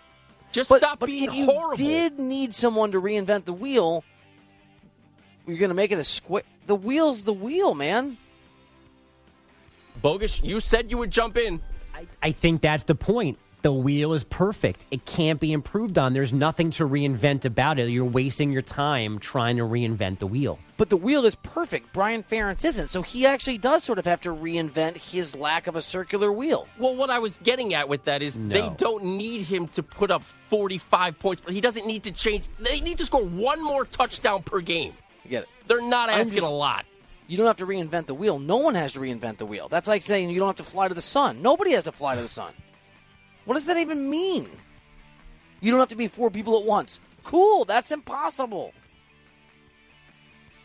Just 0.54 0.70
but, 0.70 0.78
stop 0.78 1.00
but 1.00 1.06
being 1.06 1.24
if 1.24 1.34
you 1.34 1.46
horrible. 1.46 1.76
did 1.76 2.20
need 2.20 2.54
someone 2.54 2.92
to 2.92 3.00
reinvent 3.00 3.44
the 3.44 3.52
wheel, 3.52 4.04
you're 5.48 5.58
going 5.58 5.70
to 5.70 5.74
make 5.74 5.90
it 5.90 5.98
a 5.98 6.04
square. 6.04 6.44
The 6.68 6.76
wheel's 6.76 7.24
the 7.24 7.32
wheel, 7.32 7.74
man. 7.74 8.16
Bogusch, 10.00 10.44
you 10.44 10.60
said 10.60 10.92
you 10.92 10.98
would 10.98 11.10
jump 11.10 11.36
in. 11.36 11.60
I, 11.92 12.06
I 12.22 12.30
think 12.30 12.60
that's 12.60 12.84
the 12.84 12.94
point. 12.94 13.36
The 13.62 13.72
wheel 13.72 14.12
is 14.12 14.22
perfect. 14.22 14.86
It 14.92 15.04
can't 15.06 15.40
be 15.40 15.52
improved 15.52 15.98
on. 15.98 16.12
There's 16.12 16.32
nothing 16.32 16.70
to 16.72 16.86
reinvent 16.86 17.44
about 17.44 17.80
it. 17.80 17.88
You're 17.88 18.04
wasting 18.04 18.52
your 18.52 18.62
time 18.62 19.18
trying 19.18 19.56
to 19.56 19.64
reinvent 19.64 20.20
the 20.20 20.28
wheel. 20.28 20.60
But 20.76 20.90
the 20.90 20.96
wheel 20.96 21.24
is 21.24 21.36
perfect. 21.36 21.92
Brian 21.92 22.24
Ferentz 22.24 22.64
isn't. 22.64 22.88
So 22.88 23.02
he 23.02 23.26
actually 23.26 23.58
does 23.58 23.84
sort 23.84 23.98
of 24.00 24.06
have 24.06 24.20
to 24.22 24.30
reinvent 24.30 25.12
his 25.12 25.36
lack 25.36 25.68
of 25.68 25.76
a 25.76 25.82
circular 25.82 26.32
wheel. 26.32 26.66
Well, 26.78 26.96
what 26.96 27.10
I 27.10 27.20
was 27.20 27.38
getting 27.44 27.74
at 27.74 27.88
with 27.88 28.04
that 28.04 28.22
is 28.22 28.36
No. 28.36 28.52
they 28.54 28.68
don't 28.76 29.04
need 29.04 29.42
him 29.42 29.68
to 29.68 29.84
put 29.84 30.10
up 30.10 30.24
45 30.50 31.18
points, 31.20 31.42
but 31.44 31.54
he 31.54 31.60
doesn't 31.60 31.86
need 31.86 32.02
to 32.04 32.10
change. 32.10 32.48
They 32.58 32.80
need 32.80 32.98
to 32.98 33.04
score 33.06 33.22
one 33.24 33.62
more 33.62 33.84
touchdown 33.84 34.42
per 34.42 34.60
game. 34.60 34.94
You 35.22 35.30
get 35.30 35.42
it. 35.44 35.48
They're 35.68 35.80
not 35.80 36.10
asking 36.10 36.38
just- 36.40 36.50
a 36.50 36.54
lot. 36.54 36.84
You 37.28 37.36
don't 37.38 37.46
have 37.46 37.56
to 37.58 37.66
reinvent 37.66 38.06
the 38.06 38.14
wheel. 38.14 38.38
No 38.40 38.56
one 38.56 38.74
has 38.74 38.92
to 38.94 39.00
reinvent 39.00 39.38
the 39.38 39.46
wheel. 39.46 39.68
That's 39.68 39.88
like 39.88 40.02
saying 40.02 40.28
you 40.30 40.38
don't 40.40 40.48
have 40.48 40.56
to 40.56 40.64
fly 40.64 40.88
to 40.88 40.94
the 40.94 41.00
sun. 41.00 41.40
Nobody 41.40 41.70
has 41.72 41.84
to 41.84 41.92
fly 41.92 42.16
to 42.16 42.20
the 42.20 42.28
sun. 42.28 42.52
What 43.44 43.54
does 43.54 43.66
that 43.66 43.78
even 43.78 44.10
mean? 44.10 44.50
You 45.60 45.70
don't 45.70 45.80
have 45.80 45.88
to 45.90 45.96
be 45.96 46.08
four 46.08 46.30
people 46.30 46.58
at 46.58 46.64
once. 46.66 47.00
Cool, 47.22 47.64
that's 47.64 47.90
impossible. 47.92 48.74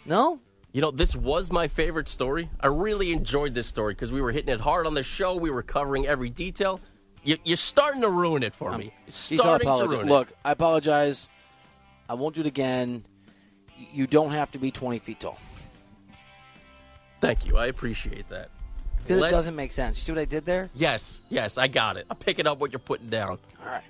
No? 0.09 0.39
You 0.71 0.81
know, 0.81 0.89
this 0.89 1.15
was 1.15 1.51
my 1.51 1.67
favorite 1.67 2.07
story. 2.07 2.49
I 2.59 2.67
really 2.67 3.13
enjoyed 3.13 3.53
this 3.53 3.67
story 3.67 3.93
because 3.93 4.11
we 4.11 4.21
were 4.21 4.31
hitting 4.31 4.53
it 4.53 4.59
hard 4.59 4.87
on 4.87 4.95
the 4.95 5.03
show. 5.03 5.35
We 5.35 5.51
were 5.51 5.61
covering 5.61 6.07
every 6.07 6.31
detail. 6.31 6.81
You, 7.23 7.37
you're 7.43 7.57
starting 7.57 8.01
to 8.01 8.09
ruin 8.09 8.41
it 8.41 8.55
for 8.55 8.75
me. 8.75 8.85
You're 8.85 8.91
Geez, 9.07 9.39
I 9.39 9.43
starting 9.43 9.67
to 9.67 9.87
ruin 9.87 10.07
Look, 10.07 10.31
it. 10.31 10.37
I 10.43 10.51
apologize. 10.51 11.29
I 12.09 12.15
won't 12.15 12.33
do 12.33 12.41
it 12.41 12.47
again. 12.47 13.03
You 13.93 14.07
don't 14.07 14.31
have 14.31 14.51
to 14.51 14.59
be 14.59 14.71
20 14.71 14.97
feet 14.97 15.19
tall. 15.19 15.37
Thank 17.21 17.45
you. 17.45 17.57
I 17.57 17.67
appreciate 17.67 18.27
that. 18.29 18.49
Because 19.03 19.21
it 19.21 19.29
doesn't 19.29 19.55
make 19.55 19.71
sense. 19.71 19.97
You 19.97 20.01
see 20.01 20.11
what 20.13 20.21
I 20.21 20.25
did 20.25 20.45
there? 20.45 20.69
Yes, 20.73 21.21
yes, 21.29 21.57
I 21.57 21.67
got 21.67 21.97
it. 21.97 22.07
I'm 22.09 22.17
picking 22.17 22.47
up 22.47 22.59
what 22.59 22.71
you're 22.71 22.79
putting 22.79 23.09
down. 23.09 23.37
All 23.61 23.65
right. 23.65 23.83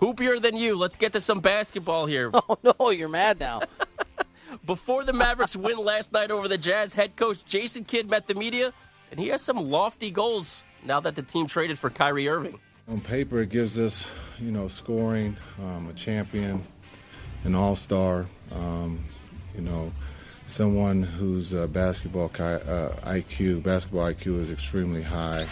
Hoopier 0.00 0.40
than 0.40 0.56
you. 0.56 0.76
Let's 0.76 0.96
get 0.96 1.12
to 1.14 1.20
some 1.20 1.40
basketball 1.40 2.06
here. 2.06 2.30
Oh, 2.48 2.58
no, 2.78 2.90
you're 2.90 3.08
mad 3.08 3.40
now. 3.40 3.62
Before 4.66 5.04
the 5.04 5.12
Mavericks 5.12 5.54
win 5.54 5.78
last 5.78 6.12
night 6.12 6.32
over 6.32 6.48
the 6.48 6.58
Jazz, 6.58 6.92
head 6.92 7.14
coach 7.14 7.44
Jason 7.44 7.84
Kidd 7.84 8.10
met 8.10 8.26
the 8.26 8.34
media, 8.34 8.72
and 9.12 9.20
he 9.20 9.28
has 9.28 9.40
some 9.40 9.58
lofty 9.58 10.10
goals 10.10 10.64
now 10.84 10.98
that 10.98 11.14
the 11.14 11.22
team 11.22 11.46
traded 11.46 11.78
for 11.78 11.88
Kyrie 11.88 12.28
Irving. 12.28 12.58
On 12.88 13.00
paper, 13.00 13.42
it 13.42 13.48
gives 13.48 13.78
us, 13.78 14.04
you 14.40 14.50
know, 14.50 14.66
scoring, 14.66 15.36
um, 15.60 15.88
a 15.88 15.92
champion, 15.92 16.60
an 17.44 17.54
all-star, 17.54 18.26
um, 18.50 19.04
you 19.54 19.60
know, 19.60 19.92
someone 20.48 21.00
whose 21.00 21.54
uh, 21.54 21.68
basketball 21.68 22.26
uh, 22.34 22.90
IQ, 23.04 23.62
basketball 23.62 24.12
IQ 24.12 24.40
is 24.40 24.50
extremely 24.50 25.02
high, 25.02 25.46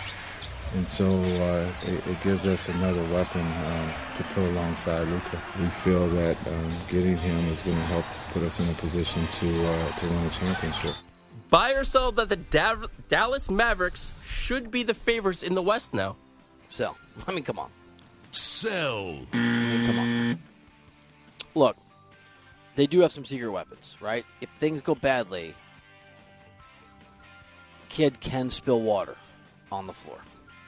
and 0.74 0.88
so 0.88 1.20
uh, 1.20 1.72
it, 1.84 2.06
it 2.06 2.22
gives 2.22 2.46
us 2.46 2.68
another 2.68 3.02
weapon 3.12 3.40
um, 3.40 3.92
to 4.16 4.24
put 4.34 4.42
alongside 4.44 5.06
Luka. 5.08 5.40
We 5.60 5.68
feel 5.68 6.08
that 6.10 6.36
um, 6.48 6.70
getting 6.88 7.16
him 7.16 7.48
is 7.48 7.60
going 7.60 7.76
to 7.76 7.84
help 7.84 8.04
put 8.32 8.42
us 8.42 8.58
in 8.58 8.68
a 8.68 8.74
position 8.74 9.26
to 9.40 9.66
uh, 9.66 9.92
to 9.96 10.06
win 10.06 10.26
a 10.26 10.30
championship. 10.30 10.94
Buy 11.48 11.72
or 11.72 11.84
sell 11.84 12.10
that 12.12 12.28
the 12.28 12.36
Dav- 12.36 12.90
Dallas 13.08 13.48
Mavericks 13.48 14.12
should 14.24 14.70
be 14.70 14.82
the 14.82 14.94
favorites 14.94 15.42
in 15.42 15.54
the 15.54 15.62
West 15.62 15.94
now. 15.94 16.16
Sell. 16.68 16.96
I 17.28 17.32
mean, 17.32 17.44
come 17.44 17.58
on. 17.58 17.70
Sell. 18.32 19.18
I 19.32 19.36
mean, 19.36 19.86
come 19.86 19.98
on. 19.98 20.38
Look, 21.54 21.76
they 22.74 22.88
do 22.88 23.00
have 23.00 23.12
some 23.12 23.24
secret 23.24 23.50
weapons, 23.50 23.96
right? 24.00 24.26
If 24.40 24.50
things 24.50 24.82
go 24.82 24.96
badly, 24.96 25.54
Kidd 27.88 28.18
can 28.18 28.50
spill 28.50 28.80
water 28.80 29.16
on 29.70 29.86
the 29.86 29.92
floor. 29.92 30.18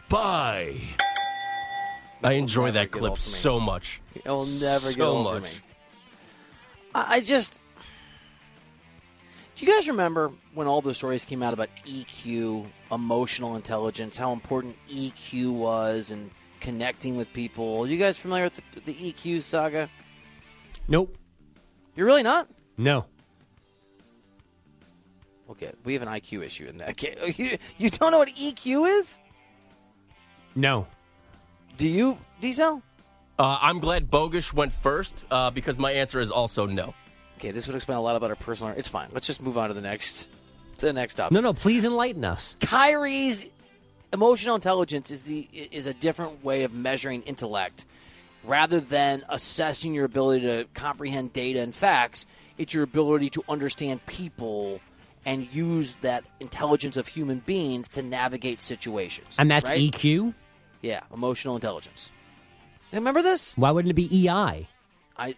Buy. 0.09 0.77
I 2.23 2.33
enjoy 2.33 2.71
that 2.73 2.91
clip 2.91 3.11
old 3.11 3.19
for 3.21 3.31
me. 3.31 3.37
so 3.37 3.61
much. 3.61 4.01
It'll 4.15 4.47
never 4.47 4.89
get 4.89 4.99
So 4.99 5.05
old 5.17 5.25
much. 5.25 5.35
for 5.37 5.55
me. 5.55 5.61
I 6.95 7.07
I 7.17 7.21
just. 7.21 7.61
Do 9.57 9.65
you 9.65 9.73
guys 9.73 9.89
remember 9.89 10.33
when 10.55 10.67
all 10.67 10.81
those 10.83 10.97
stories 10.97 11.25
came 11.25 11.43
out 11.43 11.55
about 11.55 11.71
EQ, 11.87 12.67
emotional 12.93 13.57
intelligence, 13.57 14.17
how 14.17 14.33
important 14.33 14.77
EQ 14.91 15.51
was 15.53 16.11
and 16.11 16.31
connecting 16.61 17.17
with 17.17 17.33
people? 17.33 17.81
Are 17.81 17.87
you 17.87 17.97
guys 17.97 18.19
familiar 18.19 18.45
with 18.45 18.61
the, 18.75 18.93
the 18.93 19.13
EQ 19.13 19.43
saga? 19.43 19.89
Nope. 20.89 21.17
You're 21.95 22.05
really 22.07 22.23
not? 22.23 22.49
No. 22.77 23.07
Okay, 25.49 25.73
we 25.85 25.95
have 25.95 26.03
an 26.03 26.09
IQ 26.09 26.45
issue 26.45 26.67
in 26.67 26.77
that 26.79 26.97
case. 26.99 27.39
You, 27.39 27.57
you 27.79 27.89
don't 27.89 28.11
know 28.13 28.19
what 28.19 28.29
EQ 28.29 28.99
is? 28.99 29.19
No. 30.57 30.87
Do 31.77 31.89
you, 31.89 32.19
Diesel? 32.41 32.83
Uh, 33.39 33.59
I'm 33.61 33.79
glad 33.79 34.11
Bogusch 34.11 34.53
went 34.53 34.73
first 34.73 35.25
uh, 35.31 35.51
because 35.51 35.79
my 35.79 35.93
answer 35.93 36.21
is 36.21 36.31
also 36.31 36.67
no. 36.67 36.95
Okay, 37.37 37.51
this 37.51 37.67
would 37.67 37.77
explain 37.77 37.99
a 37.99 38.01
lot 38.01 38.17
about 38.17 38.31
our 38.31 38.37
personal. 38.37 38.73
It's 38.77 38.89
fine. 38.89 39.09
Let's 39.13 39.27
just 39.27 39.43
move 39.43 39.59
on 39.59 39.69
to 39.69 39.75
the 39.75 39.83
next, 39.83 40.31
to 40.79 40.87
the 40.87 40.93
next 40.95 41.15
topic. 41.15 41.33
No, 41.33 41.41
no, 41.41 41.53
please 41.53 41.85
enlighten 41.85 42.25
us. 42.25 42.57
Kyrie's 42.61 43.47
emotional 44.13 44.55
intelligence 44.55 45.11
is 45.11 45.25
the 45.25 45.47
is 45.53 45.87
a 45.87 45.93
different 45.95 46.43
way 46.43 46.63
of 46.63 46.73
measuring 46.73 47.23
intellect 47.23 47.85
rather 48.45 48.81
than 48.81 49.23
assessing 49.29 49.93
your 49.93 50.05
ability 50.05 50.47
to 50.47 50.65
comprehend 50.75 51.33
data 51.33 51.61
and 51.61 51.75
facts 51.75 52.25
it's 52.57 52.73
your 52.73 52.85
ability 52.85 53.29
to 53.29 53.43
understand 53.49 54.05
people 54.07 54.81
and 55.27 55.53
use 55.53 55.95
that 56.03 56.25
intelligence 56.39 56.97
of 56.97 57.09
human 57.09 57.41
beings 57.41 57.89
to 57.89 58.03
navigate 58.03 58.61
situations 58.61 59.35
And 59.39 59.51
that's 59.51 59.69
right? 59.69 59.93
EQ? 59.93 60.33
Yeah 60.83 61.01
emotional 61.13 61.55
intelligence 61.55 62.11
remember 62.93 63.23
this 63.23 63.57
Why 63.57 63.71
wouldn't 63.71 63.91
it 63.91 63.95
be 63.95 64.29
EI? 64.29 64.69
I 65.19 65.35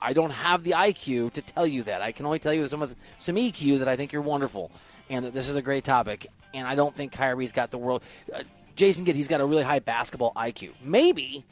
I 0.00 0.12
don't 0.12 0.30
have 0.30 0.62
the 0.62 0.72
IQ 0.72 1.32
to 1.32 1.42
tell 1.42 1.66
you 1.66 1.82
that. 1.84 2.02
I 2.02 2.12
can 2.12 2.24
only 2.24 2.38
tell 2.38 2.54
you 2.54 2.68
some 2.68 2.82
of 2.82 2.90
the, 2.90 2.96
some 3.18 3.34
EQ 3.34 3.80
that 3.80 3.88
I 3.88 3.96
think 3.96 4.12
you're 4.12 4.22
wonderful 4.22 4.70
and 5.10 5.24
that 5.24 5.32
this 5.32 5.48
is 5.48 5.56
a 5.56 5.62
great 5.62 5.84
topic. 5.84 6.26
And 6.54 6.66
I 6.68 6.74
don't 6.74 6.94
think 6.94 7.12
Kyrie's 7.12 7.52
got 7.52 7.70
the 7.70 7.78
world. 7.78 8.02
Uh, 8.32 8.42
Jason 8.76 9.04
Kidd, 9.04 9.16
he's 9.16 9.28
got 9.28 9.40
a 9.40 9.46
really 9.46 9.64
high 9.64 9.80
basketball 9.80 10.32
IQ, 10.34 10.70
maybe, 10.82 11.44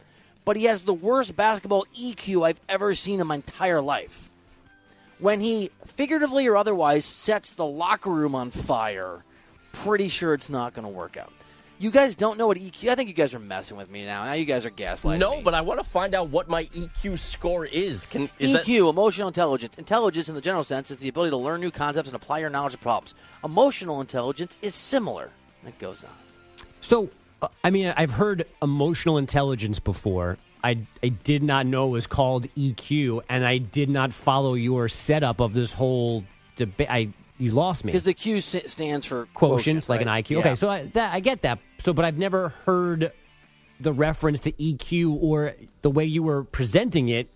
but 0.44 0.56
he 0.56 0.64
has 0.64 0.84
the 0.84 0.94
worst 0.94 1.34
basketball 1.34 1.84
EQ 1.98 2.46
I've 2.46 2.60
ever 2.68 2.94
seen 2.94 3.20
in 3.20 3.26
my 3.26 3.36
entire 3.36 3.80
life. 3.80 4.30
When 5.18 5.40
he 5.40 5.70
figuratively 5.84 6.46
or 6.46 6.56
otherwise 6.56 7.04
sets 7.04 7.50
the 7.50 7.66
locker 7.66 8.10
room 8.10 8.34
on 8.34 8.50
fire, 8.52 9.24
pretty 9.72 10.08
sure 10.08 10.34
it's 10.34 10.50
not 10.50 10.72
going 10.72 10.86
to 10.86 10.92
work 10.92 11.16
out. 11.16 11.32
You 11.78 11.90
guys 11.90 12.16
don't 12.16 12.38
know 12.38 12.46
what 12.46 12.56
EQ. 12.56 12.88
I 12.88 12.94
think 12.94 13.08
you 13.08 13.14
guys 13.14 13.34
are 13.34 13.38
messing 13.38 13.76
with 13.76 13.90
me 13.90 14.04
now. 14.06 14.24
Now 14.24 14.32
you 14.32 14.46
guys 14.46 14.64
are 14.64 14.70
gaslighting 14.70 15.18
No, 15.18 15.36
me. 15.36 15.42
but 15.42 15.52
I 15.52 15.60
want 15.60 15.78
to 15.78 15.84
find 15.84 16.14
out 16.14 16.30
what 16.30 16.48
my 16.48 16.64
EQ 16.66 17.18
score 17.18 17.66
is. 17.66 18.06
Can 18.06 18.30
is 18.38 18.54
that 18.54 18.64
EQ, 18.64 18.88
emotional 18.88 19.28
intelligence. 19.28 19.76
Intelligence, 19.76 20.30
in 20.30 20.34
the 20.34 20.40
general 20.40 20.64
sense, 20.64 20.90
is 20.90 21.00
the 21.00 21.08
ability 21.08 21.30
to 21.30 21.36
learn 21.36 21.60
new 21.60 21.70
concepts 21.70 22.08
and 22.08 22.16
apply 22.16 22.38
your 22.38 22.48
knowledge 22.48 22.72
to 22.72 22.78
problems. 22.78 23.14
Emotional 23.44 24.00
intelligence 24.00 24.56
is 24.62 24.74
similar. 24.74 25.30
It 25.66 25.78
goes 25.78 26.02
on. 26.04 26.10
So, 26.80 27.10
uh, 27.42 27.48
I 27.62 27.68
mean, 27.70 27.92
I've 27.94 28.12
heard 28.12 28.46
emotional 28.62 29.18
intelligence 29.18 29.78
before. 29.78 30.38
I, 30.64 30.78
I 31.02 31.08
did 31.08 31.42
not 31.42 31.66
know 31.66 31.88
it 31.88 31.90
was 31.90 32.06
called 32.06 32.48
EQ, 32.56 33.20
and 33.28 33.44
I 33.46 33.58
did 33.58 33.90
not 33.90 34.14
follow 34.14 34.54
your 34.54 34.88
setup 34.88 35.40
of 35.40 35.52
this 35.52 35.72
whole 35.72 36.24
debate. 36.54 36.88
I 36.90 37.08
you 37.38 37.52
lost 37.52 37.84
me. 37.84 37.92
Because 37.92 38.04
the 38.04 38.14
Q 38.14 38.40
stands 38.40 39.06
for 39.06 39.26
quotient, 39.34 39.88
like 39.88 40.04
right? 40.04 40.06
an 40.06 40.24
IQ. 40.24 40.30
Yeah. 40.30 40.38
Okay, 40.38 40.54
so 40.54 40.68
I, 40.68 40.86
that, 40.94 41.12
I 41.12 41.20
get 41.20 41.42
that. 41.42 41.58
So, 41.78 41.92
but 41.92 42.04
I've 42.04 42.18
never 42.18 42.48
heard 42.48 43.12
the 43.80 43.92
reference 43.92 44.40
to 44.40 44.52
EQ 44.52 45.22
or 45.22 45.54
the 45.82 45.90
way 45.90 46.04
you 46.04 46.22
were 46.22 46.44
presenting 46.44 47.08
it. 47.08 47.28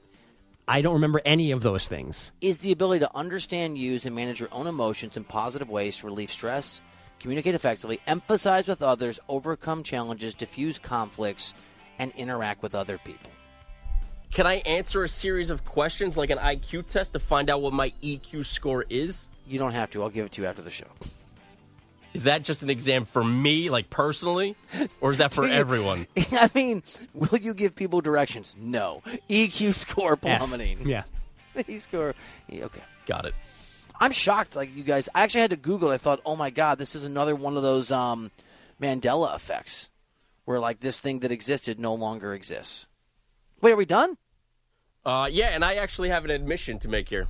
I 0.66 0.82
don't 0.82 0.94
remember 0.94 1.20
any 1.24 1.50
of 1.50 1.62
those 1.62 1.86
things. 1.86 2.30
is 2.40 2.60
the 2.60 2.70
ability 2.70 3.00
to 3.00 3.16
understand, 3.16 3.76
use, 3.76 4.06
and 4.06 4.14
manage 4.14 4.38
your 4.38 4.48
own 4.52 4.68
emotions 4.68 5.16
in 5.16 5.24
positive 5.24 5.68
ways 5.68 5.96
to 5.98 6.06
relieve 6.06 6.30
stress, 6.30 6.80
communicate 7.18 7.56
effectively, 7.56 8.00
emphasize 8.06 8.68
with 8.68 8.80
others, 8.80 9.18
overcome 9.28 9.82
challenges, 9.82 10.34
diffuse 10.34 10.78
conflicts, 10.78 11.54
and 11.98 12.12
interact 12.12 12.62
with 12.62 12.74
other 12.74 12.98
people. 12.98 13.30
Can 14.32 14.46
I 14.46 14.56
answer 14.58 15.02
a 15.02 15.08
series 15.08 15.50
of 15.50 15.64
questions 15.64 16.16
like 16.16 16.30
an 16.30 16.38
IQ 16.38 16.86
test 16.86 17.14
to 17.14 17.18
find 17.18 17.50
out 17.50 17.62
what 17.62 17.72
my 17.72 17.92
EQ 18.00 18.46
score 18.46 18.84
is? 18.88 19.26
You 19.50 19.58
don't 19.58 19.72
have 19.72 19.90
to. 19.90 20.02
I'll 20.02 20.08
give 20.10 20.26
it 20.26 20.32
to 20.32 20.42
you 20.42 20.48
after 20.48 20.62
the 20.62 20.70
show. 20.70 20.86
Is 22.14 22.24
that 22.24 22.42
just 22.42 22.62
an 22.62 22.70
exam 22.70 23.04
for 23.04 23.22
me, 23.22 23.70
like 23.70 23.88
personally, 23.90 24.56
or 25.00 25.12
is 25.12 25.18
that 25.18 25.32
for 25.32 25.42
Do 25.44 25.48
you- 25.52 25.54
everyone? 25.58 26.06
I 26.32 26.50
mean, 26.54 26.82
will 27.14 27.38
you 27.38 27.54
give 27.54 27.74
people 27.76 28.00
directions? 28.00 28.54
No. 28.58 29.02
EQ 29.28 29.74
score 29.74 30.16
plummeting. 30.16 30.88
Yeah. 30.88 31.02
E 31.68 31.78
score. 31.78 32.14
yeah, 32.48 32.64
Okay. 32.64 32.80
Got 33.06 33.26
it. 33.26 33.34
I'm 34.00 34.12
shocked. 34.12 34.54
Like 34.56 34.74
you 34.74 34.82
guys, 34.84 35.08
I 35.14 35.22
actually 35.22 35.40
had 35.42 35.50
to 35.50 35.56
Google. 35.56 35.90
it. 35.90 35.94
I 35.94 35.98
thought, 35.98 36.20
oh 36.24 36.36
my 36.36 36.50
god, 36.50 36.78
this 36.78 36.94
is 36.94 37.02
another 37.04 37.34
one 37.34 37.56
of 37.56 37.62
those 37.64 37.90
um, 37.92 38.30
Mandela 38.80 39.34
effects, 39.34 39.90
where 40.44 40.58
like 40.60 40.80
this 40.80 40.98
thing 41.00 41.18
that 41.20 41.32
existed 41.32 41.78
no 41.80 41.92
longer 41.94 42.32
exists. 42.34 42.86
Wait, 43.60 43.72
are 43.72 43.76
we 43.76 43.84
done? 43.84 44.16
Uh, 45.04 45.28
yeah, 45.30 45.46
and 45.48 45.64
I 45.64 45.74
actually 45.74 46.08
have 46.10 46.24
an 46.24 46.30
admission 46.30 46.78
to 46.80 46.88
make 46.88 47.08
here. 47.08 47.26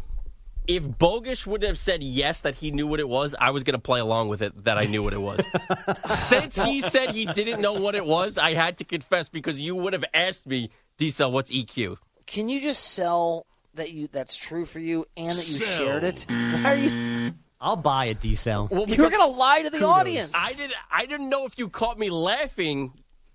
If 0.71 0.85
Bogusch 0.85 1.49
would 1.49 1.65
have 1.65 1.77
said 1.79 2.01
yes 2.01 2.41
that 2.41 2.55
he 2.55 2.71
knew 2.71 2.87
what 2.87 3.01
it 3.01 3.09
was, 3.09 3.35
I 3.41 3.51
was 3.51 3.65
going 3.65 3.75
to 3.75 3.81
play 3.81 3.99
along 3.99 4.29
with 4.29 4.41
it 4.41 4.65
that 4.65 4.79
I 4.79 4.85
knew 4.85 5.03
what 5.03 5.13
it 5.13 5.21
was. 5.21 5.41
Since 6.29 6.63
he 6.63 6.81
said 6.81 7.11
he 7.11 7.27
didn't 7.27 7.61
know 7.61 7.73
what 7.73 7.97
it 7.97 8.07
was, 8.07 8.39
I 8.39 8.55
had 8.55 8.79
to 8.79 8.85
confess 8.85 9.29
because 9.29 9.61
you 9.61 9.75
would 9.75 9.93
have 9.95 10.05
asked 10.15 10.47
me, 10.47 10.71
Diesel, 10.97 11.33
what's 11.33 11.51
EQ? 11.51 11.97
Can 12.27 12.49
you 12.49 12.61
just 12.61 12.85
sell 12.93 13.47
that 13.75 13.93
you 13.93 14.07
that's 14.07 14.37
true 14.37 14.65
for 14.65 14.79
you 14.79 15.07
and 15.17 15.31
that 15.33 15.49
you 15.49 15.65
shared 15.65 16.05
it? 16.05 16.25
Why 16.29 16.63
are 16.65 16.77
you? 16.77 17.35
I'll 17.61 17.75
buy 17.77 18.05
a 18.05 18.15
D 18.15 18.37
cell. 18.37 18.69
Well, 18.71 18.89
You're 18.89 19.11
gonna 19.11 19.27
lie 19.27 19.63
to 19.63 19.71
the 19.71 19.85
audience. 19.85 20.31
I 20.35 20.53
didn't. 20.53 20.75
I 20.91 21.05
didn't 21.07 21.29
know 21.29 21.47
if 21.47 21.59
you 21.59 21.69
caught 21.69 21.99
me 21.99 22.09
laughing 22.11 22.93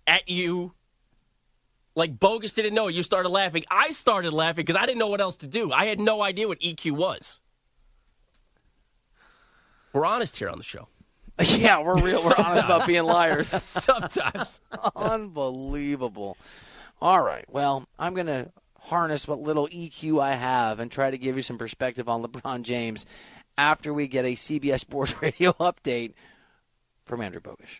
at 0.08 0.30
you. 0.30 0.74
Like 1.96 2.20
Bogusch 2.20 2.54
didn't 2.54 2.74
know. 2.74 2.90
You 2.90 3.04
started 3.04 3.30
laughing. 3.30 3.64
I 3.72 3.92
started 3.92 4.34
laughing 4.34 4.66
because 4.66 4.76
I 4.76 4.86
didn't 4.86 5.00
know 5.00 5.08
what 5.08 5.22
else 5.22 5.38
to 5.38 5.48
do. 5.48 5.72
I 5.72 5.86
had 5.86 6.00
no 6.00 6.22
idea 6.22 6.48
what 6.48 6.60
EQ 6.60 6.92
was. 6.92 7.40
We're 9.94 10.06
honest 10.06 10.36
here 10.36 10.50
on 10.50 10.58
the 10.58 10.64
show. 10.64 10.90
yeah, 11.42 11.82
we're 11.82 11.98
real. 11.98 12.24
We're 12.24 12.36
honest 12.38 12.66
about 12.66 12.86
being 12.86 13.04
liars. 13.04 13.48
Sometimes. 13.64 14.60
Unbelievable. 14.96 16.38
All 17.02 17.22
right. 17.22 17.46
Well, 17.50 17.86
I'm 17.98 18.14
going 18.14 18.28
to 18.28 18.52
harness 18.80 19.28
what 19.28 19.40
little 19.40 19.68
EQ 19.70 20.22
I 20.22 20.34
have 20.34 20.80
and 20.82 20.92
try 20.92 21.12
to 21.12 21.18
give 21.18 21.38
you 21.38 21.42
some 21.42 21.58
perspective 21.58 22.10
on 22.10 22.24
LeBron 22.24 22.64
James 22.64 23.06
after 23.58 23.94
we 23.94 24.08
get 24.08 24.26
a 24.26 24.36
CBS 24.36 24.82
Sports 24.82 25.22
Radio 25.22 25.54
update 25.54 26.14
from 27.06 27.22
Andrew 27.22 27.42
Bogusch. 27.42 27.80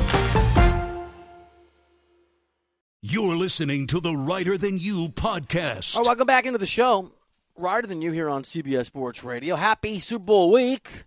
You're 3.03 3.35
listening 3.35 3.87
to 3.87 3.99
the 3.99 4.15
Reiter 4.15 4.59
Than 4.59 4.77
You 4.77 5.09
podcast. 5.09 5.95
All 5.95 6.03
right, 6.03 6.09
welcome 6.09 6.27
back 6.27 6.45
into 6.45 6.59
the 6.59 6.67
show. 6.67 7.11
Reiter 7.55 7.87
than 7.87 8.03
you 8.03 8.11
here 8.11 8.29
on 8.29 8.43
CBS 8.43 8.85
Sports 8.85 9.23
Radio. 9.23 9.55
Happy 9.55 9.97
Super 9.97 10.23
Bowl 10.23 10.51
week. 10.51 11.05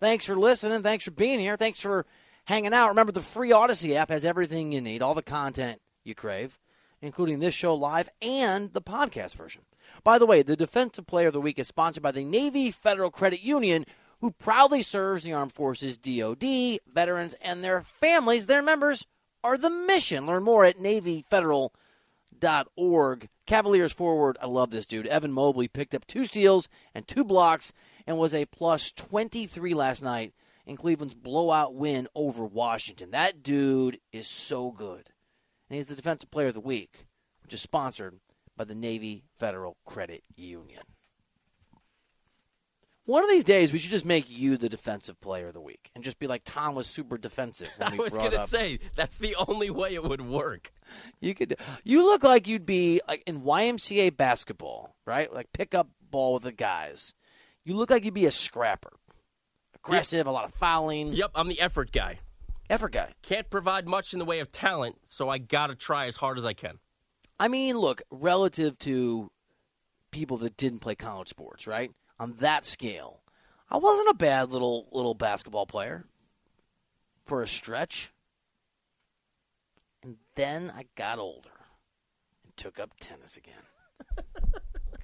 Thanks 0.00 0.24
for 0.24 0.34
listening. 0.34 0.82
Thanks 0.82 1.04
for 1.04 1.10
being 1.10 1.40
here. 1.40 1.58
Thanks 1.58 1.78
for 1.78 2.06
hanging 2.46 2.72
out. 2.72 2.88
Remember, 2.88 3.12
the 3.12 3.20
free 3.20 3.52
Odyssey 3.52 3.94
app 3.94 4.08
has 4.08 4.24
everything 4.24 4.72
you 4.72 4.80
need, 4.80 5.02
all 5.02 5.12
the 5.12 5.20
content 5.20 5.82
you 6.04 6.14
crave, 6.14 6.58
including 7.02 7.38
this 7.38 7.52
show 7.54 7.74
live 7.74 8.08
and 8.22 8.72
the 8.72 8.80
podcast 8.80 9.36
version. 9.36 9.60
By 10.04 10.18
the 10.18 10.24
way, 10.24 10.40
the 10.40 10.56
Defensive 10.56 11.06
Player 11.06 11.26
of 11.26 11.34
the 11.34 11.40
Week 11.42 11.58
is 11.58 11.68
sponsored 11.68 12.02
by 12.02 12.12
the 12.12 12.24
Navy 12.24 12.70
Federal 12.70 13.10
Credit 13.10 13.42
Union, 13.42 13.84
who 14.22 14.30
proudly 14.30 14.80
serves 14.80 15.24
the 15.24 15.34
Armed 15.34 15.52
Forces, 15.52 15.98
DoD, 15.98 16.78
veterans, 16.90 17.34
and 17.42 17.62
their 17.62 17.82
families. 17.82 18.46
Their 18.46 18.62
members 18.62 19.06
are 19.44 19.58
the 19.58 19.70
mission. 19.70 20.26
Learn 20.26 20.42
more 20.42 20.64
at 20.64 20.78
NavyFederal.org. 20.78 23.28
Cavaliers 23.46 23.92
forward, 23.92 24.38
I 24.40 24.46
love 24.46 24.70
this 24.70 24.86
dude. 24.86 25.06
Evan 25.06 25.32
Mobley 25.32 25.68
picked 25.68 25.94
up 25.94 26.06
two 26.06 26.24
steals 26.24 26.70
and 26.94 27.06
two 27.06 27.24
blocks 27.24 27.74
and 28.06 28.18
was 28.18 28.34
a 28.34 28.46
plus 28.46 28.90
23 28.90 29.74
last 29.74 30.02
night 30.02 30.32
in 30.66 30.76
Cleveland's 30.76 31.14
blowout 31.14 31.74
win 31.74 32.08
over 32.14 32.46
Washington. 32.46 33.10
That 33.10 33.42
dude 33.42 34.00
is 34.12 34.26
so 34.26 34.70
good. 34.70 35.10
And 35.68 35.76
he's 35.76 35.88
the 35.88 35.94
Defensive 35.94 36.30
Player 36.30 36.48
of 36.48 36.54
the 36.54 36.60
Week, 36.60 37.04
which 37.42 37.52
is 37.52 37.60
sponsored 37.60 38.14
by 38.56 38.64
the 38.64 38.74
Navy 38.74 39.24
Federal 39.38 39.76
Credit 39.84 40.24
Union. 40.34 40.84
One 43.06 43.22
of 43.22 43.28
these 43.28 43.44
days, 43.44 43.70
we 43.70 43.78
should 43.78 43.90
just 43.90 44.06
make 44.06 44.24
you 44.30 44.56
the 44.56 44.70
Defensive 44.70 45.20
Player 45.20 45.48
of 45.48 45.52
the 45.52 45.60
Week 45.60 45.90
and 45.94 46.02
just 46.02 46.18
be 46.18 46.26
like 46.26 46.40
Tom 46.44 46.74
was 46.74 46.86
super 46.86 47.18
defensive 47.18 47.68
when 47.76 47.92
I 47.92 47.96
was 47.96 48.14
going 48.14 48.30
to 48.30 48.46
say, 48.46 48.78
that's 48.96 49.16
the 49.16 49.36
only 49.46 49.68
way 49.68 49.92
it 49.94 50.02
would 50.02 50.22
work. 50.22 50.72
You 51.20 51.34
could. 51.34 51.56
You 51.82 52.04
look 52.04 52.22
like 52.22 52.48
you'd 52.48 52.64
be 52.64 53.02
like 53.06 53.22
in 53.26 53.42
YMCA 53.42 54.16
basketball, 54.16 54.94
right? 55.06 55.32
Like 55.32 55.52
pick 55.52 55.74
up 55.74 55.88
ball 56.10 56.34
with 56.34 56.44
the 56.44 56.52
guys. 56.52 57.14
You 57.64 57.74
look 57.74 57.90
like 57.90 58.04
you'd 58.04 58.14
be 58.14 58.26
a 58.26 58.30
scrapper, 58.30 58.92
aggressive, 59.74 60.26
a 60.26 60.30
lot 60.30 60.44
of 60.46 60.54
fouling. 60.54 61.12
Yep, 61.12 61.32
I'm 61.34 61.48
the 61.48 61.60
effort 61.60 61.92
guy. 61.92 62.20
Effort 62.70 62.92
guy. 62.92 63.12
Can't 63.22 63.50
provide 63.50 63.86
much 63.86 64.14
in 64.14 64.18
the 64.18 64.24
way 64.24 64.40
of 64.40 64.50
talent, 64.50 64.96
so 65.06 65.28
I 65.28 65.38
gotta 65.38 65.74
try 65.74 66.06
as 66.06 66.16
hard 66.16 66.38
as 66.38 66.44
I 66.44 66.54
can. 66.54 66.78
I 67.38 67.48
mean, 67.48 67.76
look, 67.78 68.02
relative 68.10 68.78
to 68.80 69.30
people 70.10 70.36
that 70.38 70.56
didn't 70.56 70.78
play 70.78 70.94
college 70.94 71.28
sports, 71.28 71.66
right? 71.66 71.90
On 72.24 72.32
that 72.38 72.64
scale, 72.64 73.20
I 73.68 73.76
wasn't 73.76 74.08
a 74.08 74.14
bad 74.14 74.48
little 74.48 74.88
little 74.92 75.12
basketball 75.12 75.66
player 75.66 76.06
for 77.26 77.42
a 77.42 77.46
stretch. 77.46 78.14
And 80.02 80.16
then 80.34 80.72
I 80.74 80.86
got 80.94 81.18
older 81.18 81.50
and 82.42 82.56
took 82.56 82.80
up 82.80 82.92
tennis 82.98 83.36
again. 83.36 83.54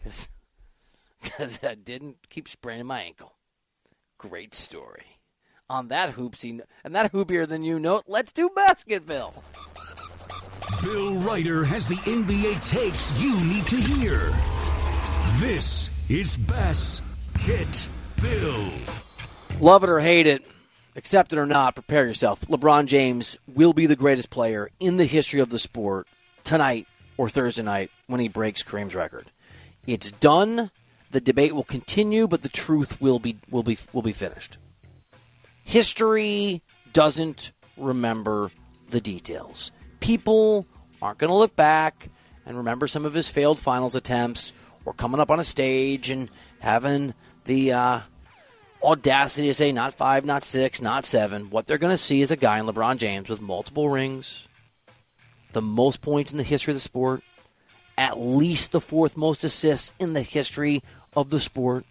Because 1.23 1.59
I 1.63 1.75
didn't 1.75 2.31
keep 2.31 2.49
spraining 2.49 2.87
my 2.87 3.03
ankle. 3.03 3.35
Great 4.17 4.55
story. 4.55 5.19
On 5.69 5.89
that 5.89 6.15
hoopsy 6.15 6.63
and 6.83 6.95
that 6.95 7.13
hoopier 7.13 7.45
than 7.45 7.63
you 7.63 7.79
note, 7.79 8.05
let's 8.07 8.33
do 8.33 8.49
basketball. 8.57 9.35
Bill 10.83 11.17
Reiter 11.17 11.65
has 11.67 11.87
the 11.87 11.97
NBA 11.97 12.67
takes 12.67 13.23
you 13.23 13.35
need 13.45 13.67
to 13.67 13.77
hear. 13.77 14.33
This 15.39 15.91
is 16.11 16.39
Bass 16.39 17.03
Kit 17.41 17.89
Bill. 18.21 18.71
Love 19.61 19.83
it 19.83 19.89
or 19.89 19.99
hate 19.99 20.27
it, 20.27 20.43
accept 20.95 21.33
it 21.33 21.39
or 21.39 21.47
not, 21.47 21.75
prepare 21.75 22.07
yourself. 22.07 22.43
LeBron 22.43 22.85
James 22.85 23.39
will 23.47 23.73
be 23.73 23.87
the 23.87 23.97
greatest 23.97 24.29
player 24.29 24.71
in 24.79 24.99
the 24.99 25.07
history 25.07 25.41
of 25.41 25.49
the 25.49 25.59
sport 25.59 26.07
tonight 26.45 26.87
or 27.17 27.31
Thursday 27.31 27.63
night 27.63 27.91
when 28.09 28.21
he 28.21 28.29
breaks 28.29 28.63
Kareem's 28.63 28.95
record. 28.95 29.31
It's 29.87 30.11
done. 30.11 30.71
The 31.13 31.21
debate 31.23 31.55
will 31.55 31.65
continue, 31.65 32.29
but 32.29 32.43
the 32.43 32.51
truth 32.51 33.01
will 33.01 33.19
be 33.19 33.39
will 33.51 33.63
be 33.63 33.79
will 33.95 34.03
be 34.03 34.13
finished. 34.13 34.59
History 35.65 36.61
doesn't 36.93 37.53
remember 37.79 38.51
the 38.91 39.01
details. 39.01 39.73
People 40.01 40.67
aren't 41.01 41.19
going 41.19 41.31
to 41.31 41.37
look 41.37 41.57
back 41.57 42.11
and 42.45 42.59
remember 42.59 42.87
some 42.87 43.07
of 43.07 43.15
his 43.15 43.31
failed 43.31 43.59
finals 43.59 43.95
attempts 43.95 44.53
or 44.85 44.93
coming 44.93 45.21
up 45.21 45.31
on 45.31 45.41
a 45.41 45.45
stage 45.45 46.11
and 46.11 46.29
having 46.59 47.15
the 47.45 47.73
uh, 47.73 48.01
audacity 48.83 49.49
to 49.49 49.55
say 49.55 49.73
not 49.73 49.95
five, 49.95 50.25
not 50.25 50.43
six, 50.43 50.81
not 50.81 51.05
seven. 51.05 51.51
What 51.51 51.67
they're 51.67 51.79
going 51.79 51.93
to 51.93 51.99
see 51.99 52.21
is 52.21 52.31
a 52.31 52.37
guy 52.37 52.59
in 52.59 52.67
LeBron 52.67 52.97
James 52.97 53.29
with 53.29 53.41
multiple 53.41 53.89
rings, 53.89 54.49
the 55.53 55.63
most 55.63 56.01
points 56.01 56.33
in 56.33 56.39
the 56.39 56.45
history 56.45 56.73
of 56.73 56.77
the 56.77 56.81
sport, 56.81 57.23
at 57.99 58.19
least 58.19 58.73
the 58.73 58.81
fourth 58.81 59.17
most 59.17 59.45
assists 59.45 59.93
in 59.99 60.13
the 60.13 60.23
history 60.23 60.83
of 61.15 61.31
the 61.31 61.41
sport, 61.41 61.85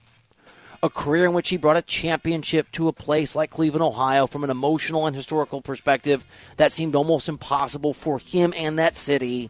a 0.82 0.90
career 0.90 1.26
in 1.26 1.34
which 1.34 1.50
he 1.50 1.58
brought 1.58 1.78
a 1.78 1.82
championship 1.82 2.72
to 2.72 2.88
a 2.88 2.94
place 2.94 3.36
like 3.36 3.50
Cleveland, 3.50 3.84
Ohio, 3.84 4.26
from 4.26 4.44
an 4.44 4.50
emotional 4.50 5.06
and 5.06 5.16
historical 5.16 5.62
perspective 5.62 6.26
that 6.58 6.72
seemed 6.72 6.96
almost 6.96 7.30
impossible 7.30 7.94
for 7.94 8.18
him 8.18 8.54
and 8.56 8.80
that 8.80 8.96
city. 8.96 9.50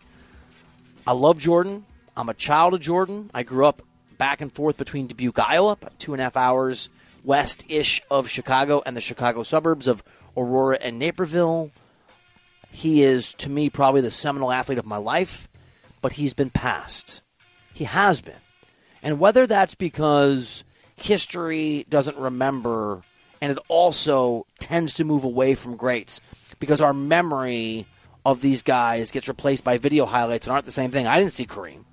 I 1.05 1.13
love 1.13 1.39
Jordan. 1.39 1.85
I'm 2.17 2.29
a 2.29 2.33
child 2.33 2.73
of 2.73 2.81
Jordan. 2.81 3.31
I 3.33 3.43
grew 3.43 3.65
up 3.65 3.81
back 4.19 4.41
and 4.41 4.51
forth 4.51 4.77
between 4.77 5.07
Dubuque, 5.07 5.39
Iowa, 5.39 5.71
about 5.71 5.97
two 5.97 6.13
and 6.13 6.21
a 6.21 6.25
half 6.25 6.37
hours 6.37 6.89
west 7.23 7.65
ish 7.67 8.01
of 8.11 8.29
Chicago 8.29 8.83
and 8.85 8.95
the 8.95 9.01
Chicago 9.01 9.41
suburbs 9.41 9.87
of 9.87 10.03
Aurora 10.37 10.77
and 10.79 10.99
Naperville. 10.99 11.71
He 12.71 13.01
is, 13.01 13.33
to 13.35 13.49
me, 13.49 13.69
probably 13.71 14.01
the 14.01 14.11
seminal 14.11 14.51
athlete 14.51 14.77
of 14.77 14.85
my 14.85 14.97
life, 14.97 15.47
but 16.01 16.13
he's 16.13 16.35
been 16.35 16.51
passed. 16.51 17.23
He 17.73 17.85
has 17.85 18.21
been. 18.21 18.35
And 19.01 19.19
whether 19.19 19.47
that's 19.47 19.75
because 19.75 20.63
history 20.95 21.85
doesn't 21.89 22.17
remember 22.17 23.01
and 23.41 23.51
it 23.51 23.59
also 23.69 24.45
tends 24.59 24.93
to 24.95 25.05
move 25.05 25.23
away 25.23 25.55
from 25.55 25.77
greats 25.77 26.19
because 26.59 26.81
our 26.81 26.93
memory 26.93 27.87
of 28.25 28.41
these 28.41 28.61
guys 28.61 29.11
gets 29.11 29.29
replaced 29.29 29.63
by 29.63 29.77
video 29.77 30.05
highlights 30.05 30.45
and 30.45 30.53
aren't 30.53 30.65
the 30.65 30.71
same 30.71 30.91
thing. 30.91 31.07
I 31.07 31.19
didn't 31.19 31.31
see 31.31 31.45
Kareem. 31.45 31.85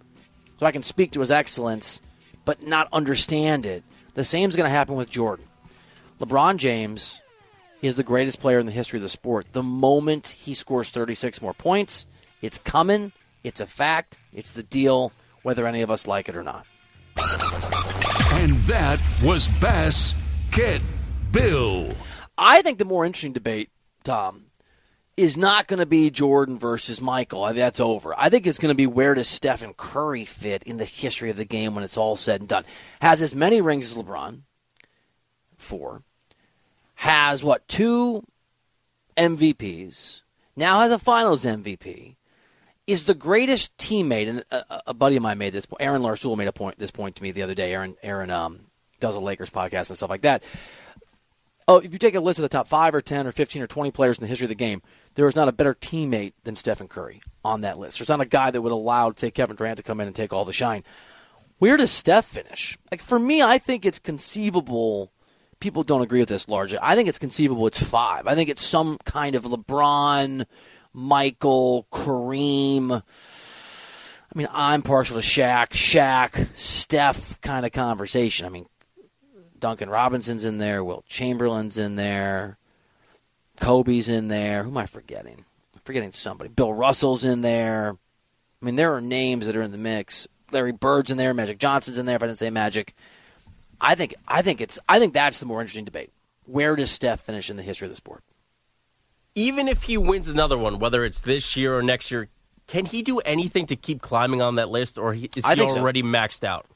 So 0.59 0.67
I 0.67 0.73
can 0.73 0.83
speak 0.83 1.13
to 1.13 1.21
his 1.21 1.31
excellence, 1.31 2.01
but 2.47 2.67
not 2.67 2.89
understand 2.91 3.67
it. 3.67 3.85
The 4.15 4.25
same 4.25 4.49
is 4.49 4.57
going 4.57 4.65
to 4.65 4.75
happen 4.75 4.95
with 4.95 5.11
Jordan. 5.11 5.45
LeBron 6.19 6.57
James 6.57 7.21
is 7.83 7.97
the 7.97 8.03
greatest 8.03 8.41
player 8.41 8.59
in 8.59 8.65
the 8.65 8.73
history 8.73 8.99
of 8.99 9.03
the 9.03 9.11
sport. 9.11 9.53
The 9.53 9.63
moment 9.63 10.29
he 10.29 10.55
scores 10.55 10.89
36 10.89 11.43
more 11.43 11.53
points, 11.53 12.07
it's 12.41 12.57
coming. 12.57 13.13
It's 13.45 13.61
a 13.61 13.67
fact. 13.67 14.17
It's 14.33 14.53
the 14.53 14.63
deal, 14.63 15.13
whether 15.43 15.67
any 15.67 15.83
of 15.83 15.91
us 15.91 16.07
like 16.07 16.31
it 16.31 16.37
or 16.37 16.43
not. 16.43 16.67
And 18.33 18.57
that 18.65 19.01
was 19.23 19.49
Bass 19.61 20.15
Kit 20.53 20.81
Bill. 21.33 21.93
I 22.39 22.63
think 22.63 22.79
the 22.79 22.85
more 22.85 23.05
interesting 23.05 23.33
debate, 23.33 23.71
Tom, 24.05 24.46
is 25.17 25.37
not 25.37 25.67
going 25.67 25.79
to 25.79 25.87
be 25.87 26.11
Jordan 26.11 26.59
versus 26.59 27.01
Michael. 27.01 27.45
That's 27.55 27.81
over. 27.81 28.15
I 28.19 28.29
think 28.29 28.47
it's 28.47 28.59
going 28.59 28.71
to 28.71 28.77
be 28.77 28.87
where 28.87 29.15
does 29.15 29.29
Stephen 29.29 29.73
Curry 29.75 30.25
fit 30.25 30.63
in 30.65 30.77
the 30.77 30.85
history 30.85 31.31
of 31.31 31.37
the 31.37 31.45
game 31.45 31.75
when 31.75 31.85
it's 31.85 31.97
all 31.97 32.17
said 32.17 32.41
and 32.41 32.49
done. 32.49 32.65
Has 33.01 33.23
as 33.23 33.35
many 33.35 33.61
rings 33.61 33.97
as 33.97 34.03
LeBron, 34.03 34.41
four. 35.57 36.03
Has 36.97 37.43
what 37.43 37.67
two 37.69 38.25
MVPs? 39.17 40.23
Now 40.55 40.81
has 40.81 40.93
a 40.93 40.99
Finals 40.99 41.45
MVP. 41.45 42.17
Is 42.87 43.05
the 43.05 43.15
greatest 43.15 43.77
teammate, 43.79 44.29
and 44.29 44.45
a, 44.51 44.83
a 44.89 44.95
buddy 44.95 45.17
of 45.17 45.23
mine 45.23 45.39
made 45.39 45.53
this. 45.53 45.67
point. 45.67 45.83
Aaron 45.83 46.03
Larsuel 46.03 46.37
made 46.37 46.47
a 46.47 46.53
point. 46.53 46.79
This 46.79 46.93
point 46.93 47.17
to 47.17 47.23
me 47.23 47.33
the 47.33 47.43
other 47.43 47.55
day. 47.55 47.73
Aaron, 47.75 47.97
Aaron 48.01 48.31
um, 48.31 48.61
does 49.01 49.17
a 49.17 49.21
Lakers 49.21 49.51
podcast 49.51 49.91
and 49.91 49.97
stuff 49.97 50.09
like 50.09 50.23
that. 50.23 50.45
Oh, 51.69 51.79
if 51.79 51.93
you 51.93 51.99
take 51.99 52.15
a 52.15 52.21
list 52.21 52.39
of 52.39 52.45
the 52.45 52.49
top 52.49 52.69
five 52.69 52.95
or 52.95 53.03
ten 53.03 53.27
or 53.27 53.33
fifteen 53.33 53.61
or 53.61 53.67
twenty 53.67 53.91
players 53.91 54.19
in 54.19 54.23
the 54.23 54.29
history 54.29 54.45
of 54.45 54.51
the 54.51 54.55
game, 54.55 54.83
there 55.15 55.27
is 55.27 55.35
not 55.35 55.49
a 55.49 55.53
better 55.53 55.75
teammate 55.75 56.33
than 56.45 56.55
Stephen 56.55 56.87
Curry 56.87 57.21
on 57.45 57.63
that 57.63 57.79
list. 57.79 57.99
There's 57.99 58.09
not 58.09 58.21
a 58.21 58.27
guy 58.27 58.51
that 58.51 58.63
would 58.63 58.73
allow, 58.73 59.13
say, 59.17 59.31
Kevin 59.31 59.57
Durant 59.57 59.79
to 59.79 59.83
come 59.83 60.01
in 60.01 60.07
and 60.07 60.15
take 60.15 60.33
all 60.33 60.45
the 60.45 60.53
shine. 60.53 60.85
Where 61.59 61.77
does 61.77 61.91
Steph 61.91 62.27
finish? 62.27 62.79
Like 62.91 63.03
for 63.03 63.19
me, 63.19 63.43
I 63.43 63.59
think 63.59 63.85
it's 63.85 63.99
conceivable. 63.99 65.11
People 65.59 65.83
don't 65.83 66.03
agree 66.03 66.21
with 66.21 66.29
this 66.29 66.49
largely. 66.49 66.79
I 66.83 66.95
think 66.95 67.09
it's 67.09 67.19
conceivable. 67.19 67.67
It's 67.67 67.83
five. 67.83 68.27
I 68.27 68.35
think 68.35 68.51
it's 68.51 68.63
some 68.63 68.99
kind 69.05 69.35
of 69.35 69.45
LeBron, 69.45 70.45
Michael, 70.93 71.89
Kareem. 71.91 72.93
I 72.93 74.39
mean, 74.39 74.49
I'm 74.53 74.83
partial 74.83 75.17
to 75.17 75.23
Shaq, 75.23 75.71
Shaq, 75.71 76.47
Steph 76.57 77.41
kind 77.41 77.65
of 77.65 77.73
conversation. 77.73 78.45
I 78.45 78.51
mean, 78.51 78.67
Duncan 79.61 79.91
Robinson's 79.91 80.45
in 80.45 80.59
there, 80.59 80.83
Wilt 80.85 81.07
Chamberlain's 81.07 81.79
in 81.79 81.97
there, 81.97 82.59
Kobe's 83.61 84.09
in 84.09 84.29
there. 84.29 84.63
Who 84.65 84.71
am 84.71 84.79
I 84.79 84.87
forgetting? 84.87 85.45
I'm 85.75 85.81
forgetting 85.85 86.13
somebody. 86.13 86.51
Bill 86.51 86.73
Russell's 86.73 87.25
in 87.25 87.41
there. 87.41 87.97
I 88.61 88.65
mean, 88.65 88.77
there 88.77 88.95
are 88.95 89.01
names 89.01 89.47
that 89.47 89.57
are 89.57 89.63
in 89.63 89.73
the 89.73 89.79
mix. 89.79 90.27
Larry 90.53 90.73
Bird's 90.73 91.11
in 91.11 91.17
there. 91.17 91.35
Magic 91.35 91.59
Johnson's 91.59 91.99
in 91.99 92.07
there. 92.07 92.17
If 92.17 92.23
I 92.23 92.27
didn't 92.27 92.39
say 92.39 92.51
Magic, 92.51 92.95
I 93.81 93.95
think 93.95 94.15
I 94.27 94.43
think 94.43 94.61
it's 94.61 94.79
I 94.89 94.99
think 94.99 95.13
that's 95.13 95.39
the 95.39 95.47
more 95.47 95.61
interesting 95.61 95.85
debate. 95.85 96.13
Where 96.45 96.77
does 96.77 96.91
Steph 96.91 97.21
finish 97.21 97.51
in 97.51 97.57
the 97.57 97.63
history 97.63 97.87
of 97.87 97.91
the 97.91 97.97
sport? 97.97 98.23
Even 99.35 99.69
if 99.69 99.85
he 99.85 99.99
wins 99.99 100.29
another 100.29 100.57
one, 100.57 100.79
whether 100.79 101.05
it's 101.05 101.21
this 101.21 101.57
year 101.57 101.77
or 101.77 101.83
next 101.83 102.11
year, 102.11 102.29
can 102.67 102.87
he 102.87 103.03
do 103.03 103.19
anything 103.21 103.67
to 103.67 103.77
keep 103.77 104.01
climbing 104.01 104.41
on 104.41 104.55
that 104.55 104.71
list, 104.71 104.97
or 104.97 105.15
is 105.15 105.21
he 105.21 105.29
think 105.29 105.71
so. 105.71 105.79
already 105.79 106.03
maxed 106.03 106.45
out? 106.45 106.67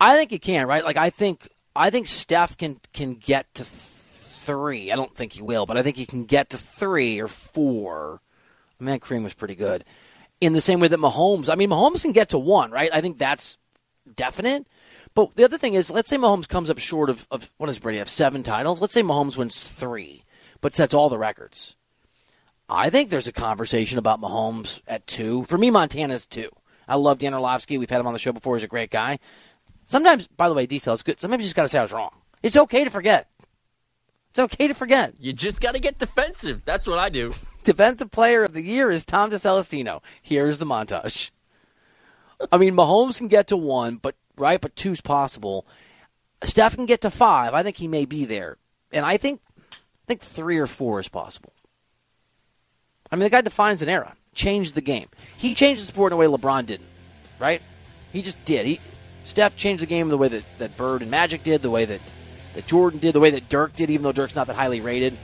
I 0.00 0.16
think 0.16 0.30
he 0.30 0.38
can, 0.38 0.66
right? 0.66 0.84
Like 0.84 0.96
I 0.96 1.10
think 1.10 1.48
I 1.78 1.90
think 1.90 2.06
Steph 2.06 2.56
can 2.56 2.80
can 2.92 3.14
get 3.14 3.54
to 3.54 3.64
three. 3.64 4.90
I 4.90 4.96
don't 4.96 5.14
think 5.14 5.34
he 5.34 5.42
will, 5.42 5.64
but 5.64 5.76
I 5.76 5.82
think 5.82 5.96
he 5.96 6.06
can 6.06 6.24
get 6.24 6.50
to 6.50 6.58
three 6.58 7.20
or 7.20 7.28
four. 7.28 8.20
I 8.80 8.84
mean, 8.84 8.98
Kareem 8.98 9.22
was 9.22 9.34
pretty 9.34 9.54
good. 9.54 9.84
In 10.40 10.52
the 10.52 10.60
same 10.60 10.80
way 10.80 10.88
that 10.88 11.00
Mahomes, 11.00 11.48
I 11.48 11.54
mean, 11.54 11.70
Mahomes 11.70 12.02
can 12.02 12.12
get 12.12 12.30
to 12.30 12.38
one, 12.38 12.70
right? 12.70 12.90
I 12.92 13.00
think 13.00 13.18
that's 13.18 13.58
definite. 14.14 14.66
But 15.14 15.36
the 15.36 15.44
other 15.44 15.58
thing 15.58 15.74
is, 15.74 15.90
let's 15.90 16.10
say 16.10 16.16
Mahomes 16.16 16.48
comes 16.48 16.70
up 16.70 16.78
short 16.78 17.10
of, 17.10 17.26
of 17.30 17.52
what 17.58 17.66
does 17.66 17.78
Brady 17.78 17.98
have? 17.98 18.08
Seven 18.08 18.42
titles. 18.42 18.80
Let's 18.80 18.94
say 18.94 19.02
Mahomes 19.02 19.36
wins 19.36 19.58
three, 19.60 20.24
but 20.60 20.74
sets 20.74 20.94
all 20.94 21.08
the 21.08 21.18
records. 21.18 21.76
I 22.68 22.90
think 22.90 23.10
there's 23.10 23.28
a 23.28 23.32
conversation 23.32 23.98
about 23.98 24.20
Mahomes 24.20 24.80
at 24.86 25.06
two. 25.06 25.44
For 25.44 25.58
me, 25.58 25.70
Montana's 25.70 26.26
two. 26.26 26.50
I 26.86 26.96
love 26.96 27.18
Dan 27.18 27.34
Orlovsky. 27.34 27.78
We've 27.78 27.90
had 27.90 28.00
him 28.00 28.06
on 28.06 28.12
the 28.12 28.18
show 28.18 28.32
before. 28.32 28.56
He's 28.56 28.64
a 28.64 28.68
great 28.68 28.90
guy. 28.90 29.18
Sometimes, 29.88 30.26
by 30.26 30.50
the 30.50 30.54
way, 30.54 30.66
D-cell 30.66 30.92
is 30.92 31.02
good. 31.02 31.18
Sometimes 31.18 31.40
you 31.40 31.46
just 31.46 31.56
got 31.56 31.62
to 31.62 31.68
say 31.70 31.78
I 31.78 31.82
was 31.82 31.94
wrong. 31.94 32.10
It's 32.42 32.58
okay 32.58 32.84
to 32.84 32.90
forget. 32.90 33.26
It's 34.28 34.38
okay 34.38 34.68
to 34.68 34.74
forget. 34.74 35.14
You 35.18 35.32
just 35.32 35.62
got 35.62 35.74
to 35.74 35.80
get 35.80 35.98
defensive. 35.98 36.60
That's 36.66 36.86
what 36.86 36.98
I 36.98 37.08
do. 37.08 37.32
Defensive 37.64 38.10
Player 38.10 38.44
of 38.44 38.52
the 38.52 38.62
Year 38.62 38.90
is 38.90 39.06
Tom 39.06 39.30
DeCelestino. 39.30 40.02
Here's 40.20 40.58
the 40.58 40.66
montage. 40.66 41.30
I 42.52 42.58
mean, 42.58 42.74
Mahomes 42.74 43.16
can 43.16 43.28
get 43.28 43.46
to 43.48 43.56
one, 43.56 43.96
but 43.96 44.14
right, 44.36 44.60
but 44.60 44.76
two's 44.76 45.00
possible. 45.00 45.66
Steph 46.44 46.76
can 46.76 46.84
get 46.84 47.00
to 47.00 47.10
five. 47.10 47.54
I 47.54 47.62
think 47.62 47.76
he 47.76 47.88
may 47.88 48.04
be 48.04 48.26
there, 48.26 48.58
and 48.92 49.04
I 49.06 49.16
think 49.16 49.40
I 49.72 50.06
think 50.06 50.20
three 50.20 50.58
or 50.58 50.66
four 50.66 51.00
is 51.00 51.08
possible. 51.08 51.52
I 53.10 53.16
mean, 53.16 53.24
the 53.24 53.30
guy 53.30 53.40
defines 53.40 53.82
an 53.82 53.88
era. 53.88 54.16
changed 54.34 54.74
the 54.74 54.82
game. 54.82 55.08
He 55.36 55.54
changed 55.54 55.82
the 55.82 55.86
sport 55.86 56.12
in 56.12 56.16
a 56.16 56.18
way 56.18 56.26
LeBron 56.26 56.66
didn't, 56.66 56.88
right? 57.38 57.60
He 58.12 58.22
just 58.22 58.42
did. 58.44 58.66
He 58.66 58.80
Steph 59.28 59.56
changed 59.56 59.82
the 59.82 59.86
game 59.86 60.08
the 60.08 60.16
way 60.16 60.28
that, 60.28 60.44
that 60.56 60.76
Bird 60.78 61.02
and 61.02 61.10
Magic 61.10 61.42
did, 61.42 61.60
the 61.60 61.68
way 61.68 61.84
that, 61.84 62.00
that 62.54 62.66
Jordan 62.66 62.98
did, 62.98 63.12
the 63.12 63.20
way 63.20 63.30
that 63.30 63.48
Dirk 63.50 63.74
did, 63.74 63.90
even 63.90 64.02
though 64.02 64.12
Dirk's 64.12 64.34
not 64.34 64.46
that 64.46 64.56
highly 64.56 64.80
rated. 64.80 65.14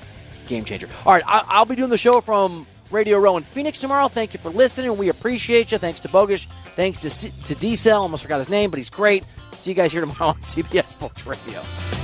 Game 0.46 0.62
changer. 0.64 0.88
All 1.06 1.12
right, 1.14 1.24
I, 1.26 1.42
I'll 1.48 1.64
be 1.64 1.74
doing 1.74 1.88
the 1.88 1.96
show 1.96 2.20
from 2.20 2.66
Radio 2.90 3.18
Row 3.18 3.38
in 3.38 3.42
Phoenix 3.42 3.80
tomorrow. 3.80 4.08
Thank 4.08 4.34
you 4.34 4.40
for 4.40 4.50
listening. 4.50 4.94
We 4.98 5.08
appreciate 5.08 5.72
you. 5.72 5.78
Thanks 5.78 6.00
to 6.00 6.08
Bogusch. 6.08 6.46
Thanks 6.76 6.98
to, 6.98 7.08
C- 7.08 7.32
to 7.44 7.54
D-Cell. 7.54 8.02
Almost 8.02 8.24
forgot 8.24 8.38
his 8.38 8.50
name, 8.50 8.68
but 8.70 8.76
he's 8.76 8.90
great. 8.90 9.24
See 9.52 9.70
you 9.70 9.74
guys 9.74 9.90
here 9.90 10.02
tomorrow 10.02 10.28
on 10.32 10.34
CBS 10.42 10.88
Sports 10.88 11.26
Radio. 11.26 12.03